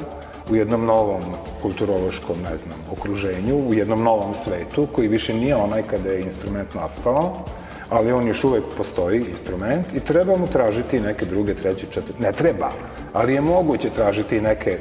u 0.51 0.55
jednom 0.55 0.85
novom 0.85 1.21
kulturološkom, 1.61 2.37
ne 2.51 2.57
znam, 2.57 2.79
okruženju, 2.91 3.55
u 3.55 3.73
jednom 3.73 4.03
novom 4.03 4.33
svetu, 4.33 4.87
koji 4.91 5.07
više 5.07 5.33
nije 5.33 5.55
onaj 5.55 5.83
kada 5.83 6.09
je 6.09 6.21
instrument 6.21 6.73
nastao, 6.75 7.45
ali 7.89 8.11
on 8.11 8.27
još 8.27 8.43
uvek 8.43 8.63
postoji, 8.77 9.25
instrument, 9.29 9.93
i 9.93 9.99
treba 9.99 10.37
mu 10.37 10.47
tražiti 10.47 10.99
neke 10.99 11.25
druge, 11.25 11.53
treće, 11.53 11.85
četvrte, 11.91 12.23
ne 12.23 12.31
treba, 12.31 12.71
ali 13.13 13.33
je 13.33 13.41
moguće 13.41 13.89
tražiti 13.89 14.41
neke, 14.41 14.77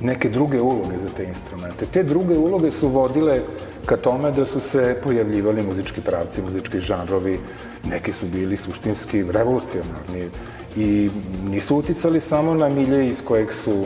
neke 0.00 0.28
druge 0.28 0.60
uloge 0.60 0.98
za 1.02 1.08
te 1.16 1.24
instrumente. 1.24 1.86
Te 1.86 2.02
druge 2.02 2.38
uloge 2.38 2.70
su 2.70 2.88
vodile 2.88 3.40
ka 3.86 3.96
tome 3.96 4.32
da 4.32 4.46
su 4.46 4.60
se 4.60 4.96
pojavljivali 5.04 5.62
muzički 5.62 6.00
pravci, 6.00 6.42
muzički 6.42 6.80
žanrovi, 6.80 7.40
neki 7.84 8.12
su 8.12 8.26
bili 8.26 8.56
suštinski 8.56 9.24
revolucionarni 9.32 10.30
i 10.76 11.10
nisu 11.50 11.76
uticali 11.76 12.20
samo 12.20 12.54
na 12.54 12.68
milje 12.68 13.06
iz 13.06 13.22
kojeg 13.24 13.52
su, 13.52 13.84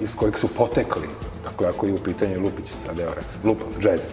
iz 0.00 0.16
kojeg 0.16 0.38
su 0.38 0.48
potekli. 0.48 1.08
Dakle, 1.44 1.68
ako 1.68 1.86
je 1.86 1.92
u 1.92 1.98
pitanju 1.98 2.40
Lupić, 2.40 2.68
sad 2.86 3.00
evo 3.00 3.12
recimo, 3.14 3.44
lupam, 3.44 3.68
džez. 3.80 4.10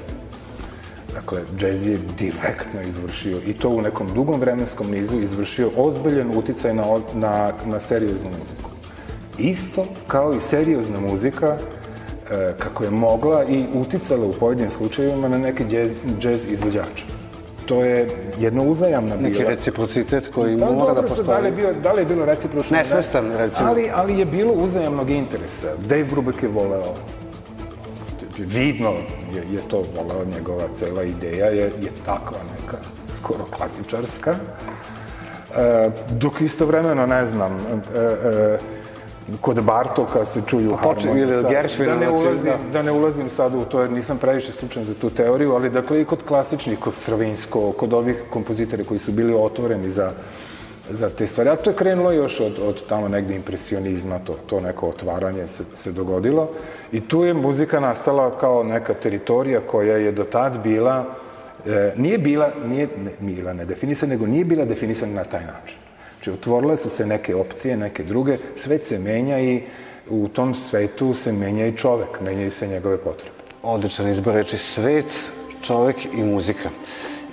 Dakle, 1.13 1.41
džez 1.57 1.87
je 1.87 1.99
direktno 2.17 2.81
izvršio, 2.81 3.41
i 3.47 3.53
to 3.53 3.69
u 3.69 3.81
nekom 3.81 4.07
dugom 4.13 4.39
vremenskom 4.39 4.91
nizu, 4.91 5.19
izvršio 5.19 5.71
ozbiljen 5.77 6.37
uticaj 6.37 6.73
na, 6.73 6.83
na, 7.13 7.53
na 7.65 7.79
serioznu 7.79 8.29
muziku. 8.39 8.69
Isto 9.37 9.85
kao 10.07 10.33
i 10.33 10.41
seriozna 10.41 10.99
muzika 10.99 11.57
kako 12.57 12.83
je 12.83 12.89
mogla 12.89 13.43
i 13.43 13.65
uticala 13.73 14.25
u 14.25 14.33
pojedinim 14.33 14.71
slučajevima 14.71 15.27
na 15.27 15.37
neke 15.37 15.65
džez, 15.65 15.93
džez 16.19 16.47
izvođače. 16.51 17.03
To 17.65 17.83
je 17.83 18.09
jedno 18.39 18.63
uzajamna 18.63 19.15
bila. 19.15 19.29
Neki 19.29 19.43
reciprocitet 19.43 20.27
koji 20.27 20.55
da, 20.55 20.71
mora 20.71 20.93
da 20.93 21.01
postoji. 21.01 21.27
Da 21.27 21.37
li, 21.37 21.47
je 21.47 21.51
bio, 21.51 21.73
da 21.73 21.93
li 21.93 22.01
je 22.01 22.05
bilo 22.05 22.25
recipročno? 22.25 22.77
Ne, 22.77 22.85
svestan, 22.85 23.31
recimo. 23.37 23.69
Ali, 23.69 23.91
ali 23.93 24.19
je 24.19 24.25
bilo 24.25 24.53
uzajamnog 24.53 25.09
interesa. 25.09 25.67
Dave 25.87 26.03
Brubeck 26.03 26.43
je 26.43 26.49
voleo 26.49 26.93
vidno 28.37 28.93
je, 29.33 29.53
je 29.53 29.61
to 29.67 29.83
voleo 29.95 30.25
njegova 30.25 30.63
cela 30.75 31.03
ideja 31.03 31.45
je, 31.45 31.63
je 31.63 31.91
takva 32.05 32.37
neka 32.61 32.77
skoro 33.17 33.45
klasičarska 33.57 34.35
e, 35.55 35.89
dok 36.11 36.41
istovremeno 36.41 37.05
ne 37.05 37.25
znam 37.25 37.51
e, 37.55 37.99
e, 37.99 38.57
kod 39.41 39.63
Bartoka 39.63 40.25
se 40.25 40.41
čuju 40.47 40.75
harmonije. 40.75 41.23
Ili 41.23 41.43
da, 41.43 41.95
ne 41.95 42.09
ulazim, 42.09 42.43
da. 42.43 42.57
da 42.73 42.81
ne 42.81 42.91
ulazim 42.91 43.29
sad 43.29 43.55
u 43.55 43.65
to, 43.65 43.81
jer 43.81 43.91
nisam 43.91 44.17
previše 44.17 44.51
slučan 44.51 44.83
za 44.83 44.93
tu 44.93 45.09
teoriju, 45.09 45.53
ali 45.53 45.69
dakle 45.69 46.01
i 46.01 46.05
kod 46.05 46.23
klasičnih, 46.27 46.79
kod 46.79 46.93
Stravinsko, 46.93 47.71
kod 47.71 47.93
ovih 47.93 48.23
kompozitora 48.29 48.83
koji 48.83 48.99
su 48.99 49.11
bili 49.11 49.33
otvoreni 49.33 49.89
za, 49.89 50.11
za 50.89 51.09
te 51.09 51.27
stvari. 51.27 51.49
A 51.49 51.55
to 51.55 51.69
je 51.69 51.75
krenulo 51.75 52.11
još 52.11 52.39
od, 52.39 52.59
od 52.61 52.87
tamo 52.87 53.07
negde 53.07 53.35
impresionizma, 53.35 54.19
to, 54.19 54.37
to 54.45 54.59
neko 54.59 54.87
otvaranje 54.87 55.47
se, 55.47 55.63
se 55.75 55.91
dogodilo. 55.91 56.49
I 56.91 57.07
tu 57.07 57.23
je 57.23 57.33
muzika 57.33 57.79
nastala 57.79 58.31
kao 58.39 58.63
neka 58.63 58.93
teritorija 58.93 59.61
koja 59.67 59.97
je 59.97 60.11
do 60.11 60.23
tad 60.23 60.57
bila, 60.63 61.05
e, 61.65 61.93
nije 61.97 62.17
bila, 62.17 62.51
nije 62.65 62.87
ne, 62.97 63.11
bila 63.19 63.53
nedefinisana, 63.53 64.13
nego 64.13 64.27
nije 64.27 64.45
bila 64.45 64.65
definisana 64.65 65.13
na 65.13 65.23
taj 65.23 65.45
način. 65.45 65.77
Znači, 66.21 66.31
otvorile 66.31 66.77
su 66.77 66.89
se 66.89 67.05
neke 67.05 67.35
opcije, 67.35 67.77
neke 67.77 68.03
druge, 68.03 68.37
svet 68.55 68.87
se 68.87 68.99
menja 68.99 69.39
i 69.39 69.61
u 70.09 70.27
tom 70.27 70.55
svetu 70.55 71.13
se 71.13 71.31
menja 71.31 71.67
i 71.67 71.77
čovek, 71.77 72.21
menjaju 72.21 72.51
se 72.51 72.67
njegove 72.67 72.97
potrebe. 72.97 73.35
Odličan 73.63 74.07
izbor 74.07 74.33
reči 74.33 74.57
svet, 74.57 75.31
čovek 75.61 76.05
i 76.05 76.23
muzika. 76.23 76.69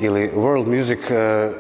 Ili 0.01 0.31
world 0.37 0.77
music, 0.77 1.11
e, 1.11 1.51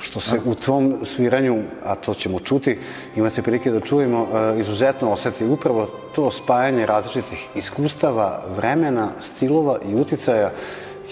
što 0.00 0.20
se 0.20 0.40
u 0.44 0.54
tom 0.54 0.98
sviranju, 1.02 1.62
a 1.82 1.94
to 1.94 2.14
ćemo 2.14 2.38
čuti, 2.38 2.78
imate 3.16 3.42
prilike 3.42 3.70
da 3.70 3.80
čujemo, 3.80 4.28
e, 4.32 4.60
izuzetno 4.60 5.12
oseti 5.12 5.44
upravo 5.44 5.86
to 6.14 6.30
spajanje 6.30 6.86
različitih 6.86 7.48
iskustava, 7.54 8.44
vremena, 8.56 9.10
stilova 9.18 9.78
i 9.88 9.94
uticaja 9.94 10.50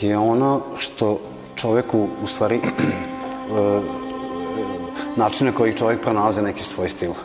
je 0.01 0.19
ono 0.19 0.63
što 0.77 1.21
čoveku 1.57 2.09
u 2.23 2.27
stvari 2.27 2.61
e, 4.97 5.21
načine 5.21 5.53
koji 5.53 5.73
čovjek 5.73 6.01
pronalaze 6.01 6.43
neki 6.43 6.65
svoj 6.65 6.89
stil. 6.89 7.11
Uh, 7.11 7.17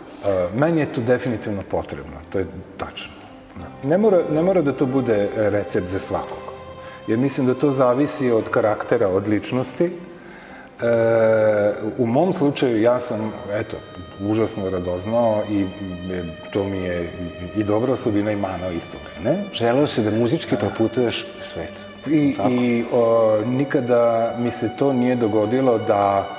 meni 0.56 0.80
je 0.80 0.94
to 0.94 1.02
definitivno 1.02 1.62
potrebno, 1.72 2.14
to 2.32 2.40
je 2.40 2.48
tačno. 2.78 3.12
Ne 3.84 3.98
mora, 3.98 4.24
ne 4.32 4.42
mora 4.44 4.62
da 4.62 4.74
to 4.74 4.86
bude 4.86 5.30
recept 5.36 5.90
za 5.90 6.00
svakog. 6.00 6.48
Jer 7.08 7.20
mislim 7.20 7.48
da 7.48 7.54
to 7.54 7.72
zavisi 7.72 8.32
od 8.32 8.50
karaktera, 8.50 9.08
od 9.08 9.28
ličnosti. 9.28 9.86
E, 9.86 11.74
u 11.98 12.06
mom 12.06 12.34
slučaju 12.34 12.82
ja 12.82 13.00
sam, 13.00 13.34
eto, 13.52 13.78
užasno 14.30 14.70
radoznao 14.70 15.44
i 15.50 15.66
to 16.54 16.64
mi 16.64 16.78
je 16.78 17.10
i 17.56 17.64
dobra 17.64 17.94
osobina 17.94 18.32
i 18.32 18.36
mana 18.36 18.70
isto 18.70 18.98
vreme. 19.04 19.44
Želeo 19.54 19.88
si 19.88 20.04
da 20.04 20.12
muzički 20.12 20.56
proputuješ 20.56 21.28
svet. 21.42 21.74
I, 22.08 22.36
i 22.50 22.86
o, 22.94 23.38
nikada 23.46 24.36
mi 24.40 24.52
se 24.52 24.70
to 24.80 24.94
nije 24.94 25.16
dogodilo 25.16 25.78
da 25.78 26.30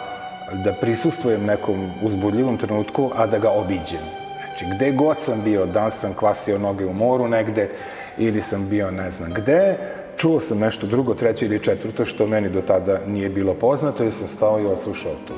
da 0.53 0.73
prisustvujem 0.73 1.45
nekom 1.45 1.91
uzbudljivom 2.03 2.57
trenutku, 2.57 3.11
a 3.17 3.27
da 3.27 3.39
ga 3.39 3.51
obiđem. 3.51 4.05
Znači, 4.47 4.75
gde 4.75 4.93
god 4.93 5.17
sam 5.21 5.43
bio, 5.45 5.67
da 5.67 5.91
sam 5.91 6.15
kvasio 6.15 6.59
noge 6.59 6.87
u 6.87 6.93
moru 6.93 7.29
negde, 7.29 7.71
ili 8.19 8.41
sam 8.43 8.69
bio 8.69 8.91
ne 8.91 9.11
znam 9.11 9.33
gde, 9.33 9.79
čuo 10.17 10.41
sam 10.41 10.59
nešto 10.59 10.87
drugo, 10.87 11.15
treće 11.15 11.47
ili 11.47 11.63
četvrto, 11.63 12.05
što 12.05 12.27
meni 12.27 12.49
do 12.49 12.61
tada 12.61 13.01
nije 13.07 13.29
bilo 13.29 13.55
poznato, 13.55 14.05
i 14.05 14.11
sam 14.11 14.29
stao 14.29 14.61
i 14.61 14.67
odslušao 14.67 15.13
to. 15.29 15.35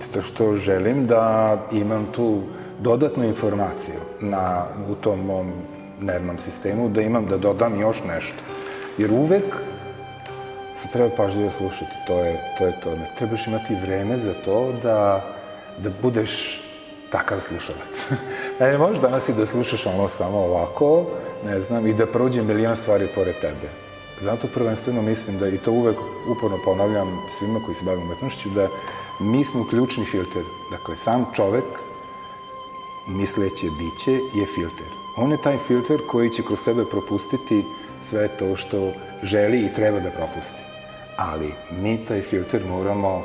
Zato 0.00 0.22
što 0.22 0.54
želim 0.54 1.06
da 1.06 1.56
imam 1.72 2.06
tu 2.12 2.40
dodatnu 2.80 3.24
informaciju 3.24 4.00
na, 4.20 4.64
u 4.90 4.94
tom 4.94 5.20
mom 5.20 5.52
nervnom 6.00 6.38
sistemu, 6.38 6.88
da 6.88 7.00
imam, 7.00 7.26
da 7.26 7.38
dodam 7.38 7.80
još 7.80 7.96
nešto. 8.04 8.38
Jer 8.98 9.10
uvek 9.12 9.44
se 10.76 10.88
treba 10.88 11.10
pažljivo 11.16 11.50
slušati, 11.50 11.92
to 12.06 12.18
je, 12.18 12.54
to 12.58 12.66
je 12.66 12.80
to. 12.80 12.96
Ne 12.96 13.10
trebaš 13.18 13.46
imati 13.46 13.74
vreme 13.74 14.18
za 14.18 14.34
to 14.44 14.72
da, 14.82 15.24
da 15.78 15.90
budeš 16.02 16.60
takav 17.10 17.40
slušalac. 17.40 18.10
ne 18.60 18.78
možeš 18.82 19.02
danas 19.02 19.28
i 19.28 19.34
da 19.34 19.46
slušaš 19.46 19.86
ono 19.86 20.08
samo 20.08 20.38
ovako, 20.38 21.06
ne 21.44 21.60
znam, 21.60 21.86
i 21.86 21.94
da 21.94 22.06
prođe 22.06 22.42
milion 22.42 22.76
stvari 22.76 23.08
pored 23.14 23.34
tebe. 23.40 23.68
Zato 24.20 24.48
prvenstveno 24.54 25.02
mislim 25.02 25.38
da, 25.38 25.48
i 25.48 25.58
to 25.58 25.72
uvek 25.72 25.96
uporno 26.36 26.58
ponavljam 26.64 27.18
svima 27.38 27.60
koji 27.64 27.74
se 27.74 27.84
bavim 27.84 28.02
umetnošću, 28.02 28.48
da 28.48 28.68
mi 29.20 29.44
smo 29.44 29.66
ključni 29.70 30.04
filter. 30.04 30.42
Dakle, 30.70 30.96
sam 30.96 31.26
čovek, 31.36 31.64
misleće 33.08 33.66
biće, 33.78 34.12
je 34.34 34.46
filter. 34.54 34.86
On 35.16 35.30
je 35.30 35.42
taj 35.42 35.58
filter 35.58 36.00
koji 36.06 36.30
će 36.30 36.42
kroz 36.42 36.58
sebe 36.60 36.84
propustiti 36.90 37.64
sve 38.02 38.28
to 38.28 38.56
što 38.56 38.92
želi 39.22 39.66
i 39.66 39.72
treba 39.72 40.00
da 40.00 40.10
propusti 40.10 40.65
ali 41.16 41.52
mi 41.70 42.04
taj 42.04 42.20
filter 42.20 42.64
moramo, 42.68 43.24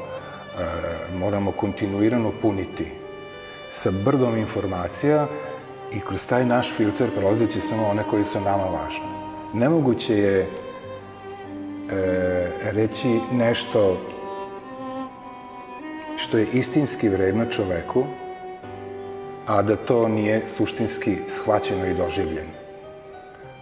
e, 0.60 1.18
moramo 1.18 1.52
kontinuirano 1.52 2.32
puniti 2.42 2.86
sa 3.70 3.92
brdom 4.06 4.38
informacija 4.38 5.28
i 5.94 6.00
kroz 6.00 6.28
taj 6.28 6.46
naš 6.46 6.72
filter 6.78 7.10
prolazit 7.18 7.52
će 7.52 7.62
samo 7.62 7.88
one 7.88 8.04
koji 8.10 8.24
su 8.24 8.40
nama 8.40 8.64
važne. 8.64 9.06
Nemoguće 9.54 10.18
je 10.18 10.40
e, 10.40 10.48
reći 12.72 13.20
nešto 13.32 13.98
što 16.18 16.38
je 16.38 16.48
istinski 16.54 17.10
vredno 17.10 17.46
čoveku, 17.46 18.06
a 19.48 19.62
da 19.62 19.76
to 19.76 20.08
nije 20.08 20.50
suštinski 20.50 21.18
shvaćeno 21.28 21.86
i 21.86 21.94
doživljeno. 21.94 22.52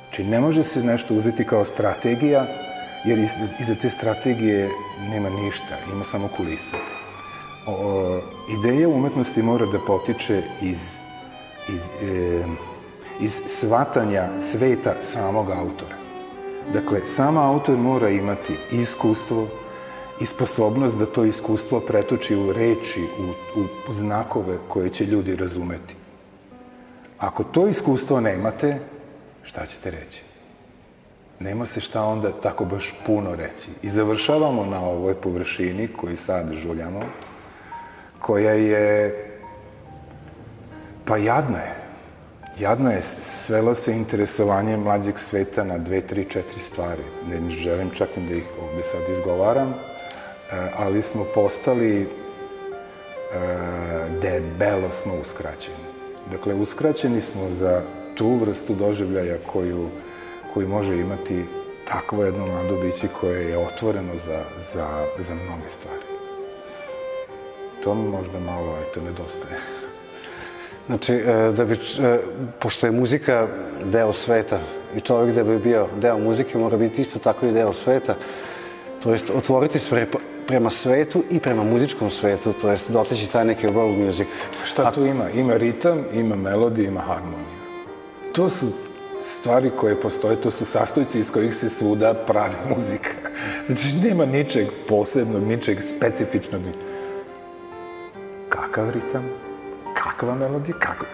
Znači, 0.04 0.24
ne 0.24 0.40
može 0.40 0.64
se 0.64 0.84
nešto 0.84 1.16
uzeti 1.16 1.46
kao 1.46 1.66
strategija, 1.66 2.69
jer 3.06 3.20
iz, 3.20 3.32
iza 3.60 3.76
te 3.76 3.90
strategije 3.90 4.70
nema 5.10 5.30
ništa, 5.30 5.76
ima 5.94 6.04
samo 6.04 6.28
kulisa. 6.38 6.78
O, 7.68 8.20
ideja 8.50 8.90
umetnosti 8.90 9.42
mora 9.44 9.66
da 9.66 9.80
potiče 9.88 10.44
iz, 10.62 11.00
iz, 11.70 11.92
e, 12.02 12.44
iz 13.20 13.42
svatanja 13.48 14.30
sveta 14.40 14.96
samog 15.02 15.50
autora. 15.50 15.96
Dakle, 16.74 17.06
sam 17.06 17.38
autor 17.38 17.78
mora 17.78 18.10
imati 18.10 18.58
iskustvo 18.72 19.48
i 20.20 20.26
sposobnost 20.26 20.98
da 20.98 21.06
to 21.06 21.26
iskustvo 21.26 21.80
pretoči 21.80 22.36
u 22.36 22.54
reči, 22.54 23.04
u, 23.56 23.62
u 23.92 23.94
znakove 23.94 24.58
koje 24.68 24.90
će 24.90 25.06
ljudi 25.06 25.36
razumeti. 25.36 25.96
Ako 27.18 27.44
to 27.44 27.68
iskustvo 27.68 28.20
nemate, 28.20 28.80
šta 29.44 29.66
ćete 29.66 29.92
reći? 29.92 30.29
Nema 31.40 31.66
se 31.66 31.80
šta 31.80 32.04
onda 32.04 32.32
tako 32.32 32.66
baš 32.66 32.94
puno 33.06 33.36
reći. 33.36 33.70
I 33.82 33.90
završavamo 33.90 34.66
na 34.66 34.80
ovoj 34.80 35.16
površini 35.16 35.88
koju 35.88 36.18
sad 36.18 36.54
žuljamo, 36.54 37.00
koja 38.20 38.52
je, 38.52 39.16
pa 41.06 41.18
jadna 41.18 41.58
je. 41.58 41.76
Jadna 42.60 42.92
je, 42.92 43.02
svela 43.02 43.76
se 43.76 43.94
interesovanje 43.94 44.78
mlađeg 44.78 45.20
sveta 45.20 45.64
na 45.64 45.78
dve, 45.78 46.02
tri, 46.02 46.26
četiri 46.26 46.60
stvari. 46.60 47.04
Ne 47.30 47.50
želim 47.50 47.90
čak 47.90 48.10
da 48.30 48.36
ih 48.36 48.44
ovde 48.62 48.84
sad 48.84 49.02
izgovaram, 49.12 49.70
e, 49.70 49.76
ali 50.78 51.02
smo 51.02 51.26
postali, 51.36 52.02
e, 52.02 52.08
debelo 54.22 54.90
smo 54.94 55.14
uskraćeni. 55.22 55.90
Dakle, 56.32 56.54
uskraćeni 56.54 57.22
smo 57.22 57.50
za 57.50 57.82
tu 58.16 58.36
vrstu 58.36 58.74
doživljaja 58.76 59.38
koju, 59.48 59.90
koju 60.54 60.68
može 60.68 60.98
imati 60.98 61.46
takvo 61.88 62.24
jedno 62.24 62.48
mlado 62.48 62.76
biće 62.82 63.08
koje 63.22 63.50
je 63.50 63.58
otvoreno 63.58 64.14
za, 64.26 64.44
za, 64.74 65.06
za 65.20 65.34
mnoge 65.34 65.70
stvari. 65.70 66.04
To 67.84 67.94
mi 67.94 68.08
možda 68.08 68.40
malo, 68.40 68.78
eto, 68.90 69.02
nedostaje. 69.02 69.60
Znači, 70.88 71.14
e, 71.14 71.52
da 71.52 71.66
bi, 71.66 71.74
e, 71.74 72.20
pošto 72.60 72.88
je 72.88 72.92
muzika 72.92 73.48
deo 73.84 74.14
sveta 74.14 74.60
i 74.96 75.02
čovjek 75.02 75.36
da 75.36 75.44
bi 75.44 75.60
bio 75.60 75.88
deo 76.02 76.18
muzike 76.18 76.58
mora 76.58 76.78
biti 76.78 77.02
isto 77.02 77.20
tako 77.20 77.46
i 77.46 77.52
deo 77.52 77.74
sveta, 77.74 78.16
to 79.04 79.12
jest 79.12 79.30
otvoriti 79.30 79.80
sve 79.80 80.08
prema 80.48 80.70
svetu 80.70 81.24
i 81.32 81.40
prema 81.40 81.64
muzičkom 81.64 82.10
svetu, 82.10 82.54
to 82.54 82.70
jest 82.70 82.92
doteći 82.92 83.32
taj 83.32 83.46
neki 83.46 83.68
world 83.68 84.06
music. 84.06 84.28
Šta 84.66 84.92
tu 84.92 85.06
ima? 85.06 85.30
Ima 85.30 85.58
ritam, 85.58 86.06
ima 86.14 86.36
melodiju, 86.36 86.88
ima 86.88 87.02
harmoniju. 87.02 87.60
To 88.34 88.50
su 88.50 88.66
stvari 89.30 89.72
koje 89.80 90.02
postoje, 90.02 90.42
to 90.42 90.52
su 90.52 90.66
sastojci 90.66 91.20
iz 91.20 91.32
kojih 91.32 91.56
se 91.56 91.70
svuda 91.70 92.14
pravi 92.14 92.56
muzika. 92.76 93.10
Znači, 93.66 93.88
nema 94.04 94.26
ničeg 94.26 94.68
posebnog, 94.88 95.44
ničeg 95.44 95.78
specifičnog. 95.82 96.62
Kakav 98.50 98.90
ritam? 98.90 99.50
kakva 100.20 100.36
melodija, 100.36 100.76
kako... 100.80 101.06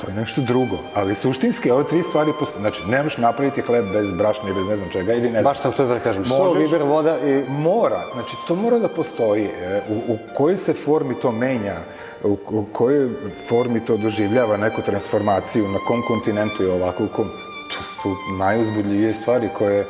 To 0.00 0.08
je 0.08 0.14
nešto 0.14 0.40
drugo, 0.40 0.78
ali 0.94 1.14
suštinski 1.14 1.70
ove 1.70 1.84
tri 1.84 2.02
stvari 2.02 2.32
postoje. 2.38 2.60
Znači, 2.60 2.82
ne 2.88 3.02
možeš 3.02 3.18
napraviti 3.18 3.62
hleb 3.62 3.84
bez 3.92 4.10
brašna 4.10 4.50
i 4.50 4.54
bez 4.54 4.66
ne 4.68 4.76
znam 4.76 4.88
čega 4.92 5.12
ili 5.12 5.30
ne 5.30 5.30
znam. 5.30 5.44
Baš 5.44 5.58
sam 5.58 5.72
to 5.72 5.86
da 5.86 5.98
kažem, 5.98 6.24
sol, 6.24 6.54
biber, 6.54 6.82
voda 6.82 7.18
i... 7.18 7.44
Mora, 7.48 8.04
znači 8.12 8.36
to 8.48 8.54
mora 8.54 8.78
da 8.78 8.88
postoji. 8.88 9.44
E, 9.44 9.80
u, 9.88 10.12
u 10.12 10.18
kojoj 10.34 10.56
se 10.56 10.72
formi 10.72 11.14
to 11.14 11.32
menja, 11.32 11.76
u, 12.24 12.36
u 12.48 12.64
kojoj 12.72 13.10
formi 13.48 13.84
to 13.84 13.96
doživljava 13.96 14.56
neku 14.56 14.82
transformaciju, 14.82 15.68
na 15.68 15.78
kom 15.88 16.02
kontinentu 16.08 16.62
je 16.62 16.72
ovako, 16.72 17.04
u 17.04 17.08
kom... 17.08 17.30
Su 18.02 18.16
najuzbudljivije 18.38 19.14
stvari 19.14 19.48
koje 19.58 19.80
e, 19.80 19.86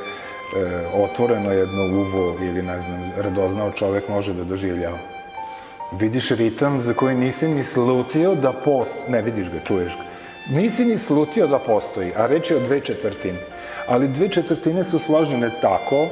otvoreno 0.94 1.52
jedno 1.52 1.82
uvo 1.82 2.36
ili 2.42 2.62
ne 2.62 2.80
znam, 2.80 3.12
radoznao 3.16 3.72
čovek 3.72 4.08
može 4.08 4.34
da 4.34 4.44
doživljava. 4.44 4.98
Vidiš 5.92 6.30
ritam 6.30 6.80
za 6.80 6.94
koji 6.94 7.16
nisi 7.16 7.48
ni 7.48 7.64
slutio 7.64 8.34
da 8.34 8.52
post... 8.52 8.96
Ne, 9.08 9.22
vidiš 9.22 9.50
ga, 9.50 9.60
čuješ 9.66 9.96
ga. 9.96 10.02
Nisi 10.56 10.84
ni 10.84 10.98
slutio 10.98 11.46
da 11.46 11.58
postoji, 11.58 12.12
a 12.16 12.26
reč 12.26 12.50
je 12.50 12.56
o 12.56 12.60
dve 12.60 12.80
četvrtine. 12.80 13.38
Ali 13.86 14.08
dve 14.08 14.28
četvrtine 14.28 14.84
su 14.84 14.98
složene 14.98 15.50
tako 15.62 16.08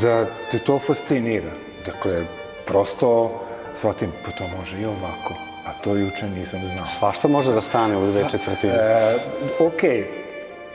da 0.00 0.26
te 0.50 0.58
to 0.58 0.78
fascinira. 0.78 1.50
Dakle, 1.86 2.24
prosto 2.66 3.40
shvatim, 3.74 4.12
pa 4.24 4.30
to 4.30 4.44
može 4.58 4.80
i 4.80 4.84
ovako. 4.84 5.34
A 5.66 5.72
to 5.84 5.94
juče 5.94 6.26
nisam 6.36 6.60
znao. 6.72 6.84
Svašta 6.84 7.28
može 7.28 7.52
da 7.52 7.60
stane 7.60 7.96
u 7.96 8.06
dve 8.06 8.24
četvrtine. 8.30 8.72
E, 8.74 9.14
okej. 9.60 10.06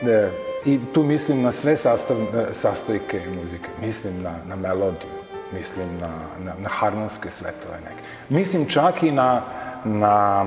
Okay. 0.02 0.10
E, 0.10 0.30
I 0.66 0.80
tu 0.94 1.02
mislim 1.02 1.42
na 1.42 1.52
sve 1.52 1.76
sastav, 1.76 2.16
e, 2.16 2.54
sastojke 2.54 3.20
muzike. 3.42 3.68
Mislim 3.80 4.22
na, 4.22 4.34
na 4.48 4.56
melodiju. 4.56 5.10
Mislim 5.52 5.86
na, 6.00 6.08
na, 6.44 6.54
na 6.58 6.68
harmonske 6.68 7.30
svetove 7.30 7.80
neke. 7.84 8.02
Mislim 8.28 8.66
čak 8.66 9.02
i 9.02 9.10
na, 9.10 9.42
na, 9.84 10.46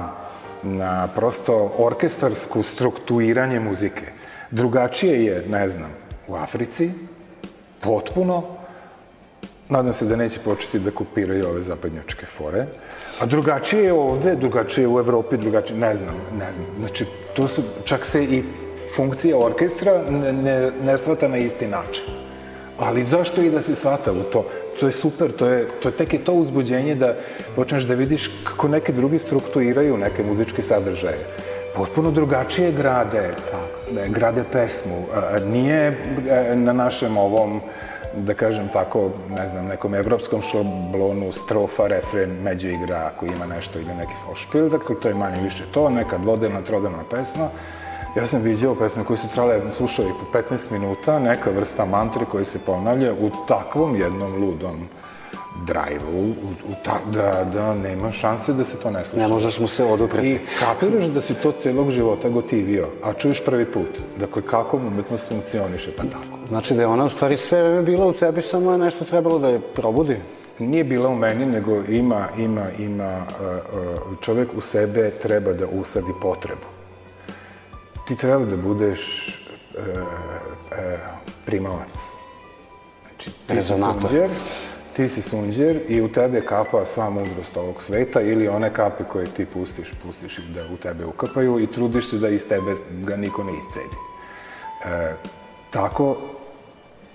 na 0.64 1.08
prosto 1.16 1.74
orkestarsku 1.78 2.64
strukturiranje 2.64 3.60
muzike. 3.60 4.06
Drugačije 4.52 5.26
je, 5.26 5.46
ne 5.50 5.70
znam, 5.70 5.90
u 6.28 6.36
Africi, 6.36 6.92
potpuno, 7.80 8.44
nadam 9.70 9.94
se 9.94 10.06
da 10.06 10.16
neće 10.16 10.40
početi 10.40 10.80
da 10.80 10.92
kopiraju 10.92 11.48
ove 11.48 11.62
zapadnjačke 11.62 12.26
fore, 12.26 12.66
a 13.22 13.26
drugačije 13.26 13.84
je 13.84 13.94
ovde, 13.94 14.36
drugačije 14.36 14.84
je 14.84 14.88
u 14.88 15.00
Evropi, 15.00 15.38
drugačije, 15.38 15.80
ne 15.80 15.96
znam, 15.96 16.16
ne 16.40 16.52
znam. 16.52 16.68
Znači, 16.80 17.06
to 17.36 17.48
su, 17.48 17.64
čak 17.86 18.06
se 18.06 18.24
i 18.24 18.44
funkcija 18.98 19.38
orkestra 19.38 20.02
ne, 20.10 20.34
ne, 20.34 20.72
ne 20.84 20.98
svata 20.98 21.28
na 21.28 21.38
isti 21.38 21.68
način. 21.68 22.04
Ali 22.78 23.04
zašto 23.04 23.42
i 23.42 23.50
da 23.50 23.62
se 23.62 23.76
svata 23.76 24.12
u 24.12 24.24
to? 24.34 24.46
to 24.80 24.86
je 24.86 24.92
super, 24.92 25.32
to 25.32 25.48
je, 25.48 25.68
to 25.82 25.90
je 25.90 25.94
tek 25.94 26.14
je 26.14 26.20
to 26.20 26.34
uzbuđenje 26.34 26.96
da 26.96 27.16
počneš 27.56 27.84
da 27.84 27.94
vidiš 27.94 28.30
kako 28.44 28.68
neke 28.68 28.92
drugi 28.92 29.20
strukturiraju 29.20 29.98
neke 29.98 30.24
muzičke 30.24 30.62
sadržaje. 30.62 31.26
Potpuno 31.76 32.12
drugačije 32.12 32.72
grade, 32.72 33.32
tako, 33.52 34.10
grade 34.10 34.44
pesmu. 34.52 35.06
Nije 35.46 35.98
e, 36.30 36.56
na 36.56 36.74
našem 36.74 37.18
ovom, 37.18 37.62
da 38.16 38.34
kažem 38.34 38.70
tako, 38.74 39.12
ne 39.30 39.48
znam, 39.48 39.66
nekom 39.66 39.96
evropskom 39.96 40.42
šablonu, 40.42 41.32
strofa, 41.32 41.88
refren, 41.88 42.30
među 42.44 42.70
igra, 42.70 43.12
ako 43.14 43.26
ima 43.26 43.46
nešto 43.46 43.80
ili 43.80 43.94
neki 43.94 44.14
fošpil, 44.26 44.70
dakle 44.70 44.96
to 45.02 45.08
je 45.08 45.14
manje 45.14 45.42
više 45.44 45.64
to, 45.72 45.90
neka 45.90 46.18
dvodelna, 46.18 46.62
trodelna 46.62 47.04
pesma, 47.12 47.50
Ja 48.18 48.28
sam 48.28 48.42
viđao 48.42 48.76
pesme 48.76 49.04
koje 49.04 49.18
su 49.18 49.28
trale, 49.34 49.62
slušao 49.78 50.06
i 50.06 50.10
po 50.10 50.40
15 50.40 50.72
minuta, 50.72 51.20
neka 51.20 51.50
vrsta 51.50 51.86
mantre 51.86 52.26
koja 52.26 52.44
se 52.44 52.60
ponavlja 52.66 53.14
u 53.14 53.30
takvom 53.48 53.96
jednom 53.96 54.44
ludom 54.44 54.88
drive-u, 55.66 56.20
u, 56.20 56.72
u 56.72 56.74
ta, 56.86 57.00
da, 57.12 57.44
da 57.54 57.74
nema 57.74 58.12
šanse 58.12 58.54
da 58.54 58.64
se 58.64 58.78
to 58.78 58.92
ne 58.92 59.06
sluša. 59.06 59.22
Ne 59.22 59.28
možeš 59.28 59.60
mu 59.60 59.68
se 59.68 59.86
odupreti. 59.86 60.28
I 60.28 60.40
kapiraš 60.60 61.06
da 61.06 61.22
si 61.22 61.34
to 61.34 61.52
celog 61.52 61.92
života 61.92 62.30
gotivio, 62.30 62.88
a 63.04 63.14
čuješ 63.14 63.46
prvi 63.46 63.66
put. 63.66 64.00
Dakle, 64.20 64.42
kako 64.42 64.78
umetnost 64.78 65.28
funkcioniše, 65.28 65.92
pa 65.98 66.04
tako. 66.04 66.38
Znači 66.48 66.74
da 66.74 66.82
je 66.82 66.88
ona 66.88 67.06
u 67.06 67.10
stvari 67.10 67.38
sve 67.38 67.64
vreme 67.64 67.82
bila 67.82 68.06
u 68.06 68.14
tebi, 68.14 68.42
samo 68.42 68.72
je 68.72 68.78
nešto 68.78 69.06
trebalo 69.06 69.40
da 69.40 69.50
je 69.50 69.62
probudi? 69.76 70.18
Nije 70.60 70.84
bila 70.84 71.10
u 71.10 71.16
meni, 71.16 71.46
nego 71.46 71.82
ima, 71.90 72.28
ima, 72.38 72.66
ima, 72.80 73.26
čovek 74.22 74.50
u 74.58 74.62
sebe 74.62 75.10
treba 75.10 75.54
da 75.54 75.66
usadi 75.68 76.12
potrebu 76.22 76.77
ti 78.08 78.16
treba 78.16 78.46
da 78.46 78.58
budeš 78.58 79.28
e, 79.28 79.82
e, 80.72 80.98
primalac. 81.46 81.94
Znači, 83.02 83.32
ti 83.48 83.54
Rezonator. 83.54 84.02
Si 84.02 84.08
sunđer, 84.08 84.30
ti 84.96 85.08
si 85.08 85.22
sunđer 85.22 85.80
i 85.88 86.02
u 86.02 86.12
tebe 86.12 86.42
kapa 86.42 86.86
sva 86.86 87.10
mudrost 87.10 87.58
ovog 87.58 87.82
sveta 87.82 88.22
ili 88.22 88.48
one 88.48 88.74
kape 88.74 89.04
koje 89.04 89.26
ti 89.26 89.46
pustiš, 89.46 89.92
pustiš 90.04 90.38
da 90.38 90.62
u 90.74 90.78
tebe 90.78 91.06
ukapaju 91.06 91.60
i 91.60 91.72
trudiš 91.72 92.10
se 92.10 92.18
da 92.18 92.30
iz 92.30 92.48
tebe 92.48 92.76
ga 93.04 93.16
niko 93.16 93.44
ne 93.44 93.52
iscedi. 93.58 93.96
E, 94.86 95.14
tako, 95.70 96.18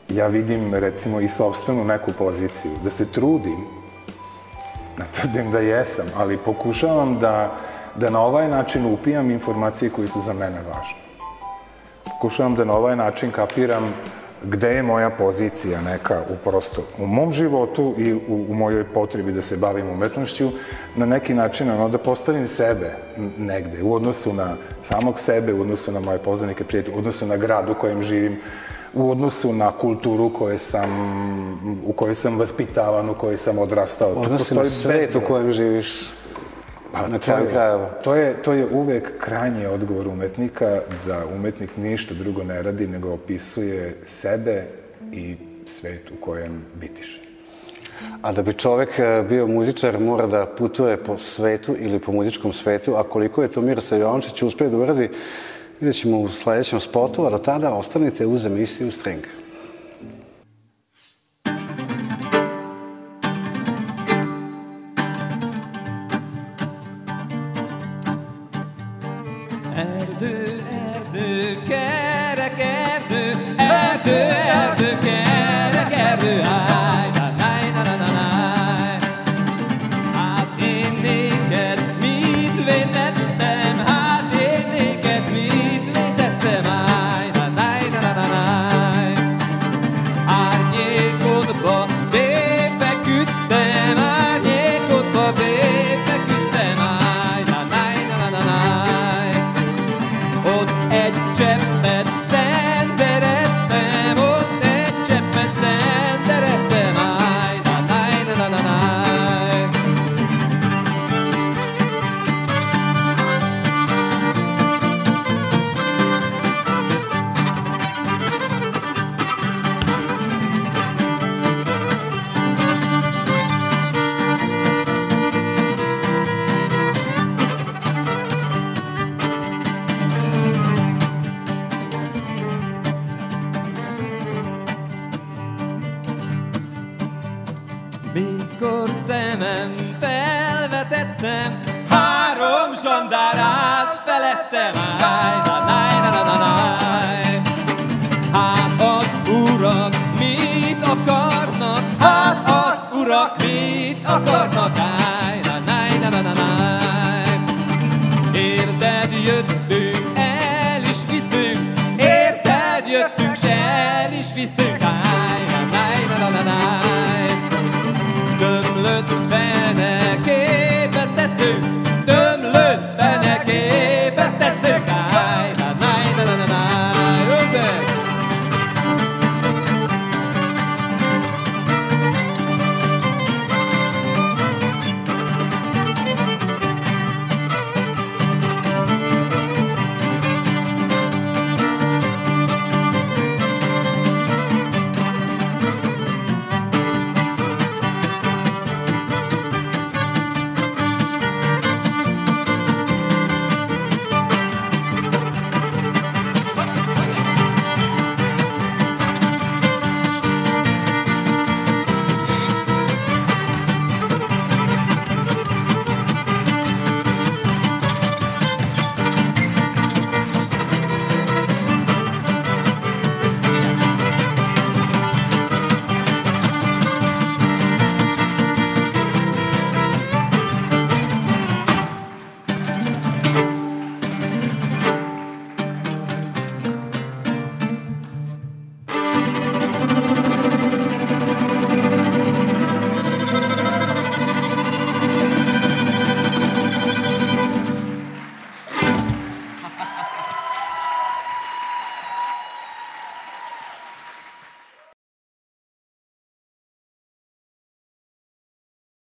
ja 0.09 0.26
vidim 0.26 0.74
recimo 0.74 1.20
i 1.20 1.28
sobstvenu 1.28 1.84
neku 1.84 2.12
poziciju, 2.12 2.72
da 2.84 2.90
se 2.90 3.12
trudim, 3.12 3.66
ne 4.99 5.05
tvrdim 5.12 5.51
da 5.51 5.59
jesam, 5.59 6.07
ali 6.16 6.36
pokušavam 6.36 7.18
da 7.18 7.57
da 7.97 8.11
na 8.11 8.20
ovaj 8.20 8.49
način 8.49 8.86
upijam 8.86 9.30
informacije 9.30 9.90
koje 9.90 10.09
su 10.09 10.20
za 10.20 10.32
mene 10.32 10.59
važne. 10.68 11.03
Pokušavam 12.05 12.55
da 12.55 12.64
na 12.64 12.74
ovaj 12.74 12.97
način 12.97 13.30
kapiram 13.30 13.95
gde 14.45 14.74
je 14.74 14.82
moja 14.82 15.11
pozicija 15.11 15.80
neka 15.80 16.22
u 16.30 16.36
prosto 16.45 16.82
u 16.99 17.07
mom 17.07 17.32
životu 17.32 17.95
i 17.99 18.14
u, 18.14 18.47
u 18.49 18.55
mojoj 18.55 18.84
potrebi 18.84 19.32
da 19.32 19.43
se 19.43 19.57
bavim 19.57 19.90
umetnošću, 19.90 20.49
na 20.97 21.07
neki 21.07 21.34
način 21.34 21.70
ono 21.70 21.88
da 21.88 21.99
postavim 21.99 22.49
sebe 22.49 22.90
negde 23.38 23.82
u 23.82 23.95
odnosu 23.95 24.32
na 24.32 24.57
samog 24.82 25.20
sebe, 25.20 25.55
u 25.55 25.61
odnosu 25.61 25.93
na 25.93 26.01
moje 26.01 26.18
poznanike, 26.18 26.64
prijatelje, 26.64 26.97
u 26.97 26.99
odnosu 26.99 27.26
na 27.26 27.36
grad 27.36 27.68
u 27.68 27.74
kojem 27.74 28.03
živim, 28.03 28.38
u 28.95 29.11
odnosu 29.11 29.53
na 29.53 29.72
kulturu 29.72 30.32
koje 30.32 30.59
sam, 30.59 30.90
u 31.86 31.93
kojoj 31.93 32.14
sam 32.14 32.38
vaspitavan, 32.38 33.11
u 33.11 33.14
kojoj 33.14 33.36
sam 33.36 33.59
odrastao. 33.59 34.09
Odnosi 34.09 34.55
na 34.55 34.64
svet 34.64 35.14
u 35.14 35.20
kojem 35.20 35.53
živiš. 35.53 36.11
Pa, 36.93 37.09
na 37.09 37.18
kraju 37.18 37.47
krajeva. 37.51 37.90
To 38.05 38.14
je, 38.14 38.43
to 38.43 38.53
je 38.53 38.66
uvek 38.66 39.18
krajnji 39.18 39.66
odgovor 39.66 40.09
umetnika 40.09 40.80
da 41.07 41.26
umetnik 41.34 41.76
ništa 41.76 42.14
drugo 42.14 42.45
ne 42.45 42.62
radi 42.62 42.86
nego 42.86 43.12
opisuje 43.12 43.97
sebe 44.05 44.64
i 45.12 45.36
svet 45.66 46.11
u 46.11 46.24
kojem 46.24 46.64
bitiše. 46.80 47.20
A 48.22 48.32
da 48.32 48.43
bi 48.43 48.53
čovek 48.53 48.99
e, 48.99 49.24
bio 49.28 49.47
muzičar 49.47 50.01
mora 50.01 50.26
da 50.26 50.47
putuje 50.47 50.97
po 50.97 51.18
svetu 51.18 51.76
ili 51.78 51.99
po 51.99 52.12
muzičkom 52.12 52.53
svetu, 52.53 52.95
a 52.97 53.03
koliko 53.03 53.43
je 53.43 53.49
to 53.49 53.61
Miroslav 53.61 54.01
Jovančić 54.01 54.43
uspio 54.43 54.70
da 54.70 54.76
uradi, 54.76 55.09
vidjet 55.80 55.97
ćemo 55.97 56.18
u 56.18 56.28
sledećem 56.28 56.80
spotu, 56.80 57.26
a 57.26 57.30
do 57.30 57.38
tada 57.38 57.74
ostanite 57.74 58.26
uz 58.26 58.47
emisiju 58.47 58.90
String. 58.90 59.22